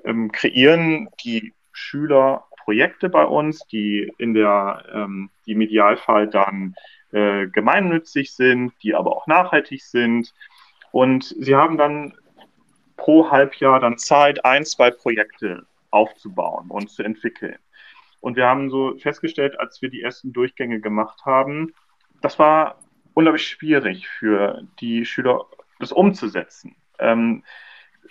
ähm, 0.03 0.31
kreieren 0.31 1.07
die 1.23 1.53
Schüler 1.71 2.45
Projekte 2.63 3.09
bei 3.09 3.25
uns, 3.25 3.65
die 3.67 4.11
in 4.17 4.33
der, 4.33 4.83
ähm, 4.93 5.29
die 5.45 5.53
im 5.53 5.61
Idealfall 5.61 6.27
dann 6.27 6.75
äh, 7.13 7.47
gemeinnützig 7.47 8.33
sind, 8.33 8.73
die 8.81 8.95
aber 8.95 9.15
auch 9.15 9.27
nachhaltig 9.27 9.83
sind. 9.83 10.33
Und 10.91 11.35
sie 11.39 11.55
haben 11.55 11.77
dann 11.77 12.13
pro 12.97 13.29
Halbjahr 13.29 13.79
dann 13.79 13.97
Zeit, 13.97 14.43
ein, 14.45 14.65
zwei 14.65 14.91
Projekte 14.91 15.65
aufzubauen 15.91 16.69
und 16.69 16.89
zu 16.89 17.03
entwickeln. 17.03 17.57
Und 18.19 18.35
wir 18.35 18.47
haben 18.47 18.69
so 18.69 18.97
festgestellt, 18.97 19.59
als 19.59 19.81
wir 19.81 19.89
die 19.89 20.01
ersten 20.01 20.33
Durchgänge 20.33 20.79
gemacht 20.79 21.25
haben, 21.25 21.73
das 22.21 22.39
war 22.39 22.79
unglaublich 23.13 23.47
schwierig 23.47 24.07
für 24.07 24.63
die 24.79 25.05
Schüler, 25.05 25.45
das 25.79 25.91
umzusetzen. 25.91 26.75
Ähm, 26.99 27.43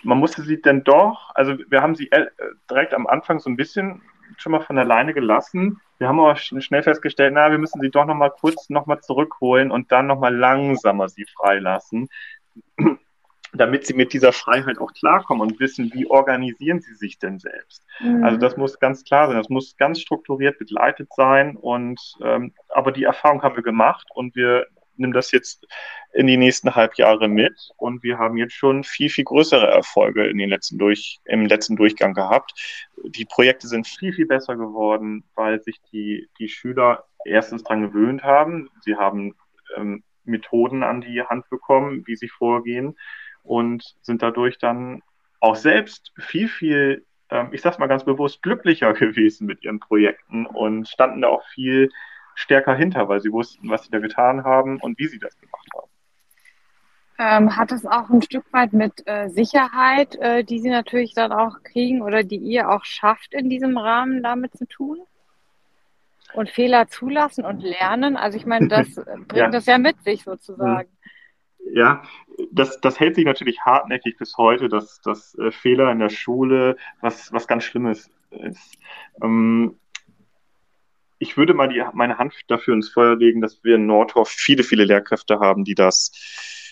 man 0.02 0.18
musste 0.18 0.42
sie 0.42 0.60
dann 0.60 0.84
doch, 0.84 1.30
also 1.34 1.56
wir 1.68 1.82
haben 1.82 1.94
sie 1.94 2.10
äh, 2.12 2.26
direkt 2.70 2.94
am 2.94 3.06
Anfang 3.06 3.40
so 3.40 3.48
ein 3.48 3.56
bisschen 3.56 4.02
schon 4.38 4.52
mal 4.52 4.60
von 4.60 4.78
alleine 4.78 5.14
gelassen. 5.14 5.80
Wir 5.98 6.08
haben 6.08 6.20
aber 6.20 6.36
schnell 6.36 6.82
festgestellt, 6.82 7.32
na, 7.34 7.50
wir 7.50 7.58
müssen 7.58 7.80
sie 7.80 7.90
doch 7.90 8.04
noch 8.04 8.14
mal 8.14 8.30
kurz 8.30 8.68
noch 8.70 8.86
mal 8.86 9.00
zurückholen 9.00 9.70
und 9.70 9.92
dann 9.92 10.06
noch 10.06 10.18
mal 10.18 10.34
langsamer 10.34 11.08
sie 11.08 11.26
freilassen, 11.36 12.08
damit 13.52 13.86
sie 13.86 13.94
mit 13.94 14.12
dieser 14.12 14.32
Freiheit 14.32 14.78
auch 14.78 14.92
klarkommen 14.92 15.42
und 15.42 15.60
wissen, 15.60 15.92
wie 15.94 16.06
organisieren 16.06 16.80
sie 16.80 16.94
sich 16.94 17.18
denn 17.18 17.38
selbst. 17.38 17.84
Mhm. 18.00 18.24
Also 18.24 18.38
das 18.38 18.56
muss 18.56 18.80
ganz 18.80 19.04
klar 19.04 19.28
sein, 19.28 19.36
das 19.36 19.48
muss 19.48 19.76
ganz 19.76 20.00
strukturiert 20.00 20.58
begleitet 20.58 21.08
sein 21.14 21.56
und 21.56 22.00
ähm, 22.22 22.52
aber 22.68 22.90
die 22.92 23.04
Erfahrung 23.04 23.42
haben 23.42 23.56
wir 23.56 23.62
gemacht 23.62 24.08
und 24.14 24.34
wir 24.34 24.66
nimm 24.96 25.12
das 25.12 25.32
jetzt 25.32 25.66
in 26.12 26.26
die 26.26 26.36
nächsten 26.36 26.74
Halbjahre 26.74 27.28
mit 27.28 27.70
und 27.76 28.02
wir 28.02 28.18
haben 28.18 28.36
jetzt 28.36 28.54
schon 28.54 28.84
viel, 28.84 29.08
viel 29.08 29.24
größere 29.24 29.66
Erfolge 29.66 30.26
in 30.26 30.38
den 30.38 30.50
letzten 30.50 30.78
Durch, 30.78 31.20
im 31.24 31.46
letzten 31.46 31.76
Durchgang 31.76 32.14
gehabt. 32.14 32.52
Die 33.04 33.24
Projekte 33.24 33.66
sind 33.68 33.86
viel, 33.86 34.12
viel 34.12 34.26
besser 34.26 34.56
geworden, 34.56 35.24
weil 35.34 35.62
sich 35.62 35.80
die, 35.92 36.28
die 36.38 36.48
Schüler 36.48 37.04
erstens 37.24 37.62
daran 37.62 37.82
gewöhnt 37.82 38.22
haben. 38.22 38.70
Sie 38.80 38.96
haben 38.96 39.34
ähm, 39.76 40.02
Methoden 40.24 40.82
an 40.82 41.00
die 41.00 41.22
Hand 41.22 41.48
bekommen, 41.48 42.06
wie 42.06 42.16
sie 42.16 42.28
vorgehen 42.28 42.96
und 43.42 43.96
sind 44.02 44.22
dadurch 44.22 44.58
dann 44.58 45.02
auch 45.40 45.56
selbst 45.56 46.12
viel, 46.18 46.48
viel, 46.48 47.06
ähm, 47.30 47.48
ich 47.52 47.62
sag's 47.62 47.78
mal 47.78 47.88
ganz 47.88 48.04
bewusst, 48.04 48.42
glücklicher 48.42 48.92
gewesen 48.92 49.46
mit 49.46 49.62
ihren 49.64 49.80
Projekten 49.80 50.46
und 50.46 50.88
standen 50.88 51.22
da 51.22 51.28
auch 51.28 51.44
viel 51.48 51.90
stärker 52.34 52.74
hinter, 52.74 53.08
weil 53.08 53.20
sie 53.20 53.32
wussten, 53.32 53.68
was 53.68 53.84
sie 53.84 53.90
da 53.90 53.98
getan 53.98 54.44
haben 54.44 54.78
und 54.80 54.98
wie 54.98 55.06
sie 55.06 55.18
das 55.18 55.38
gemacht 55.38 55.68
haben. 55.74 55.92
Ähm, 57.18 57.56
hat 57.56 57.70
es 57.70 57.86
auch 57.86 58.10
ein 58.10 58.22
Stück 58.22 58.44
weit 58.52 58.72
mit 58.72 59.06
äh, 59.06 59.28
Sicherheit, 59.28 60.16
äh, 60.16 60.42
die 60.42 60.58
sie 60.58 60.70
natürlich 60.70 61.14
dann 61.14 61.30
auch 61.30 61.62
kriegen 61.62 62.02
oder 62.02 62.24
die 62.24 62.36
ihr 62.36 62.70
auch 62.70 62.84
schafft, 62.84 63.34
in 63.34 63.48
diesem 63.48 63.76
Rahmen 63.76 64.22
damit 64.22 64.56
zu 64.56 64.66
tun? 64.66 64.98
Und 66.34 66.48
Fehler 66.48 66.88
zulassen 66.88 67.44
und 67.44 67.60
lernen, 67.60 68.16
also 68.16 68.38
ich 68.38 68.46
meine, 68.46 68.68
das 68.68 68.94
bringt 69.28 69.34
ja. 69.34 69.50
das 69.50 69.66
ja 69.66 69.76
mit 69.78 70.02
sich 70.02 70.24
sozusagen. 70.24 70.88
Ja, 71.74 72.02
das, 72.50 72.80
das 72.80 72.98
hält 72.98 73.14
sich 73.14 73.24
natürlich 73.24 73.60
hartnäckig 73.60 74.16
bis 74.16 74.36
heute, 74.36 74.68
dass, 74.68 75.00
dass 75.02 75.36
äh, 75.38 75.52
Fehler 75.52 75.92
in 75.92 75.98
der 75.98 76.08
Schule 76.08 76.76
was, 77.00 77.32
was 77.32 77.46
ganz 77.46 77.64
Schlimmes 77.64 78.10
ist. 78.30 78.78
Ähm, 79.22 79.78
ich 81.22 81.36
würde 81.36 81.54
mal 81.54 81.68
die, 81.68 81.82
meine 81.92 82.18
Hand 82.18 82.34
dafür 82.48 82.74
ins 82.74 82.88
Feuer 82.88 83.14
legen, 83.14 83.40
dass 83.40 83.62
wir 83.62 83.76
in 83.76 83.86
Nordhof 83.86 84.28
viele, 84.28 84.64
viele 84.64 84.84
Lehrkräfte 84.84 85.38
haben, 85.38 85.62
die 85.62 85.76
das 85.76 86.10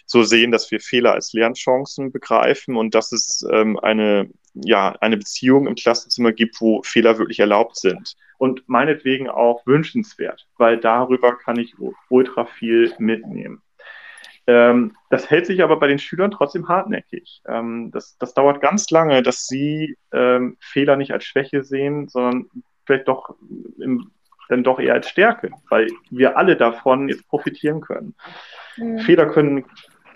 so 0.06 0.24
sehen, 0.24 0.50
dass 0.50 0.68
wir 0.72 0.80
Fehler 0.80 1.12
als 1.12 1.32
Lernchancen 1.32 2.10
begreifen 2.10 2.74
und 2.74 2.96
dass 2.96 3.12
es 3.12 3.46
ähm, 3.52 3.78
eine, 3.78 4.28
ja, 4.54 4.96
eine 5.00 5.16
Beziehung 5.16 5.68
im 5.68 5.76
Klassenzimmer 5.76 6.32
gibt, 6.32 6.60
wo 6.60 6.82
Fehler 6.82 7.16
wirklich 7.16 7.38
erlaubt 7.38 7.76
sind. 7.76 8.16
Und 8.38 8.68
meinetwegen 8.68 9.30
auch 9.30 9.64
wünschenswert, 9.66 10.48
weil 10.58 10.78
darüber 10.78 11.38
kann 11.38 11.56
ich 11.56 11.76
ultra 12.08 12.44
viel 12.44 12.92
mitnehmen. 12.98 13.62
Ähm, 14.48 14.96
das 15.10 15.30
hält 15.30 15.46
sich 15.46 15.62
aber 15.62 15.78
bei 15.78 15.86
den 15.86 16.00
Schülern 16.00 16.32
trotzdem 16.32 16.66
hartnäckig. 16.66 17.40
Ähm, 17.46 17.92
das, 17.92 18.18
das 18.18 18.34
dauert 18.34 18.60
ganz 18.60 18.90
lange, 18.90 19.22
dass 19.22 19.46
sie 19.46 19.96
ähm, 20.12 20.56
Fehler 20.58 20.96
nicht 20.96 21.12
als 21.12 21.22
Schwäche 21.22 21.62
sehen, 21.62 22.08
sondern 22.08 22.46
vielleicht 22.84 23.06
doch 23.06 23.36
im, 23.78 24.10
dann 24.50 24.64
doch 24.64 24.78
eher 24.78 24.94
als 24.94 25.08
Stärke, 25.08 25.50
weil 25.68 25.88
wir 26.10 26.36
alle 26.36 26.56
davon 26.56 27.08
jetzt 27.08 27.28
profitieren 27.28 27.80
können. 27.80 28.14
Mhm. 28.76 28.98
Fehler 28.98 29.26
können 29.26 29.64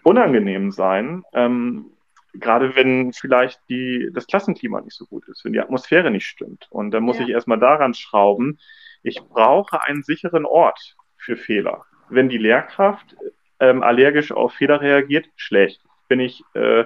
unangenehm 0.02 0.70
sein, 0.70 1.22
ähm, 1.32 1.86
gerade 2.34 2.74
wenn 2.74 3.12
vielleicht 3.12 3.60
die, 3.68 4.10
das 4.12 4.26
Klassenklima 4.26 4.80
nicht 4.80 4.96
so 4.96 5.06
gut 5.06 5.28
ist, 5.28 5.44
wenn 5.44 5.52
die 5.52 5.60
Atmosphäre 5.60 6.10
nicht 6.10 6.26
stimmt. 6.26 6.66
Und 6.70 6.90
dann 6.90 7.04
muss 7.04 7.18
ja. 7.18 7.24
ich 7.24 7.30
erstmal 7.30 7.60
daran 7.60 7.94
schrauben, 7.94 8.58
ich 9.02 9.22
brauche 9.22 9.82
einen 9.82 10.02
sicheren 10.02 10.44
Ort 10.44 10.96
für 11.16 11.36
Fehler. 11.36 11.84
Wenn 12.08 12.28
die 12.28 12.38
Lehrkraft 12.38 13.16
ähm, 13.60 13.82
allergisch 13.82 14.32
auf 14.32 14.52
Fehler 14.54 14.80
reagiert, 14.80 15.28
schlecht. 15.36 15.80
Wenn 16.08 16.20
ich 16.20 16.42
äh, 16.54 16.84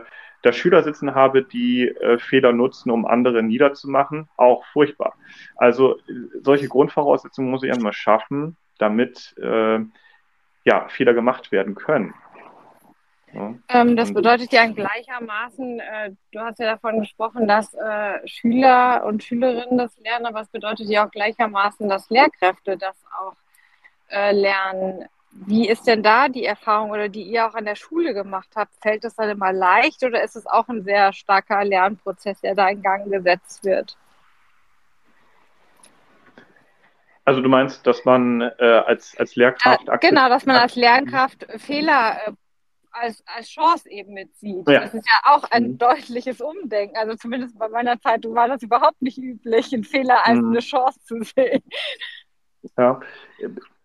da 0.48 0.52
Schüler 0.52 0.82
sitzen 0.82 1.14
habe, 1.14 1.42
die 1.42 1.88
äh, 1.88 2.18
Fehler 2.18 2.52
nutzen, 2.52 2.90
um 2.90 3.06
andere 3.06 3.42
niederzumachen, 3.42 4.28
auch 4.36 4.64
furchtbar. 4.72 5.14
Also 5.56 5.98
solche 6.40 6.68
Grundvoraussetzungen 6.68 7.50
muss 7.50 7.62
ich 7.62 7.72
einmal 7.72 7.92
schaffen, 7.92 8.56
damit 8.78 9.34
äh, 9.38 9.80
ja, 10.64 10.88
Fehler 10.88 11.14
gemacht 11.14 11.52
werden 11.52 11.74
können. 11.74 12.14
Ja. 13.34 13.54
Ähm, 13.68 13.94
das 13.94 14.12
bedeutet 14.14 14.52
ja 14.52 14.66
gleichermaßen, 14.66 15.80
äh, 15.80 16.12
du 16.32 16.40
hast 16.40 16.58
ja 16.60 16.66
davon 16.66 17.00
gesprochen, 17.00 17.46
dass 17.46 17.74
äh, 17.74 18.26
Schüler 18.26 19.04
und 19.04 19.22
Schülerinnen 19.22 19.76
das 19.76 19.98
lernen, 19.98 20.24
aber 20.24 20.40
es 20.40 20.48
bedeutet 20.48 20.88
ja 20.88 21.06
auch 21.06 21.10
gleichermaßen, 21.10 21.88
dass 21.88 22.08
Lehrkräfte 22.08 22.78
das 22.78 22.96
auch 23.20 23.34
äh, 24.08 24.32
lernen. 24.32 25.04
Wie 25.30 25.68
ist 25.68 25.86
denn 25.86 26.02
da 26.02 26.28
die 26.28 26.44
Erfahrung 26.44 26.90
oder 26.90 27.08
die 27.08 27.22
ihr 27.22 27.46
auch 27.46 27.54
an 27.54 27.64
der 27.64 27.76
Schule 27.76 28.14
gemacht 28.14 28.48
habt? 28.56 28.74
Fällt 28.80 29.04
das 29.04 29.14
dann 29.14 29.28
immer 29.28 29.52
leicht 29.52 30.02
oder 30.02 30.22
ist 30.22 30.36
es 30.36 30.46
auch 30.46 30.68
ein 30.68 30.82
sehr 30.82 31.12
starker 31.12 31.64
Lernprozess, 31.64 32.40
der 32.40 32.54
da 32.54 32.68
in 32.68 32.82
Gang 32.82 33.10
gesetzt 33.10 33.64
wird? 33.64 33.96
Also 37.24 37.42
du 37.42 37.48
meinst, 37.50 37.86
dass 37.86 38.06
man 38.06 38.40
äh, 38.40 38.64
als, 38.64 39.14
als 39.18 39.36
Lehrkraft 39.36 39.86
äh, 39.86 39.98
Genau, 40.00 40.30
dass 40.30 40.46
man 40.46 40.56
als 40.56 40.76
Lehrkraft 40.76 41.46
Fehler 41.58 42.16
äh, 42.26 42.32
als, 42.90 43.22
als 43.26 43.48
Chance 43.48 43.90
eben 43.90 44.14
mitsieht. 44.14 44.68
Ja. 44.68 44.80
Das 44.80 44.94
ist 44.94 45.06
ja 45.06 45.34
auch 45.34 45.44
ein 45.50 45.72
mhm. 45.72 45.78
deutliches 45.78 46.40
Umdenken. 46.40 46.96
Also 46.96 47.16
zumindest 47.16 47.58
bei 47.58 47.68
meiner 47.68 48.00
Zeitung 48.00 48.34
war 48.34 48.48
das 48.48 48.62
überhaupt 48.62 49.02
nicht 49.02 49.18
üblich, 49.18 49.72
einen 49.72 49.84
Fehler 49.84 50.26
als 50.26 50.38
mhm. 50.38 50.50
eine 50.50 50.60
Chance 50.60 51.00
zu 51.04 51.22
sehen. 51.22 51.62
Ja, 52.76 53.00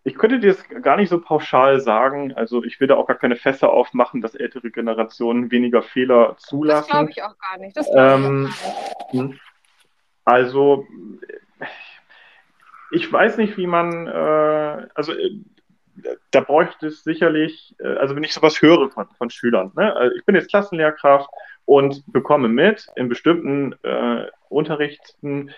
ich 0.04 0.16
könnte 0.16 0.38
dir 0.38 0.54
das 0.54 0.82
gar 0.82 0.96
nicht 0.96 1.08
so 1.08 1.18
pauschal 1.18 1.80
sagen. 1.80 2.34
Also 2.34 2.62
ich 2.62 2.78
will 2.78 2.86
da 2.86 2.96
auch 2.96 3.06
gar 3.06 3.16
keine 3.16 3.36
Fässer 3.36 3.72
aufmachen, 3.72 4.20
dass 4.20 4.34
ältere 4.34 4.70
Generationen 4.70 5.50
weniger 5.50 5.82
Fehler 5.82 6.36
zulassen. 6.38 6.88
Das 6.88 6.88
glaube 6.88 7.10
ich 7.10 7.22
auch 7.22 7.38
gar 7.38 7.58
nicht. 7.58 7.76
Ähm, 7.96 8.52
hm. 9.10 9.38
Also 10.26 10.86
ich 12.92 13.10
weiß 13.10 13.38
nicht, 13.38 13.56
wie 13.56 13.66
man, 13.66 14.06
äh, 14.06 14.86
also 14.94 15.12
äh, 15.12 15.40
da 16.30 16.40
bräuchte 16.40 16.88
es 16.88 17.02
sicherlich, 17.02 17.74
äh, 17.78 17.96
also 17.96 18.14
wenn 18.14 18.24
ich 18.24 18.34
sowas 18.34 18.60
höre 18.60 18.90
von, 18.90 19.08
von 19.16 19.30
Schülern, 19.30 19.72
ne? 19.74 19.94
also 19.96 20.14
ich 20.16 20.24
bin 20.26 20.34
jetzt 20.34 20.50
Klassenlehrkraft 20.50 21.30
und 21.64 22.04
bekomme 22.12 22.48
mit 22.48 22.88
in 22.94 23.08
bestimmten 23.08 23.74
äh, 23.82 24.26
Unterrichten, 24.48 25.50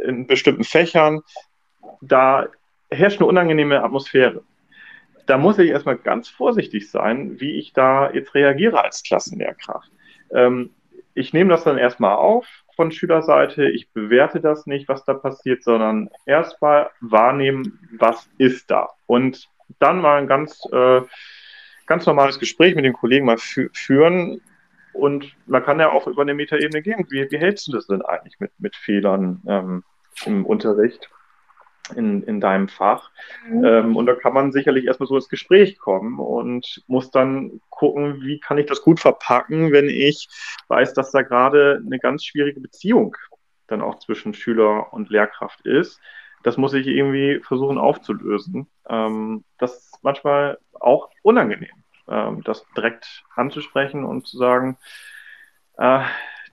in 0.00 0.26
bestimmten 0.26 0.64
Fächern, 0.64 1.22
da 2.00 2.48
herrscht 2.94 3.20
eine 3.20 3.28
unangenehme 3.28 3.82
Atmosphäre. 3.82 4.42
Da 5.26 5.38
muss 5.38 5.58
ich 5.58 5.70
erstmal 5.70 5.96
ganz 5.96 6.28
vorsichtig 6.28 6.90
sein, 6.90 7.40
wie 7.40 7.58
ich 7.58 7.72
da 7.72 8.10
jetzt 8.10 8.34
reagiere 8.34 8.82
als 8.82 9.02
Klassenlehrkraft. 9.02 9.90
Ähm, 10.32 10.70
ich 11.14 11.32
nehme 11.32 11.50
das 11.50 11.64
dann 11.64 11.78
erstmal 11.78 12.16
auf 12.16 12.46
von 12.76 12.90
Schülerseite. 12.90 13.68
Ich 13.70 13.90
bewerte 13.92 14.40
das 14.40 14.66
nicht, 14.66 14.88
was 14.88 15.04
da 15.04 15.14
passiert, 15.14 15.62
sondern 15.62 16.10
erstmal 16.26 16.90
wahrnehmen, 17.00 17.78
was 17.98 18.28
ist 18.38 18.70
da. 18.70 18.88
Und 19.06 19.48
dann 19.78 20.00
mal 20.00 20.20
ein 20.20 20.26
ganz, 20.26 20.60
äh, 20.72 21.00
ganz 21.86 22.06
normales 22.06 22.38
Gespräch 22.38 22.74
mit 22.74 22.84
den 22.84 22.92
Kollegen 22.92 23.26
mal 23.26 23.38
fü 23.38 23.68
führen. 23.72 24.40
Und 24.92 25.34
man 25.46 25.64
kann 25.64 25.80
ja 25.80 25.90
auch 25.90 26.06
über 26.06 26.22
eine 26.22 26.34
Metaebene 26.34 26.82
gehen. 26.82 27.06
Wie, 27.10 27.28
wie 27.30 27.38
hältst 27.38 27.68
du 27.68 27.72
das 27.72 27.86
denn 27.86 28.02
eigentlich 28.02 28.38
mit, 28.38 28.52
mit 28.58 28.76
Fehlern 28.76 29.40
ähm, 29.46 29.84
im 30.26 30.44
Unterricht? 30.46 31.10
In, 31.94 32.22
in 32.22 32.40
deinem 32.40 32.68
Fach. 32.68 33.10
Mhm. 33.48 33.64
Ähm, 33.64 33.96
und 33.96 34.06
da 34.06 34.14
kann 34.14 34.32
man 34.32 34.52
sicherlich 34.52 34.86
erstmal 34.86 35.06
so 35.06 35.16
ins 35.16 35.28
Gespräch 35.28 35.78
kommen 35.78 36.18
und 36.18 36.82
muss 36.86 37.10
dann 37.10 37.60
gucken, 37.70 38.22
wie 38.22 38.40
kann 38.40 38.58
ich 38.58 38.66
das 38.66 38.82
gut 38.82 39.00
verpacken, 39.00 39.72
wenn 39.72 39.88
ich 39.88 40.28
weiß, 40.68 40.94
dass 40.94 41.10
da 41.10 41.22
gerade 41.22 41.82
eine 41.84 41.98
ganz 41.98 42.24
schwierige 42.24 42.60
Beziehung 42.60 43.16
dann 43.66 43.82
auch 43.82 43.98
zwischen 43.98 44.34
Schüler 44.34 44.92
und 44.92 45.10
Lehrkraft 45.10 45.66
ist. 45.66 46.00
Das 46.42 46.56
muss 46.56 46.74
ich 46.74 46.86
irgendwie 46.86 47.40
versuchen 47.40 47.78
aufzulösen. 47.78 48.66
Ähm, 48.88 49.44
das 49.58 49.76
ist 49.76 49.98
manchmal 50.02 50.58
auch 50.72 51.10
unangenehm, 51.22 51.84
ähm, 52.08 52.42
das 52.44 52.66
direkt 52.76 53.24
anzusprechen 53.34 54.04
und 54.04 54.26
zu 54.26 54.36
sagen, 54.36 54.76
äh, 55.78 56.02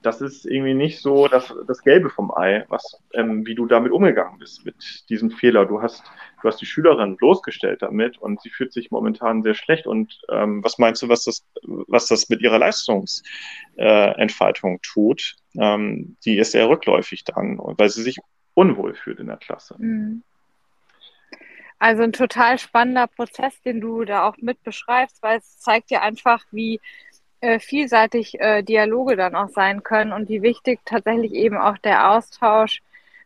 das 0.02 0.20
ist 0.20 0.44
irgendwie 0.44 0.74
nicht 0.74 1.00
so 1.00 1.28
das, 1.28 1.54
das 1.66 1.82
Gelbe 1.82 2.10
vom 2.10 2.30
Ei, 2.34 2.64
was, 2.68 3.00
ähm, 3.14 3.46
wie 3.46 3.54
du 3.54 3.66
damit 3.66 3.92
umgegangen 3.92 4.38
bist, 4.38 4.64
mit 4.64 5.04
diesem 5.08 5.30
Fehler. 5.30 5.64
Du 5.64 5.80
hast, 5.80 6.02
du 6.42 6.48
hast 6.48 6.60
die 6.60 6.66
Schülerin 6.66 7.16
bloßgestellt 7.16 7.80
damit 7.82 8.18
und 8.18 8.40
sie 8.40 8.50
fühlt 8.50 8.72
sich 8.72 8.90
momentan 8.90 9.42
sehr 9.42 9.54
schlecht. 9.54 9.86
Und 9.86 10.20
ähm, 10.30 10.64
was 10.64 10.78
meinst 10.78 11.02
du, 11.02 11.08
was 11.08 11.24
das, 11.24 11.46
was 11.62 12.06
das 12.06 12.28
mit 12.28 12.42
ihrer 12.42 12.58
Leistungsentfaltung 12.58 14.76
äh, 14.76 14.80
tut? 14.82 15.36
Ähm, 15.58 16.16
die 16.24 16.38
ist 16.38 16.52
sehr 16.52 16.68
rückläufig 16.68 17.24
dann, 17.24 17.58
weil 17.58 17.88
sie 17.88 18.02
sich 18.02 18.18
unwohl 18.54 18.94
fühlt 18.94 19.18
in 19.20 19.28
der 19.28 19.38
Klasse. 19.38 19.76
Mhm. 19.78 20.22
Also 21.78 22.02
ein 22.04 22.12
total 22.12 22.58
spannender 22.60 23.08
Prozess, 23.08 23.60
den 23.62 23.80
du 23.80 24.04
da 24.04 24.28
auch 24.28 24.36
mit 24.36 24.62
beschreibst, 24.62 25.20
weil 25.20 25.38
es 25.38 25.58
zeigt 25.58 25.90
ja 25.90 26.00
einfach, 26.00 26.44
wie 26.52 26.80
äh, 27.42 27.58
vielseitig 27.58 28.40
äh, 28.40 28.62
Dialoge 28.62 29.16
dann 29.16 29.34
auch 29.34 29.50
sein 29.50 29.82
können 29.82 30.12
und 30.12 30.28
wie 30.28 30.42
wichtig 30.42 30.80
tatsächlich 30.84 31.32
eben 31.32 31.56
auch 31.56 31.76
der 31.78 32.12
Austausch 32.12 32.82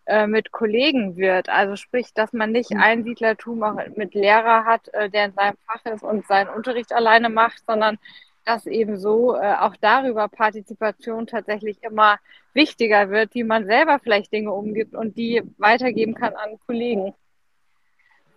äh, 0.06 0.26
mit 0.26 0.52
Kollegen 0.52 1.16
wird. 1.16 1.48
Also 1.48 1.76
sprich, 1.76 2.12
dass 2.14 2.32
man 2.32 2.50
nicht 2.52 2.70
mhm. 2.72 2.80
Einsiedlertum 2.80 3.62
auch 3.62 3.76
mit 3.94 4.14
Lehrer 4.14 4.64
hat, 4.64 4.88
äh, 4.94 5.10
der 5.10 5.26
in 5.26 5.32
seinem 5.32 5.56
Fach 5.66 5.84
ist 5.92 6.02
und 6.02 6.26
seinen 6.26 6.48
Unterricht 6.48 6.92
alleine 6.92 7.28
macht, 7.28 7.62
sondern 7.66 7.98
dass 8.44 8.66
eben 8.66 8.98
so 8.98 9.34
äh, 9.34 9.54
auch 9.54 9.76
darüber 9.80 10.28
Partizipation 10.28 11.26
tatsächlich 11.26 11.82
immer 11.82 12.18
wichtiger 12.54 13.10
wird, 13.10 13.34
wie 13.34 13.44
man 13.44 13.66
selber 13.66 13.98
vielleicht 14.02 14.32
Dinge 14.32 14.52
umgibt 14.52 14.94
und 14.94 15.16
die 15.18 15.42
weitergeben 15.58 16.14
kann 16.14 16.34
an 16.34 16.58
Kollegen. 16.66 17.12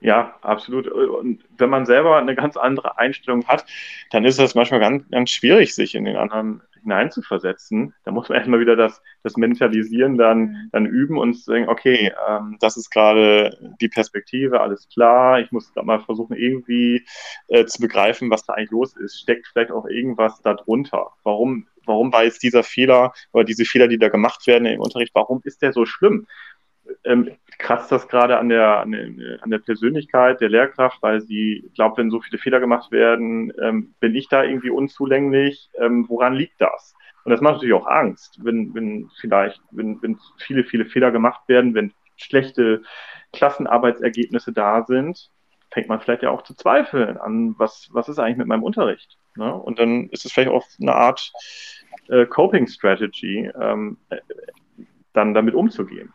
Ja, 0.02 0.36
absolut. 0.42 0.88
Und 0.88 1.44
wenn 1.58 1.70
man 1.70 1.86
selber 1.86 2.18
eine 2.18 2.36
ganz 2.36 2.56
andere 2.56 2.98
Einstellung 2.98 3.46
hat, 3.48 3.66
dann 4.12 4.24
ist 4.24 4.40
das 4.40 4.56
manchmal 4.56 4.80
ganz, 4.80 5.04
ganz 5.10 5.30
schwierig, 5.30 5.76
sich 5.76 5.94
in 5.94 6.06
den 6.06 6.16
anderen 6.16 6.62
hineinzuversetzen. 6.82 7.94
Da 8.04 8.12
muss 8.12 8.30
man 8.30 8.38
erstmal 8.38 8.60
wieder 8.60 8.76
das, 8.76 9.02
das 9.24 9.38
Mentalisieren 9.38 10.18
dann, 10.18 10.40
mhm. 10.40 10.70
dann 10.72 10.86
üben 10.86 11.18
und 11.18 11.38
sagen, 11.38 11.68
okay, 11.68 12.14
ähm, 12.28 12.58
das 12.60 12.78
ist 12.78 12.90
gerade 12.90 13.76
die 13.82 13.90
Perspektive, 13.90 14.62
alles 14.62 14.88
klar. 14.90 15.40
Ich 15.40 15.52
muss 15.52 15.72
da 15.74 15.84
mal 15.84 16.00
versuchen, 16.00 16.36
irgendwie 16.36 17.06
äh, 17.48 17.66
zu 17.66 17.82
begreifen, 17.82 18.30
was 18.30 18.46
da 18.46 18.54
eigentlich 18.54 18.72
los 18.72 18.96
ist. 18.96 19.20
Steckt 19.20 19.48
vielleicht 19.48 19.72
auch 19.72 19.86
irgendwas 19.86 20.42
darunter? 20.42 21.12
Warum, 21.24 21.68
warum 21.86 22.12
war 22.14 22.24
jetzt 22.24 22.44
dieser 22.44 22.64
Fehler 22.64 23.14
oder 23.34 23.44
diese 23.44 23.66
Fehler, 23.66 23.88
die 23.88 24.00
da 24.00 24.10
gemacht 24.10 24.48
werden 24.48 24.66
im 24.66 24.82
Unterricht, 24.82 25.14
warum 25.14 25.42
ist 25.44 25.62
der 25.62 25.74
so 25.74 25.86
schlimm? 25.86 26.28
Ähm, 27.04 27.32
kratzt 27.58 27.92
das 27.92 28.08
gerade 28.08 28.38
an 28.38 28.50
der, 28.50 28.80
an, 28.80 28.92
der, 28.92 29.44
an 29.44 29.50
der 29.50 29.60
Persönlichkeit 29.60 30.42
der 30.42 30.50
Lehrkraft, 30.50 31.02
weil 31.02 31.22
sie 31.22 31.70
glaubt, 31.76 31.98
wenn 31.98 32.10
so 32.10 32.22
viele 32.22 32.38
Fehler 32.38 32.60
gemacht 32.60 32.92
werden, 32.92 33.52
ähm, 33.62 33.94
bin 34.00 34.16
ich 34.16 34.30
da 34.30 34.44
irgendwie 34.44 34.70
unzulänglich. 34.70 35.70
Ähm, 35.78 36.06
woran 36.08 36.34
liegt 36.34 36.60
das? 36.60 36.94
Und 37.24 37.32
das 37.32 37.42
macht 37.42 37.56
natürlich 37.56 37.76
auch 37.76 37.88
Angst, 37.88 38.40
wenn, 38.44 38.74
wenn 38.74 39.10
vielleicht, 39.20 39.62
wenn, 39.72 40.02
wenn 40.02 40.18
viele, 40.38 40.64
viele 40.64 40.86
Fehler 40.86 41.12
gemacht 41.12 41.42
werden, 41.48 41.74
wenn 41.76 41.94
schlechte 42.16 42.82
Klassenarbeitsergebnisse 43.34 44.52
da 44.54 44.84
sind, 44.84 45.30
fängt 45.72 45.88
man 45.88 46.00
vielleicht 46.00 46.24
ja 46.24 46.32
auch 46.32 46.44
zu 46.44 46.56
zweifeln 46.56 47.18
an, 47.18 47.56
was, 47.58 47.90
was 47.92 48.10
ist 48.10 48.20
eigentlich 48.20 48.38
mit 48.38 48.48
meinem 48.48 48.64
Unterricht? 48.64 49.18
Ne? 49.36 49.54
Und 49.54 49.80
dann 49.80 50.10
ist 50.10 50.26
es 50.26 50.32
vielleicht 50.32 50.50
auch 50.50 50.66
eine 50.82 50.96
Art 50.96 51.32
äh, 52.08 52.26
Coping-Strategy, 52.26 53.52
ähm, 53.60 53.98
äh, 54.10 54.18
dann 55.14 55.34
damit 55.34 55.56
umzugehen. 55.56 56.12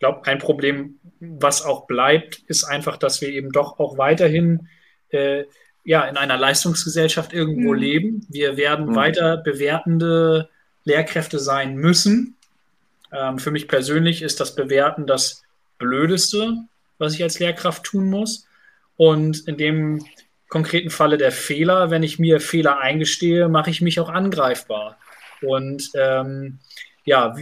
Ich 0.00 0.06
glaube, 0.06 0.24
ein 0.24 0.38
Problem, 0.38 0.98
was 1.20 1.62
auch 1.62 1.86
bleibt, 1.86 2.38
ist 2.46 2.64
einfach, 2.64 2.96
dass 2.96 3.20
wir 3.20 3.28
eben 3.28 3.52
doch 3.52 3.78
auch 3.78 3.98
weiterhin 3.98 4.66
äh, 5.10 5.44
ja, 5.84 6.04
in 6.04 6.16
einer 6.16 6.38
Leistungsgesellschaft 6.38 7.34
irgendwo 7.34 7.74
mhm. 7.74 7.78
leben. 7.78 8.26
Wir 8.30 8.56
werden 8.56 8.86
mhm. 8.86 8.94
weiter 8.94 9.36
bewertende 9.36 10.48
Lehrkräfte 10.84 11.38
sein 11.38 11.76
müssen. 11.76 12.38
Ähm, 13.12 13.38
für 13.38 13.50
mich 13.50 13.68
persönlich 13.68 14.22
ist 14.22 14.40
das 14.40 14.54
Bewerten 14.54 15.06
das 15.06 15.42
Blödeste, 15.76 16.56
was 16.96 17.12
ich 17.12 17.22
als 17.22 17.38
Lehrkraft 17.38 17.84
tun 17.84 18.08
muss. 18.08 18.46
Und 18.96 19.46
in 19.48 19.58
dem 19.58 20.06
konkreten 20.48 20.88
Falle 20.88 21.18
der 21.18 21.30
Fehler, 21.30 21.90
wenn 21.90 22.02
ich 22.02 22.18
mir 22.18 22.40
Fehler 22.40 22.78
eingestehe, 22.78 23.50
mache 23.50 23.68
ich 23.68 23.82
mich 23.82 24.00
auch 24.00 24.08
angreifbar. 24.08 24.96
Und 25.42 25.90
ähm, 25.94 26.58
ja, 27.04 27.36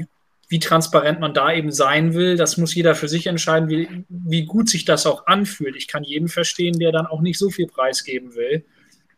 wie, 0.49 0.59
transparent 0.59 1.21
man 1.21 1.35
da 1.35 1.53
eben 1.53 1.71
sein 1.71 2.15
will, 2.15 2.37
das 2.37 2.57
muss 2.57 2.75
jeder 2.75 2.95
für 2.95 3.09
sich 3.09 3.27
entscheiden, 3.27 3.69
wie, 3.69 4.05
wie 4.09 4.45
gut 4.45 4.69
sich 4.69 4.85
das 4.85 5.07
auch 5.07 5.27
anfühlt. 5.27 5.77
Ich 5.77 5.89
kann 5.89 6.05
jeden 6.05 6.29
verstehen, 6.29 6.79
der 6.79 6.93
dann 6.93 7.07
auch 7.07 7.21
nicht 7.21 7.39
so 7.39 7.51
viel 7.51 7.67
preisgeben 7.67 8.35
will. 8.35 8.65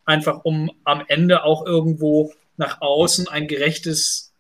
Einfach 0.05 0.45
um 0.45 0.71
am 0.85 1.05
Ende 1.07 1.45
auch 1.45 1.65
irgendwo 1.67 2.33
nach 2.57 2.81
außen 2.81 3.29
ein 3.29 3.49
gerechtes 3.49 4.31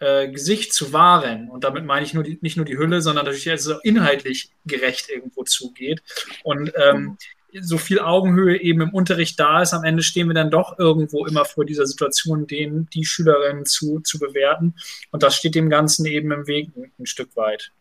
äh, 0.00 0.28
Gesicht 0.28 0.72
zu 0.72 0.92
wahren. 0.92 1.50
Und 1.50 1.64
damit 1.64 1.84
meine 1.84 2.04
ich 2.04 2.14
nur 2.14 2.24
die, 2.24 2.38
nicht 2.40 2.56
nur 2.56 2.66
die 2.66 2.78
Hülle, 2.78 3.00
sondern 3.00 3.26
dass 3.26 3.36
es 3.36 3.46
also 3.46 3.78
inhaltlich 3.82 4.50
gerecht 4.64 5.08
irgendwo 5.08 5.44
zugeht. 5.44 6.02
Und 6.42 6.72
ähm, 6.76 7.16
so 7.60 7.78
viel 7.78 8.00
Augenhöhe 8.00 8.60
eben 8.60 8.80
im 8.80 8.90
Unterricht 8.90 9.38
da 9.38 9.62
ist, 9.62 9.72
am 9.72 9.84
Ende 9.84 10.02
stehen 10.02 10.28
wir 10.28 10.34
dann 10.34 10.50
doch 10.50 10.78
irgendwo 10.78 11.26
immer 11.26 11.44
vor 11.44 11.64
dieser 11.64 11.86
Situation, 11.86 12.46
den 12.46 12.88
die 12.92 13.04
Schülerinnen 13.04 13.66
zu, 13.66 14.00
zu 14.00 14.18
bewerten. 14.18 14.74
Und 15.10 15.22
das 15.22 15.36
steht 15.36 15.54
dem 15.54 15.70
Ganzen 15.70 16.06
eben 16.06 16.30
im 16.32 16.46
Weg 16.46 16.70
ein, 16.76 17.06
Stück 17.06 17.34
weit. 17.36 17.72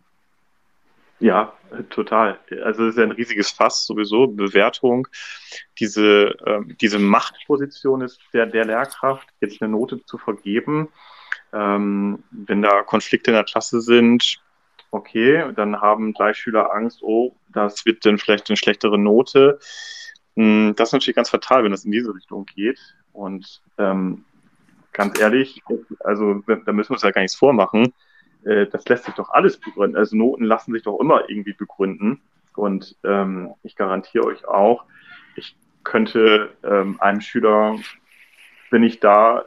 Ja, 1.20 1.54
total. 1.90 2.40
Also 2.64 2.84
es 2.86 2.92
ist 2.92 2.98
ja 2.98 3.04
ein 3.04 3.12
riesiges 3.12 3.52
Fass 3.52 3.86
sowieso, 3.86 4.28
Bewertung. 4.28 5.08
Diese, 5.78 6.36
ähm, 6.46 6.76
diese 6.80 6.98
Machtposition 6.98 8.02
ist 8.02 8.20
der, 8.34 8.46
der 8.46 8.66
Lehrkraft, 8.66 9.28
jetzt 9.42 9.62
eine 9.62 9.72
Note 9.72 10.04
zu 10.06 10.18
vergeben. 10.18 10.88
Ähm, 11.52 12.24
wenn 12.32 12.62
da 12.62 12.84
Konflikte 12.84 13.32
in 13.32 13.36
der 13.36 13.44
Klasse 13.44 13.82
sind, 13.82 14.40
okay, 14.92 15.52
dann 15.56 15.82
haben 15.82 16.14
drei 16.14 16.34
Schüler 16.34 16.74
Angst, 16.74 17.02
oh, 17.02 17.36
das 17.54 17.86
wird 17.86 18.06
dann 18.06 18.18
vielleicht 18.18 18.50
eine 18.50 18.58
schlechtere 18.58 18.98
Note. 18.98 19.60
Hm, 20.36 20.74
das 20.76 20.90
ist 20.90 20.94
natürlich 20.94 21.16
ganz 21.16 21.30
fatal, 21.30 21.64
wenn 21.64 21.72
das 21.72 21.86
in 21.86 21.92
diese 21.92 22.14
Richtung 22.14 22.46
geht. 22.46 22.80
Und 23.14 23.62
ähm, 23.78 24.26
ganz 24.94 25.20
ehrlich, 25.20 25.62
also 26.02 26.44
da 26.66 26.72
müssen 26.72 26.90
wir 26.90 26.96
uns 26.96 27.04
ja 27.04 27.12
gar 27.12 27.22
nichts 27.22 27.38
vormachen 27.38 27.94
äh, 28.46 28.68
das 28.68 28.88
lässt 28.88 29.06
sich 29.06 29.14
doch 29.16 29.30
alles 29.30 29.58
begründen. 29.58 29.98
Also 29.98 30.16
Noten 30.16 30.44
lassen 30.44 30.74
sich 30.74 30.84
doch 30.84 31.00
immer 31.00 31.30
irgendwie 31.30 31.54
begründen. 31.54 32.22
Und 32.56 32.96
ähm, 33.04 33.54
ich 33.64 33.76
garantiere 33.76 34.26
euch 34.26 34.46
auch, 34.46 34.84
ich 35.36 35.56
könnte 35.84 36.52
ähm, 36.64 37.00
einem 37.00 37.22
Schüler, 37.22 37.78
wenn 38.70 38.84
ich 38.84 39.00
da 39.00 39.46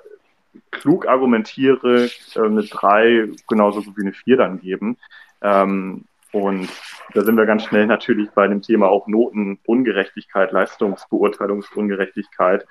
klug 0.71 1.07
argumentiere, 1.07 2.09
äh, 2.35 2.41
eine 2.41 2.63
3 2.65 3.31
genauso 3.49 3.85
wie 3.85 4.03
eine 4.03 4.13
4 4.13 4.37
dann 4.37 4.61
geben. 4.61 4.97
Ähm, 5.43 6.05
und 6.33 6.69
da 7.13 7.23
sind 7.23 7.37
wir 7.37 7.47
ganz 7.47 7.65
schnell 7.65 7.87
natürlich 7.87 8.31
bei 8.31 8.49
dem 8.49 8.63
Thema 8.63 8.89
auch 8.89 9.07
Notenungerechtigkeit, 9.07 10.51
Leistungsbeurteilungsungerechtigkeit. 10.53 12.67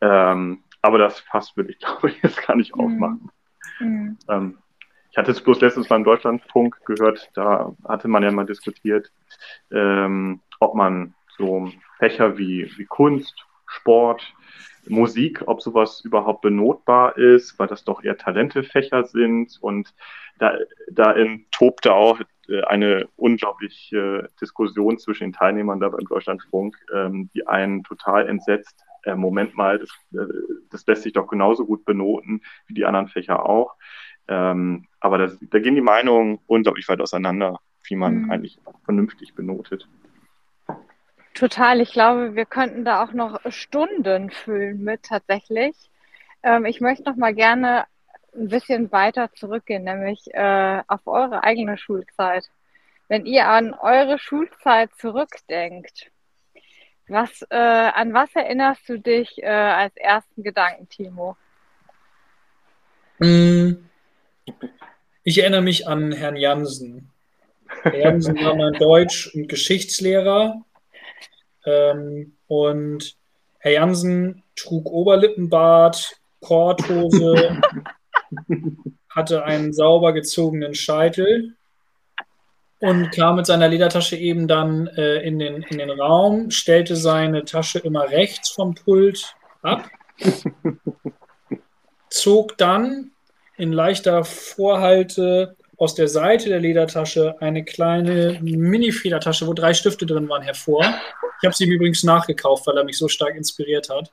Ähm, 0.00 0.64
aber 0.82 0.98
das 0.98 1.20
fast 1.20 1.56
würde 1.56 1.70
ich, 1.70 1.78
glaube 1.78 2.10
ich, 2.10 2.20
jetzt 2.22 2.44
gar 2.46 2.56
nicht 2.56 2.74
mhm. 2.74 2.82
aufmachen. 2.82 3.30
Mhm. 3.80 4.18
Ähm, 4.28 4.58
ich 5.10 5.16
hatte 5.16 5.30
es 5.30 5.40
bloß 5.40 5.60
letztens 5.60 5.88
beim 5.88 6.04
Deutschlandfunk 6.04 6.84
gehört, 6.84 7.30
da 7.34 7.74
hatte 7.86 8.08
man 8.08 8.22
ja 8.22 8.30
mal 8.30 8.46
diskutiert, 8.46 9.10
ähm, 9.70 10.40
ob 10.60 10.74
man 10.74 11.14
so 11.36 11.70
Fächer 11.98 12.36
wie, 12.36 12.70
wie 12.76 12.84
Kunst, 12.84 13.46
Sport, 13.68 14.34
Musik, 14.88 15.42
ob 15.46 15.60
sowas 15.60 16.00
überhaupt 16.00 16.40
benotbar 16.40 17.16
ist, 17.16 17.58
weil 17.58 17.68
das 17.68 17.84
doch 17.84 18.02
eher 18.02 18.16
Talentefächer 18.16 19.04
sind. 19.04 19.58
Und 19.60 19.94
da, 20.38 20.56
da 20.90 21.14
tobte 21.50 21.92
auch 21.92 22.20
äh, 22.48 22.62
eine 22.62 23.08
unglaubliche 23.16 24.28
Diskussion 24.40 24.98
zwischen 24.98 25.24
den 25.24 25.32
Teilnehmern 25.32 25.80
da 25.80 25.88
beim 25.90 26.06
Deutschlandfunk, 26.06 26.76
ähm, 26.94 27.30
die 27.34 27.46
einen 27.46 27.84
total 27.84 28.28
entsetzt. 28.28 28.84
Äh, 29.04 29.14
Moment 29.14 29.56
mal, 29.56 29.78
das, 29.78 29.90
äh, 30.12 30.32
das 30.70 30.86
lässt 30.86 31.02
sich 31.02 31.12
doch 31.12 31.28
genauso 31.28 31.66
gut 31.66 31.84
benoten 31.84 32.42
wie 32.66 32.74
die 32.74 32.84
anderen 32.84 33.08
Fächer 33.08 33.46
auch. 33.46 33.76
Ähm, 34.28 34.86
aber 35.00 35.18
das, 35.18 35.38
da 35.40 35.58
gehen 35.58 35.74
die 35.74 35.80
Meinungen 35.80 36.38
unglaublich 36.46 36.88
weit 36.88 37.00
auseinander, 37.00 37.60
wie 37.84 37.96
man 37.96 38.22
mhm. 38.22 38.30
eigentlich 38.30 38.58
vernünftig 38.84 39.34
benotet. 39.34 39.88
Total. 41.38 41.80
Ich 41.80 41.92
glaube, 41.92 42.34
wir 42.34 42.46
könnten 42.46 42.84
da 42.84 43.04
auch 43.04 43.12
noch 43.12 43.40
Stunden 43.52 44.30
füllen 44.30 44.82
mit 44.82 45.04
tatsächlich. 45.04 45.76
Ähm, 46.42 46.64
ich 46.64 46.80
möchte 46.80 47.04
noch 47.04 47.14
mal 47.14 47.32
gerne 47.32 47.84
ein 48.34 48.48
bisschen 48.48 48.90
weiter 48.90 49.30
zurückgehen, 49.34 49.84
nämlich 49.84 50.18
äh, 50.34 50.82
auf 50.88 51.06
eure 51.06 51.44
eigene 51.44 51.78
Schulzeit. 51.78 52.44
Wenn 53.06 53.24
ihr 53.24 53.46
an 53.46 53.72
eure 53.72 54.18
Schulzeit 54.18 54.90
zurückdenkt, 54.96 56.10
was, 57.06 57.42
äh, 57.50 57.56
an 57.56 58.12
was 58.14 58.34
erinnerst 58.34 58.88
du 58.88 58.98
dich 58.98 59.40
äh, 59.40 59.46
als 59.46 59.96
ersten 59.96 60.42
Gedanken, 60.42 60.88
Timo? 60.88 61.36
Mm, 63.20 63.74
ich 65.22 65.38
erinnere 65.38 65.62
mich 65.62 65.86
an 65.86 66.10
Herrn 66.10 66.36
Jansen. 66.36 67.12
Herr 67.82 67.96
Jansen 67.96 68.36
war 68.44 68.56
mein 68.56 68.72
Deutsch- 68.72 69.32
und 69.34 69.48
Geschichtslehrer. 69.48 70.64
Ähm, 71.64 72.32
und 72.46 73.16
Herr 73.58 73.72
Jansen 73.72 74.42
trug 74.56 74.86
Oberlippenbart, 74.90 76.16
Korthose, 76.40 77.60
hatte 79.10 79.44
einen 79.44 79.72
sauber 79.72 80.12
gezogenen 80.12 80.74
Scheitel 80.74 81.54
und 82.80 83.10
kam 83.10 83.36
mit 83.36 83.46
seiner 83.46 83.68
Ledertasche 83.68 84.16
eben 84.16 84.46
dann 84.46 84.86
äh, 84.88 85.20
in, 85.22 85.38
den, 85.38 85.62
in 85.62 85.78
den 85.78 85.90
Raum, 85.90 86.50
stellte 86.50 86.94
seine 86.94 87.44
Tasche 87.44 87.80
immer 87.80 88.08
rechts 88.08 88.50
vom 88.50 88.74
Pult 88.74 89.34
ab, 89.62 89.90
zog 92.10 92.56
dann 92.58 93.10
in 93.56 93.72
leichter 93.72 94.24
Vorhalte 94.24 95.56
aus 95.78 95.94
der 95.94 96.08
Seite 96.08 96.48
der 96.48 96.58
Ledertasche 96.58 97.36
eine 97.40 97.64
kleine 97.64 98.38
Mini-Federtasche, 98.42 99.46
wo 99.46 99.54
drei 99.54 99.72
Stifte 99.72 100.06
drin 100.06 100.28
waren, 100.28 100.42
hervor. 100.42 100.84
Ich 101.40 101.46
habe 101.46 101.54
sie 101.54 101.64
ihm 101.64 101.72
übrigens 101.72 102.02
nachgekauft, 102.02 102.66
weil 102.66 102.76
er 102.76 102.84
mich 102.84 102.98
so 102.98 103.06
stark 103.06 103.36
inspiriert 103.36 103.88
hat. 103.88 104.10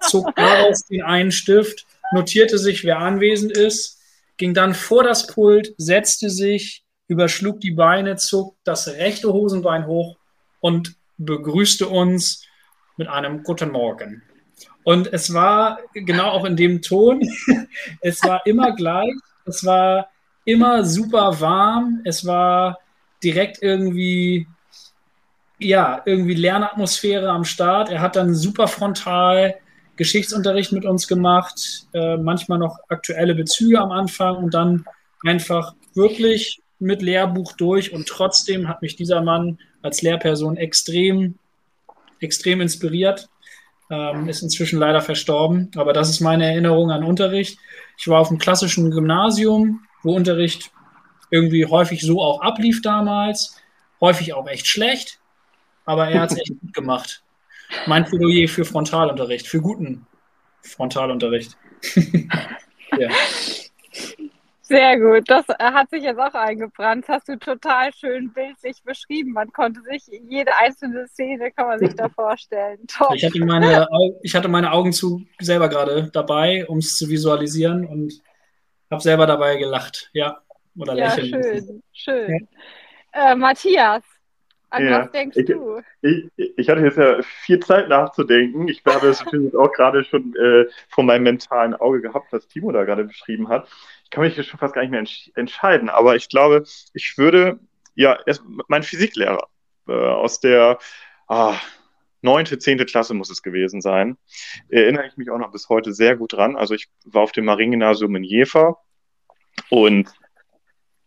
Zog 0.00 0.34
daraus 0.34 0.86
den 0.86 1.02
einen 1.02 1.30
Stift, 1.30 1.86
notierte 2.12 2.58
sich, 2.58 2.82
wer 2.82 2.98
anwesend 2.98 3.52
ist, 3.52 4.00
ging 4.38 4.54
dann 4.54 4.74
vor 4.74 5.04
das 5.04 5.26
Pult, 5.26 5.74
setzte 5.76 6.30
sich, 6.30 6.82
überschlug 7.08 7.60
die 7.60 7.72
Beine, 7.72 8.16
zog 8.16 8.56
das 8.64 8.88
rechte 8.88 9.32
Hosenbein 9.32 9.86
hoch 9.86 10.16
und 10.60 10.96
begrüßte 11.18 11.88
uns 11.88 12.46
mit 12.96 13.08
einem 13.08 13.42
Guten 13.42 13.70
Morgen. 13.70 14.22
Und 14.82 15.12
es 15.12 15.34
war 15.34 15.78
genau 15.92 16.30
auch 16.30 16.46
in 16.46 16.56
dem 16.56 16.80
Ton, 16.80 17.20
es 18.00 18.22
war 18.22 18.46
immer 18.46 18.74
gleich, 18.74 19.12
es 19.44 19.64
war 19.64 20.08
immer 20.44 20.84
super 20.84 21.40
warm, 21.40 22.00
es 22.04 22.26
war 22.26 22.78
direkt 23.22 23.62
irgendwie, 23.62 24.46
ja, 25.58 26.02
irgendwie 26.04 26.34
Lernatmosphäre 26.34 27.28
am 27.28 27.44
Start. 27.44 27.90
Er 27.90 28.00
hat 28.00 28.16
dann 28.16 28.34
super 28.34 28.66
frontal 28.66 29.54
Geschichtsunterricht 29.96 30.72
mit 30.72 30.84
uns 30.84 31.06
gemacht, 31.06 31.86
äh, 31.92 32.16
manchmal 32.16 32.58
noch 32.58 32.78
aktuelle 32.88 33.34
Bezüge 33.34 33.78
am 33.78 33.92
Anfang 33.92 34.36
und 34.36 34.54
dann 34.54 34.84
einfach 35.24 35.74
wirklich 35.94 36.60
mit 36.78 37.02
Lehrbuch 37.02 37.52
durch 37.52 37.92
und 37.92 38.08
trotzdem 38.08 38.66
hat 38.66 38.82
mich 38.82 38.96
dieser 38.96 39.22
Mann 39.22 39.58
als 39.82 40.02
Lehrperson 40.02 40.56
extrem, 40.56 41.38
extrem 42.18 42.60
inspiriert 42.60 43.28
ähm, 43.92 44.28
ist 44.28 44.42
inzwischen 44.42 44.78
leider 44.78 45.02
verstorben. 45.02 45.70
Aber 45.76 45.92
das 45.92 46.08
ist 46.08 46.20
meine 46.20 46.46
Erinnerung 46.46 46.90
an 46.90 47.04
Unterricht. 47.04 47.58
Ich 47.98 48.08
war 48.08 48.20
auf 48.20 48.30
einem 48.30 48.38
klassischen 48.38 48.90
Gymnasium, 48.90 49.80
wo 50.02 50.14
Unterricht 50.14 50.70
irgendwie 51.30 51.66
häufig 51.66 52.02
so 52.02 52.22
auch 52.22 52.40
ablief 52.42 52.82
damals. 52.82 53.56
Häufig 54.00 54.34
auch 54.34 54.46
echt 54.48 54.66
schlecht. 54.66 55.18
Aber 55.84 56.08
er 56.08 56.20
hat 56.20 56.32
es 56.32 56.38
echt 56.38 56.52
gut 56.60 56.74
gemacht. 56.74 57.22
Mein 57.86 58.04
Plädoyer 58.04 58.48
für 58.48 58.64
Frontalunterricht, 58.64 59.46
für 59.46 59.60
guten 59.60 60.06
Frontalunterricht. 60.62 61.56
ja. 62.98 63.08
Sehr 64.72 64.98
gut. 64.98 65.28
Das 65.28 65.46
äh, 65.48 65.54
hat 65.58 65.90
sich 65.90 66.02
jetzt 66.02 66.18
auch 66.18 66.34
eingebrannt. 66.34 67.04
Das 67.06 67.16
hast 67.16 67.28
du 67.28 67.38
total 67.38 67.92
schön 67.92 68.32
bildlich 68.32 68.82
beschrieben. 68.84 69.32
Man 69.32 69.52
konnte 69.52 69.82
sich 69.82 70.04
jede 70.28 70.54
einzelne 70.56 71.06
Szene 71.08 71.50
kann 71.50 71.66
man 71.66 71.78
sich 71.78 71.94
da 71.94 72.08
vorstellen. 72.14 72.78
Top. 72.86 73.14
Ich 73.14 73.24
hatte 73.24 73.44
meine, 73.44 73.86
ich 74.22 74.34
hatte 74.34 74.48
meine 74.48 74.72
Augen 74.72 74.92
zu 74.92 75.26
selber 75.40 75.68
gerade 75.68 76.10
dabei, 76.12 76.66
um 76.68 76.78
es 76.78 76.96
zu 76.96 77.08
visualisieren 77.08 77.86
und 77.86 78.22
habe 78.92 79.02
selber 79.02 79.26
dabei 79.26 79.56
gelacht. 79.56 80.10
Ja. 80.12 80.40
Oder 80.78 80.94
ja, 80.94 81.14
lächeln. 81.14 81.42
Schön, 81.42 81.82
schön. 81.92 82.48
Ja. 83.14 83.32
Äh, 83.32 83.34
Matthias, 83.34 84.02
an 84.70 84.86
ja. 84.86 85.02
was 85.02 85.10
denkst 85.10 85.36
ich, 85.36 85.46
du? 85.46 85.82
Ich, 86.00 86.30
ich, 86.56 86.68
hatte 86.68 86.80
jetzt 86.80 86.96
ja 86.96 87.20
viel 87.22 87.60
Zeit 87.60 87.88
nachzudenken. 87.88 88.68
Ich 88.68 88.82
habe 88.86 89.08
es 89.08 89.22
auch 89.54 89.72
gerade 89.72 90.02
schon 90.04 90.34
äh, 90.36 90.66
vor 90.88 91.04
meinem 91.04 91.24
mentalen 91.24 91.74
Auge 91.74 92.00
gehabt, 92.00 92.32
was 92.32 92.48
Timo 92.48 92.72
da 92.72 92.84
gerade 92.84 93.04
beschrieben 93.04 93.48
hat. 93.48 93.68
Ich 94.04 94.10
kann 94.10 94.24
mich 94.24 94.34
hier 94.34 94.44
schon 94.44 94.58
fast 94.58 94.74
gar 94.74 94.80
nicht 94.80 94.90
mehr 94.90 95.00
entsch 95.00 95.30
entscheiden, 95.34 95.90
aber 95.90 96.16
ich 96.16 96.28
glaube, 96.28 96.64
ich 96.94 97.18
würde, 97.18 97.58
ja, 97.94 98.18
erst 98.24 98.42
mein 98.68 98.82
Physiklehrer 98.82 99.46
äh, 99.88 99.92
aus 99.92 100.40
der 100.40 100.78
ah, 101.28 101.54
neunte, 102.22 102.58
zehnte 102.58 102.86
Klasse 102.86 103.14
muss 103.14 103.30
es 103.30 103.42
gewesen 103.42 103.80
sein. 103.80 104.16
Erinnere 104.68 105.06
ich 105.06 105.16
mich 105.16 105.30
auch 105.30 105.38
noch 105.38 105.52
bis 105.52 105.68
heute 105.68 105.92
sehr 105.92 106.16
gut 106.16 106.32
dran. 106.32 106.56
Also 106.56 106.74
ich 106.74 106.88
war 107.04 107.22
auf 107.22 107.32
dem 107.32 107.44
Mariengymnasium 107.44 108.14
in 108.16 108.24
Jever 108.24 108.78
und 109.70 110.12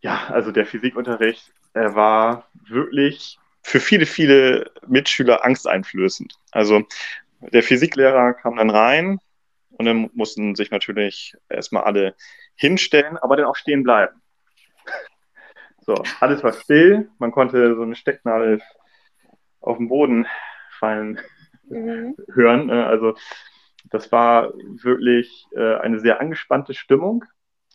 ja, 0.01 0.27
also 0.27 0.51
der 0.51 0.65
Physikunterricht, 0.65 1.51
er 1.73 1.95
war 1.95 2.47
wirklich 2.67 3.39
für 3.63 3.79
viele, 3.79 4.05
viele 4.05 4.71
Mitschüler 4.87 5.43
angsteinflößend. 5.43 6.35
Also 6.51 6.83
der 7.41 7.63
Physiklehrer 7.63 8.33
kam 8.33 8.57
dann 8.57 8.69
rein 8.69 9.19
und 9.71 9.85
dann 9.85 10.09
mussten 10.13 10.55
sich 10.55 10.69
natürlich 10.69 11.35
erstmal 11.49 11.83
alle 11.83 12.15
hinstellen, 12.55 13.17
aber 13.17 13.35
dann 13.35 13.47
auch 13.47 13.55
stehen 13.55 13.83
bleiben. 13.83 14.21
So, 15.81 15.95
alles 16.19 16.43
war 16.43 16.53
still, 16.53 17.09
man 17.19 17.31
konnte 17.31 17.75
so 17.75 17.81
eine 17.81 17.95
Stecknadel 17.95 18.61
auf 19.59 19.77
den 19.77 19.87
Boden 19.87 20.27
fallen 20.75 21.19
mhm. 21.69 22.15
hören. 22.33 22.67
Ne? 22.67 22.85
Also 22.85 23.15
das 23.85 24.11
war 24.11 24.53
wirklich 24.55 25.47
äh, 25.55 25.75
eine 25.77 25.99
sehr 25.99 26.19
angespannte 26.19 26.73
Stimmung. 26.73 27.25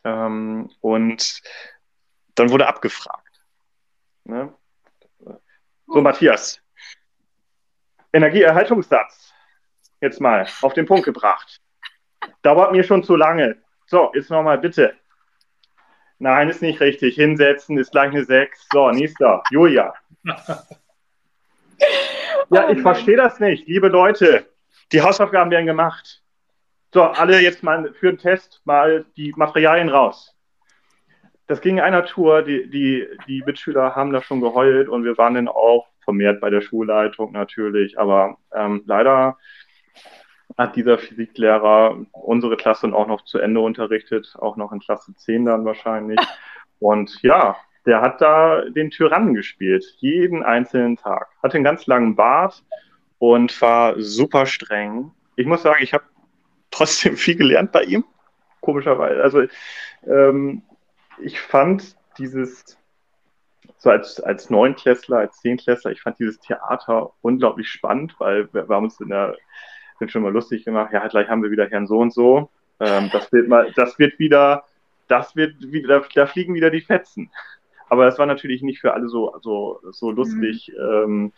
Ähm, 0.04 0.70
und 0.80 1.40
dann 2.34 2.50
wurde 2.50 2.66
abgefragt. 2.66 3.42
Ne? 4.24 4.52
So, 5.86 6.00
Matthias. 6.00 6.60
Energieerhaltungssatz. 8.12 9.32
Jetzt 10.00 10.20
mal 10.20 10.46
auf 10.62 10.72
den 10.72 10.86
Punkt 10.86 11.04
gebracht. 11.04 11.60
Dauert 12.42 12.72
mir 12.72 12.84
schon 12.84 13.04
zu 13.04 13.16
lange. 13.16 13.58
So, 13.86 14.10
jetzt 14.14 14.30
nochmal 14.30 14.58
bitte. 14.58 14.94
Nein, 16.18 16.48
ist 16.48 16.62
nicht 16.62 16.80
richtig. 16.80 17.14
Hinsetzen 17.16 17.78
ist 17.78 17.92
gleich 17.92 18.10
eine 18.10 18.24
6. 18.24 18.68
So, 18.72 18.90
nächster. 18.90 19.42
Julia. 19.50 19.94
Ja, 22.50 22.70
ich 22.70 22.80
verstehe 22.80 23.16
das 23.16 23.40
nicht. 23.40 23.66
Liebe 23.66 23.88
Leute, 23.88 24.46
die 24.92 25.02
Hausaufgaben 25.02 25.50
werden 25.50 25.66
gemacht. 25.66 26.22
So, 26.92 27.04
alle 27.04 27.40
jetzt 27.40 27.62
mal 27.62 27.92
für 27.94 28.12
den 28.12 28.18
Test 28.18 28.60
mal 28.64 29.04
die 29.16 29.32
Materialien 29.36 29.88
raus 29.88 30.36
das 31.50 31.60
ging 31.60 31.78
in 31.78 31.82
einer 31.82 32.04
Tour, 32.04 32.42
die, 32.42 32.70
die, 32.70 33.08
die 33.26 33.42
Mitschüler 33.44 33.96
haben 33.96 34.12
da 34.12 34.22
schon 34.22 34.40
geheult 34.40 34.88
und 34.88 35.02
wir 35.02 35.18
waren 35.18 35.34
dann 35.34 35.48
auch 35.48 35.88
vermehrt 36.04 36.40
bei 36.40 36.48
der 36.48 36.60
Schulleitung 36.60 37.32
natürlich, 37.32 37.98
aber 37.98 38.38
ähm, 38.54 38.84
leider 38.86 39.36
hat 40.56 40.76
dieser 40.76 40.96
Physiklehrer 40.96 42.06
unsere 42.12 42.56
Klasse 42.56 42.82
dann 42.82 42.94
auch 42.94 43.08
noch 43.08 43.24
zu 43.24 43.38
Ende 43.38 43.58
unterrichtet, 43.58 44.36
auch 44.38 44.56
noch 44.56 44.70
in 44.70 44.78
Klasse 44.78 45.12
10 45.12 45.44
dann 45.46 45.64
wahrscheinlich. 45.64 46.20
Und 46.78 47.20
ja, 47.22 47.56
der 47.90 48.02
hat 48.02 48.20
da 48.20 48.62
den 48.70 48.92
Tyrannen 48.92 49.34
gespielt, 49.34 49.84
jeden 49.98 50.44
einzelnen 50.44 50.96
Tag. 50.96 51.26
Hatte 51.42 51.56
einen 51.56 51.64
ganz 51.64 51.88
langen 51.88 52.14
Bart 52.14 52.62
und 53.18 53.60
war 53.60 54.00
super 54.00 54.46
streng. 54.46 55.10
Ich 55.34 55.44
muss 55.44 55.62
sagen, 55.62 55.82
ich 55.82 55.92
habe 55.92 56.04
trotzdem 56.70 57.16
viel 57.16 57.34
gelernt 57.34 57.72
bei 57.72 57.82
ihm, 57.82 58.04
komischerweise. 58.60 59.20
Also 59.20 59.42
ähm, 60.06 60.62
ich 61.20 61.40
fand 61.40 61.96
dieses, 62.16 62.78
so 63.76 63.90
als, 63.90 64.20
als 64.20 64.50
Neunklässler, 64.50 65.18
als 65.18 65.40
Zehnklässler, 65.40 65.90
ich 65.90 66.02
fand 66.02 66.20
dieses 66.20 66.38
Theater 66.38 67.10
unglaublich 67.22 67.68
spannend, 67.68 68.14
weil 68.18 68.54
wir, 68.54 68.68
wir 68.68 68.76
haben 68.76 68.84
uns 68.84 69.00
in 69.00 69.08
der, 69.08 69.36
sind 69.98 70.12
schon 70.12 70.22
mal 70.22 70.32
lustig 70.32 70.64
gemacht, 70.64 70.92
ja, 70.92 71.04
gleich 71.08 71.28
haben 71.28 71.42
wir 71.42 71.50
wieder 71.50 71.68
Herrn 71.68 71.88
so 71.88 71.98
und 71.98 72.12
so. 72.12 72.50
Ähm, 72.78 73.10
das 73.12 73.32
wird 73.32 73.48
mal, 73.48 73.72
das 73.74 73.98
wird 73.98 74.16
wieder, 74.20 74.64
das 75.08 75.34
wird 75.34 75.56
wieder, 75.60 76.04
da 76.14 76.26
fliegen 76.28 76.54
wieder 76.54 76.70
die 76.70 76.82
Fetzen. 76.82 77.32
Aber 77.90 78.04
das 78.04 78.18
war 78.18 78.26
natürlich 78.26 78.62
nicht 78.62 78.80
für 78.80 78.94
alle 78.94 79.08
so, 79.08 79.36
so, 79.42 79.80
so 79.90 80.10
lustig, 80.10 80.72
mhm. 80.74 80.82
ähm, 80.82 81.32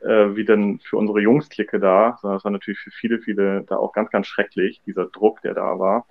äh, 0.00 0.36
wie 0.36 0.44
denn 0.44 0.78
für 0.80 0.98
unsere 0.98 1.20
Jungsklicke 1.20 1.80
da, 1.80 2.18
sondern 2.20 2.36
es 2.36 2.44
war 2.44 2.52
natürlich 2.52 2.78
für 2.78 2.90
viele, 2.90 3.18
viele 3.20 3.64
da 3.64 3.76
auch 3.76 3.92
ganz, 3.92 4.10
ganz 4.10 4.26
schrecklich, 4.26 4.80
dieser 4.86 5.06
Druck, 5.06 5.40
der 5.42 5.54
da 5.54 5.78
war. 5.78 6.06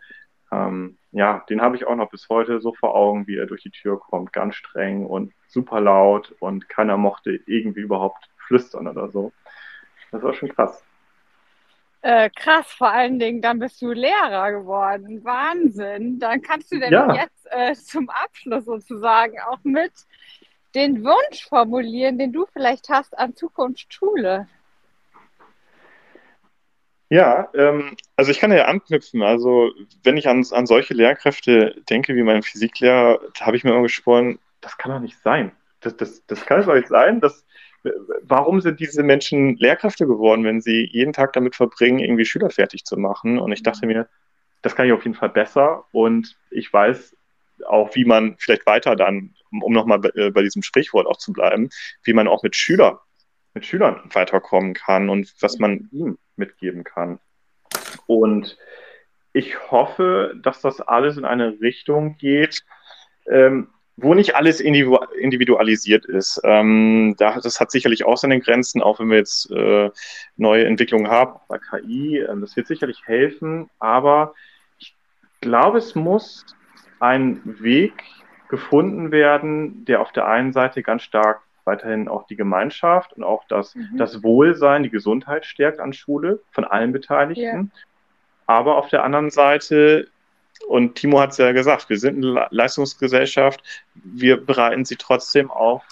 Ähm, 0.51 0.97
ja, 1.11 1.45
den 1.49 1.61
habe 1.61 1.75
ich 1.75 1.85
auch 1.85 1.95
noch 1.95 2.09
bis 2.09 2.27
heute 2.27 2.59
so 2.59 2.73
vor 2.73 2.95
Augen, 2.95 3.27
wie 3.27 3.37
er 3.37 3.45
durch 3.45 3.63
die 3.63 3.71
Tür 3.71 3.99
kommt, 3.99 4.33
ganz 4.33 4.55
streng 4.55 5.05
und 5.05 5.33
super 5.47 5.79
laut 5.79 6.35
und 6.39 6.67
keiner 6.69 6.97
mochte 6.97 7.39
irgendwie 7.45 7.81
überhaupt 7.81 8.29
flüstern 8.47 8.87
oder 8.87 9.09
so. 9.09 9.31
Das 10.11 10.23
war 10.23 10.33
schon 10.33 10.49
krass. 10.49 10.83
Äh, 12.01 12.29
krass, 12.29 12.67
vor 12.71 12.91
allen 12.91 13.19
Dingen, 13.19 13.41
dann 13.41 13.59
bist 13.59 13.81
du 13.81 13.91
Lehrer 13.91 14.51
geworden. 14.51 15.23
Wahnsinn. 15.23 16.19
Dann 16.19 16.41
kannst 16.41 16.71
du 16.71 16.79
denn 16.79 16.93
ja. 16.93 17.15
jetzt 17.15 17.47
äh, 17.49 17.73
zum 17.73 18.09
Abschluss 18.09 18.65
sozusagen 18.65 19.39
auch 19.41 19.59
mit 19.63 19.91
den 20.75 21.03
Wunsch 21.03 21.47
formulieren, 21.47 22.19
den 22.19 22.31
du 22.31 22.45
vielleicht 22.53 22.89
hast 22.89 23.17
an 23.17 23.35
Zukunft 23.35 23.93
Schule. 23.93 24.47
Ja, 27.09 27.49
ähm, 27.53 27.95
also 28.15 28.31
ich 28.31 28.39
kann 28.39 28.51
ja 28.51 28.65
anknüpfen. 28.65 29.23
Also 29.23 29.71
wenn 30.03 30.17
ich 30.17 30.27
an, 30.27 30.45
an 30.51 30.67
solche 30.67 30.93
Lehrkräfte 30.93 31.81
denke 31.89 32.15
wie 32.15 32.23
mein 32.23 32.43
Physiklehrer, 32.43 33.19
da 33.39 33.45
habe 33.45 33.57
ich 33.57 33.63
mir 33.63 33.71
immer 33.71 33.81
gesprochen, 33.81 34.39
das 34.61 34.77
kann 34.77 34.91
doch 34.91 34.99
nicht 34.99 35.17
sein. 35.21 35.51
Das, 35.79 35.95
das, 35.95 36.25
das 36.27 36.45
kann 36.45 36.63
doch 36.63 36.73
nicht 36.75 36.89
sein. 36.89 37.21
Das, 37.21 37.45
warum 38.23 38.61
sind 38.61 38.79
diese 38.79 39.03
Menschen 39.03 39.57
Lehrkräfte 39.57 40.07
geworden, 40.07 40.43
wenn 40.43 40.61
sie 40.61 40.87
jeden 40.91 41.13
Tag 41.13 41.33
damit 41.33 41.55
verbringen, 41.55 41.99
irgendwie 41.99 42.25
Schüler 42.25 42.49
fertig 42.49 42.85
zu 42.85 42.97
machen? 42.97 43.39
Und 43.39 43.51
ich 43.51 43.63
dachte 43.63 43.85
mir, 43.85 44.07
das 44.61 44.75
kann 44.75 44.85
ich 44.85 44.93
auf 44.93 45.03
jeden 45.03 45.15
Fall 45.15 45.29
besser. 45.29 45.85
Und 45.91 46.37
ich 46.49 46.71
weiß 46.71 47.15
auch, 47.65 47.95
wie 47.95 48.05
man 48.05 48.35
vielleicht 48.37 48.65
weiter 48.65 48.95
dann, 48.95 49.33
um 49.51 49.73
nochmal 49.73 49.99
bei, 49.99 50.09
äh, 50.15 50.31
bei 50.31 50.43
diesem 50.43 50.61
Sprichwort 50.61 51.07
auch 51.07 51.17
zu 51.17 51.33
bleiben, 51.33 51.69
wie 52.03 52.13
man 52.13 52.27
auch 52.27 52.43
mit 52.43 52.55
Schülern 52.55 52.97
mit 53.57 53.65
Schülern 53.65 54.01
weiterkommen 54.13 54.75
kann 54.75 55.09
und 55.09 55.33
was 55.39 55.57
man 55.57 55.89
ihm 55.91 56.19
mitgeben 56.35 56.83
kann. 56.83 57.19
Und 58.05 58.55
ich 59.33 59.71
hoffe, 59.71 60.35
dass 60.43 60.61
das 60.61 60.79
alles 60.79 61.17
in 61.17 61.25
eine 61.25 61.59
Richtung 61.59 62.17
geht, 62.17 62.63
ähm, 63.27 63.69
wo 63.97 64.13
nicht 64.13 64.35
alles 64.35 64.59
individualisiert 64.59 66.05
ist. 66.05 66.39
Ähm, 66.43 67.15
da, 67.17 67.39
das 67.39 67.59
hat 67.59 67.71
sicherlich 67.71 68.05
auch 68.05 68.17
seine 68.17 68.39
Grenzen, 68.39 68.81
auch 68.81 68.99
wenn 68.99 69.09
wir 69.09 69.17
jetzt 69.17 69.51
äh, 69.51 69.89
neue 70.37 70.65
Entwicklungen 70.65 71.09
haben 71.09 71.39
bei 71.47 71.57
KI. 71.57 72.19
Äh, 72.19 72.39
das 72.39 72.55
wird 72.55 72.67
sicherlich 72.67 73.01
helfen, 73.05 73.69
aber 73.79 74.35
ich 74.77 74.95
glaube, 75.41 75.79
es 75.79 75.95
muss 75.95 76.45
ein 76.99 77.41
Weg 77.59 78.03
gefunden 78.49 79.11
werden, 79.11 79.83
der 79.85 80.01
auf 80.01 80.11
der 80.11 80.27
einen 80.27 80.53
Seite 80.53 80.83
ganz 80.83 81.01
stark 81.01 81.41
weiterhin 81.65 82.07
auch 82.07 82.27
die 82.27 82.37
Gemeinschaft 82.37 83.13
und 83.13 83.23
auch 83.23 83.43
das, 83.49 83.75
mhm. 83.75 83.97
das 83.97 84.23
Wohlsein, 84.23 84.83
die 84.83 84.89
Gesundheit 84.89 85.45
stärkt 85.45 85.79
an 85.79 85.91
Schule 85.91 86.39
von 86.51 86.63
allen 86.63 86.93
Beteiligten. 86.93 87.43
Yeah. 87.43 87.67
Aber 88.45 88.77
auf 88.77 88.87
der 88.89 89.03
anderen 89.03 89.31
Seite, 89.31 90.07
und 90.65 90.95
Timo 90.95 91.19
hat 91.19 91.31
es 91.31 91.37
ja 91.37 91.51
gesagt, 91.51 91.89
wir 91.89 91.99
sind 91.99 92.23
eine 92.23 92.47
Leistungsgesellschaft, 92.49 93.61
wir 93.93 94.37
bereiten 94.37 94.85
sie 94.85 94.95
trotzdem 94.95 95.51
auf 95.51 95.83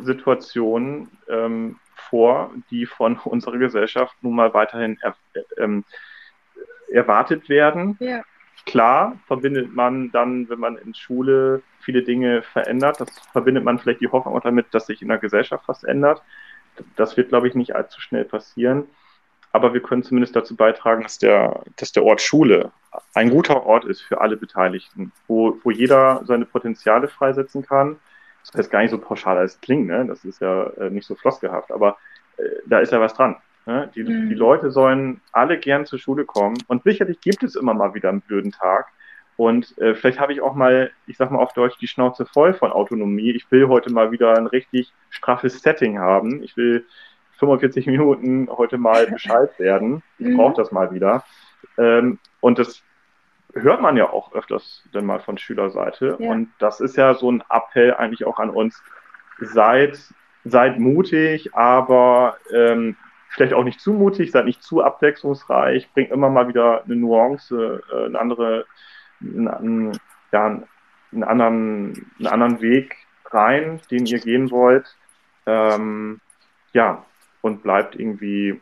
Situationen 0.00 1.10
ähm, 1.28 1.78
vor, 1.94 2.50
die 2.70 2.86
von 2.86 3.18
unserer 3.24 3.58
Gesellschaft 3.58 4.14
nun 4.22 4.34
mal 4.34 4.54
weiterhin 4.54 4.98
er, 5.02 5.16
ähm, 5.58 5.84
erwartet 6.88 7.48
werden. 7.48 7.98
Yeah. 8.00 8.22
Klar 8.64 9.18
verbindet 9.26 9.74
man 9.74 10.10
dann, 10.10 10.48
wenn 10.48 10.58
man 10.58 10.76
in 10.76 10.94
Schule 10.94 11.62
viele 11.80 12.02
Dinge 12.02 12.42
verändert, 12.42 13.00
das 13.00 13.10
verbindet 13.30 13.62
man 13.62 13.78
vielleicht 13.78 14.00
die 14.00 14.08
Hoffnung 14.08 14.34
auch 14.34 14.42
damit, 14.42 14.66
dass 14.72 14.86
sich 14.86 15.02
in 15.02 15.08
der 15.08 15.18
Gesellschaft 15.18 15.64
was 15.68 15.84
ändert. 15.84 16.22
Das 16.96 17.16
wird, 17.16 17.28
glaube 17.28 17.48
ich, 17.48 17.54
nicht 17.54 17.76
allzu 17.76 18.00
schnell 18.00 18.24
passieren. 18.24 18.88
Aber 19.52 19.72
wir 19.72 19.80
können 19.80 20.02
zumindest 20.02 20.36
dazu 20.36 20.54
beitragen, 20.54 21.02
dass 21.02 21.18
der, 21.18 21.62
dass 21.76 21.92
der 21.92 22.04
Ort 22.04 22.20
Schule 22.20 22.72
ein 23.14 23.30
guter 23.30 23.64
Ort 23.64 23.84
ist 23.84 24.02
für 24.02 24.20
alle 24.20 24.36
Beteiligten, 24.36 25.12
wo, 25.28 25.58
wo 25.62 25.70
jeder 25.70 26.22
seine 26.24 26.44
Potenziale 26.44 27.08
freisetzen 27.08 27.64
kann. 27.64 27.96
Das 28.44 28.58
heißt 28.58 28.70
gar 28.70 28.80
nicht 28.82 28.90
so 28.90 28.98
pauschal 28.98 29.38
als 29.38 29.60
klingt, 29.60 29.88
ne? 29.88 30.06
das 30.06 30.24
ist 30.24 30.40
ja 30.40 30.66
äh, 30.78 30.90
nicht 30.90 31.06
so 31.06 31.14
flossgehaft, 31.14 31.72
aber 31.72 31.96
äh, 32.36 32.42
da 32.66 32.78
ist 32.78 32.92
ja 32.92 33.00
was 33.00 33.14
dran. 33.14 33.36
Ne? 33.66 33.90
Die, 33.94 34.04
mhm. 34.04 34.28
die 34.28 34.34
Leute 34.34 34.70
sollen 34.70 35.20
alle 35.32 35.58
gern 35.58 35.84
zur 35.84 35.98
Schule 35.98 36.24
kommen 36.24 36.56
und 36.68 36.84
sicherlich 36.84 37.20
gibt 37.20 37.42
es 37.42 37.56
immer 37.56 37.74
mal 37.74 37.94
wieder 37.94 38.10
einen 38.10 38.20
blöden 38.20 38.52
Tag, 38.52 38.86
Und 39.36 39.76
äh, 39.78 39.94
vielleicht 39.94 40.20
habe 40.20 40.32
ich 40.32 40.40
auch 40.40 40.54
mal, 40.54 40.90
ich 41.06 41.16
sag 41.16 41.30
mal 41.30 41.40
auf 41.40 41.52
Deutsch, 41.52 41.76
die 41.78 41.88
Schnauze 41.88 42.24
voll 42.24 42.54
von 42.54 42.72
Autonomie. 42.72 43.32
Ich 43.32 43.50
will 43.50 43.68
heute 43.68 43.92
mal 43.92 44.12
wieder 44.12 44.36
ein 44.36 44.46
richtig 44.46 44.92
straffes 45.10 45.60
Setting 45.60 45.98
haben. 45.98 46.42
Ich 46.42 46.56
will 46.56 46.86
45 47.38 47.86
Minuten 47.86 48.48
heute 48.50 48.78
mal 48.78 49.06
Bescheid 49.10 49.58
werden. 49.58 50.02
Ich 50.18 50.34
brauche 50.34 50.54
das 50.54 50.72
mal 50.72 50.92
wieder. 50.92 51.24
Ähm, 51.78 52.18
und 52.40 52.58
das 52.58 52.82
hört 53.54 53.80
man 53.80 53.96
ja 53.96 54.10
auch 54.10 54.32
öfters 54.34 54.84
dann 54.92 55.06
mal 55.06 55.20
von 55.20 55.38
Schülerseite. 55.38 56.16
Ja. 56.18 56.30
Und 56.30 56.50
das 56.58 56.80
ist 56.80 56.96
ja 56.96 57.14
so 57.14 57.30
ein 57.30 57.42
Appell 57.50 57.94
eigentlich 57.94 58.26
auch 58.26 58.38
an 58.38 58.50
uns. 58.50 58.82
Seid, 59.38 59.98
seid 60.44 60.78
mutig, 60.78 61.54
aber 61.54 62.36
ähm, 62.52 62.96
vielleicht 63.28 63.52
auch 63.52 63.64
nicht 63.64 63.80
zu 63.80 63.92
mutig, 63.92 64.30
seid 64.30 64.46
nicht 64.46 64.62
zu 64.62 64.82
abwechslungsreich, 64.82 65.92
bringt 65.92 66.10
immer 66.10 66.30
mal 66.30 66.48
wieder 66.48 66.84
eine 66.84 66.96
Nuance, 66.96 67.82
äh, 67.92 68.06
eine 68.06 68.18
andere 68.18 68.66
einen, 69.20 69.98
ja, 70.32 70.62
einen, 71.12 71.24
anderen, 71.24 72.10
einen 72.18 72.26
anderen 72.26 72.60
Weg 72.60 72.96
rein, 73.26 73.80
den 73.90 74.06
ihr 74.06 74.18
gehen 74.18 74.50
wollt. 74.50 74.96
Ähm, 75.46 76.20
ja, 76.72 77.04
und 77.46 77.62
bleibt 77.62 77.94
irgendwie 77.96 78.60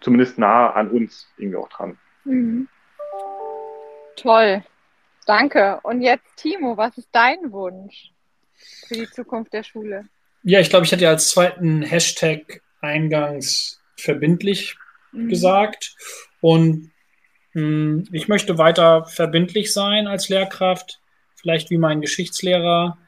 zumindest 0.00 0.38
nah 0.38 0.70
an 0.72 0.90
uns 0.90 1.28
irgendwie 1.36 1.58
auch 1.58 1.68
dran. 1.68 1.98
Mhm. 2.24 2.68
Toll. 4.16 4.62
Danke. 5.26 5.78
Und 5.82 6.02
jetzt, 6.02 6.36
Timo, 6.36 6.76
was 6.76 6.98
ist 6.98 7.08
dein 7.12 7.52
Wunsch 7.52 8.10
für 8.88 8.94
die 8.94 9.10
Zukunft 9.10 9.52
der 9.52 9.62
Schule? 9.62 10.06
Ja, 10.42 10.58
ich 10.58 10.70
glaube, 10.70 10.84
ich 10.84 10.92
hatte 10.92 11.04
ja 11.04 11.10
als 11.10 11.30
zweiten 11.30 11.82
Hashtag 11.82 12.60
eingangs 12.80 13.80
verbindlich 13.96 14.76
mhm. 15.12 15.28
gesagt. 15.28 15.94
Und 16.40 16.90
hm, 17.52 18.08
ich 18.10 18.28
möchte 18.28 18.58
weiter 18.58 19.04
verbindlich 19.04 19.72
sein 19.72 20.08
als 20.08 20.28
Lehrkraft, 20.28 21.00
vielleicht 21.36 21.70
wie 21.70 21.78
mein 21.78 22.00
Geschichtslehrer. 22.00 22.98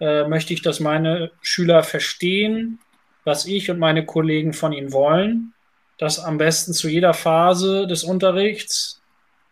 Äh, 0.00 0.28
möchte 0.28 0.52
ich, 0.52 0.62
dass 0.62 0.80
meine 0.80 1.32
Schüler 1.40 1.82
verstehen, 1.82 2.78
was 3.24 3.46
ich 3.46 3.70
und 3.70 3.78
meine 3.78 4.04
Kollegen 4.04 4.52
von 4.52 4.72
ihnen 4.72 4.92
wollen. 4.92 5.52
Das 5.98 6.18
am 6.18 6.38
besten 6.38 6.72
zu 6.72 6.88
jeder 6.88 7.14
Phase 7.14 7.86
des 7.86 8.04
Unterrichts 8.04 9.00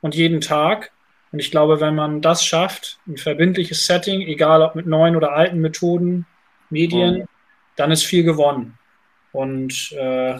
und 0.00 0.14
jeden 0.14 0.40
Tag. 0.40 0.92
Und 1.30 1.38
ich 1.38 1.50
glaube, 1.50 1.80
wenn 1.80 1.94
man 1.94 2.20
das 2.20 2.44
schafft, 2.44 2.98
ein 3.06 3.16
verbindliches 3.16 3.86
Setting, 3.86 4.20
egal 4.20 4.62
ob 4.62 4.74
mit 4.74 4.86
neuen 4.86 5.16
oder 5.16 5.32
alten 5.32 5.60
Methoden, 5.60 6.26
Medien, 6.68 7.20
mhm. 7.20 7.24
dann 7.76 7.90
ist 7.90 8.04
viel 8.04 8.22
gewonnen. 8.24 8.78
Und 9.32 9.92
äh, 9.92 10.38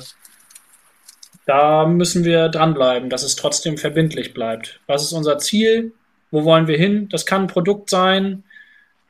da 1.46 1.86
müssen 1.86 2.24
wir 2.24 2.48
dranbleiben, 2.48 3.08
dass 3.08 3.22
es 3.22 3.36
trotzdem 3.36 3.78
verbindlich 3.78 4.34
bleibt. 4.34 4.80
Was 4.86 5.02
ist 5.02 5.12
unser 5.12 5.38
Ziel? 5.38 5.92
Wo 6.30 6.44
wollen 6.44 6.66
wir 6.66 6.76
hin? 6.76 7.08
Das 7.08 7.26
kann 7.26 7.42
ein 7.42 7.48
Produkt 7.48 7.90
sein, 7.90 8.44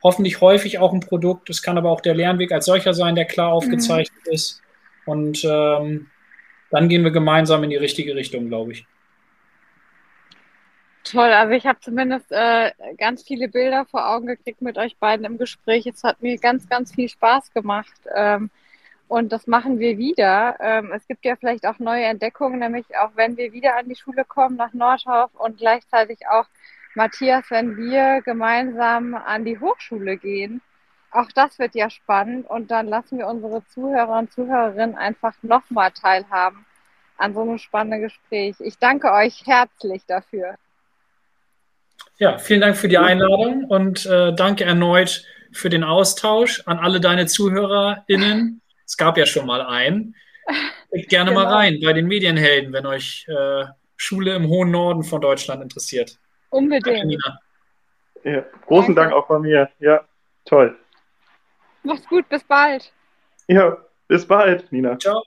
hoffentlich 0.03 0.41
häufig 0.41 0.79
auch 0.79 0.93
ein 0.93 0.99
Produkt. 0.99 1.49
Es 1.49 1.63
kann 1.63 1.77
aber 1.77 1.89
auch 1.89 2.01
der 2.01 2.13
Lernweg 2.13 2.51
als 2.51 2.65
solcher 2.65 2.93
sein, 2.93 3.15
der 3.15 3.25
klar 3.25 3.51
aufgezeichnet 3.51 4.25
mhm. 4.27 4.33
ist. 4.33 4.61
Und 5.05 5.43
ähm, 5.45 6.07
dann 6.69 6.89
gehen 6.89 7.03
wir 7.03 7.11
gemeinsam 7.11 7.63
in 7.63 7.69
die 7.69 7.77
richtige 7.77 8.15
Richtung, 8.15 8.47
glaube 8.47 8.73
ich. 8.73 8.85
Toll, 11.03 11.31
also 11.31 11.53
ich 11.53 11.65
habe 11.65 11.79
zumindest 11.81 12.31
äh, 12.31 12.71
ganz 12.97 13.23
viele 13.23 13.49
Bilder 13.49 13.85
vor 13.85 14.09
Augen 14.09 14.25
gekriegt 14.25 14.61
mit 14.61 14.77
euch 14.77 14.97
beiden 14.97 15.25
im 15.25 15.37
Gespräch. 15.37 15.85
Es 15.85 16.03
hat 16.03 16.21
mir 16.21 16.37
ganz, 16.37 16.67
ganz 16.69 16.95
viel 16.95 17.09
Spaß 17.09 17.51
gemacht. 17.51 17.91
Ähm, 18.15 18.49
und 19.09 19.31
das 19.31 19.45
machen 19.45 19.79
wir 19.79 19.97
wieder. 19.97 20.57
Ähm, 20.61 20.91
es 20.95 21.05
gibt 21.07 21.25
ja 21.25 21.35
vielleicht 21.35 21.67
auch 21.67 21.77
neue 21.77 22.05
Entdeckungen, 22.05 22.59
nämlich 22.59 22.85
auch 22.97 23.11
wenn 23.15 23.35
wir 23.37 23.51
wieder 23.51 23.77
an 23.77 23.89
die 23.89 23.95
Schule 23.95 24.23
kommen 24.25 24.55
nach 24.55 24.73
Nordhof 24.73 25.29
und 25.35 25.57
gleichzeitig 25.57 26.19
auch 26.27 26.45
Matthias, 26.95 27.45
wenn 27.49 27.77
wir 27.77 28.21
gemeinsam 28.23 29.15
an 29.15 29.45
die 29.45 29.59
Hochschule 29.59 30.17
gehen. 30.17 30.61
Auch 31.11 31.31
das 31.31 31.59
wird 31.59 31.75
ja 31.75 31.89
spannend 31.89 32.49
und 32.49 32.71
dann 32.71 32.87
lassen 32.87 33.19
wir 33.19 33.27
unsere 33.27 33.63
Zuhörer 33.67 34.17
und 34.17 34.31
Zuhörerinnen 34.31 34.95
einfach 34.95 35.33
nochmal 35.43 35.91
teilhaben 35.91 36.65
an 37.17 37.33
so 37.33 37.41
einem 37.41 37.59
spannenden 37.59 38.01
Gespräch. 38.01 38.55
Ich 38.59 38.77
danke 38.79 39.11
euch 39.11 39.43
herzlich 39.45 40.03
dafür. 40.07 40.55
Ja, 42.17 42.37
vielen 42.37 42.61
Dank 42.61 42.77
für 42.77 42.87
die 42.87 42.97
Einladung 42.97 43.65
und 43.65 44.05
äh, 44.05 44.33
danke 44.33 44.63
erneut 44.63 45.23
für 45.51 45.69
den 45.69 45.83
Austausch 45.83 46.63
an 46.65 46.79
alle 46.79 46.99
deine 46.99 47.27
ZuhörerInnen. 47.27 48.61
Es 48.85 48.97
gab 48.97 49.17
ja 49.17 49.25
schon 49.25 49.45
mal 49.45 49.61
einen. 49.61 50.15
Gerne 50.91 51.31
genau. 51.31 51.43
mal 51.43 51.53
rein 51.53 51.79
bei 51.83 51.93
den 51.93 52.07
Medienhelden, 52.07 52.73
wenn 52.73 52.85
euch 52.85 53.25
äh, 53.27 53.65
Schule 53.95 54.35
im 54.35 54.47
hohen 54.47 54.71
Norden 54.71 55.03
von 55.03 55.21
Deutschland 55.21 55.61
interessiert. 55.63 56.19
Unbedingt. 56.53 57.17
Ja, 58.23 58.43
großen 58.67 58.93
Danke. 58.93 59.09
Dank 59.09 59.13
auch 59.13 59.27
von 59.27 59.41
mir. 59.41 59.69
Ja, 59.79 60.01
toll. 60.45 60.77
Mach's 61.81 62.07
gut, 62.07 62.29
bis 62.29 62.43
bald. 62.43 62.93
Ja, 63.47 63.75
bis 64.07 64.25
bald, 64.25 64.71
Nina. 64.71 64.97
Ciao. 64.99 65.23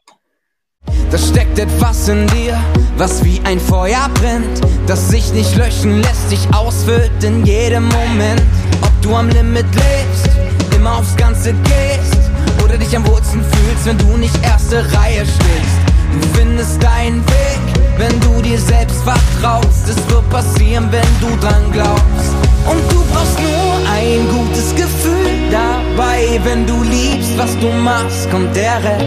Da 1.10 1.18
steckt 1.18 1.58
etwas 1.58 2.08
in 2.08 2.26
dir, 2.28 2.56
was 2.96 3.24
wie 3.24 3.40
ein 3.44 3.58
Feuer 3.58 4.08
brennt, 4.14 4.60
das 4.86 5.08
sich 5.08 5.32
nicht 5.32 5.56
löschen 5.56 6.00
lässt, 6.00 6.30
dich 6.30 6.46
ausfüllt 6.54 7.24
in 7.24 7.44
jedem 7.44 7.84
Moment. 7.84 8.42
Ob 8.82 8.92
du 9.02 9.14
am 9.14 9.28
Limit 9.28 9.66
lebst, 9.74 10.30
immer 10.76 10.98
aufs 10.98 11.16
Ganze 11.16 11.52
gehst 11.52 12.30
oder 12.64 12.78
dich 12.78 12.96
am 12.96 13.04
Wurzeln 13.08 13.42
fühlst, 13.42 13.86
wenn 13.86 13.98
du 13.98 14.16
nicht 14.16 14.40
erste 14.44 14.78
Reihe 14.96 15.26
stehst. 15.26 15.78
Du 16.12 16.38
findest 16.38 16.82
deinen 16.82 17.26
Weg, 17.26 17.75
wenn 17.98 18.20
du 18.20 18.42
dir 18.42 18.58
selbst 18.58 19.02
vertraust. 19.02 19.88
Es 19.88 19.96
wird 20.10 20.28
passieren, 20.30 20.88
wenn 20.90 21.12
du 21.20 21.36
dran 21.40 21.70
glaubst. 21.72 22.32
Und 22.68 22.82
du 22.92 23.04
brauchst 23.12 23.38
nur 23.38 23.74
ein 23.94 24.26
gutes 24.28 24.74
Gefühl 24.74 25.30
dabei. 25.50 26.40
Wenn 26.44 26.66
du 26.66 26.82
liebst, 26.82 27.36
was 27.38 27.56
du 27.58 27.68
machst, 27.68 28.30
kommt 28.30 28.54
der 28.54 28.82
Rest. 28.82 29.04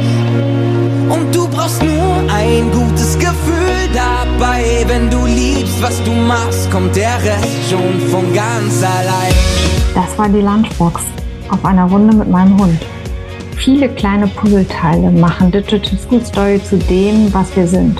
Und 1.09 1.35
du 1.35 1.47
brauchst 1.47 1.81
nur 1.83 2.15
ein 2.33 2.71
gutes 2.71 3.17
Gefühl 3.17 3.89
dabei. 3.93 4.85
Wenn 4.87 5.09
du 5.09 5.25
liebst, 5.25 5.81
was 5.81 6.01
du 6.03 6.11
machst, 6.11 6.71
kommt 6.71 6.95
der 6.95 7.17
Rest 7.23 7.69
schon 7.69 7.99
von 8.09 8.33
ganz 8.33 8.83
allein. 8.83 9.33
Das 9.93 10.17
war 10.17 10.29
die 10.29 10.41
Lunchbox 10.41 11.01
auf 11.49 11.65
einer 11.65 11.85
Runde 11.85 12.15
mit 12.15 12.29
meinem 12.29 12.59
Hund. 12.59 12.79
Viele 13.57 13.89
kleine 13.89 14.27
Puzzleteile 14.27 15.11
machen 15.11 15.51
Digital 15.51 15.99
School 15.99 16.25
Story 16.25 16.61
zu 16.63 16.77
dem, 16.77 17.33
was 17.33 17.53
wir 17.55 17.67
sind. 17.67 17.99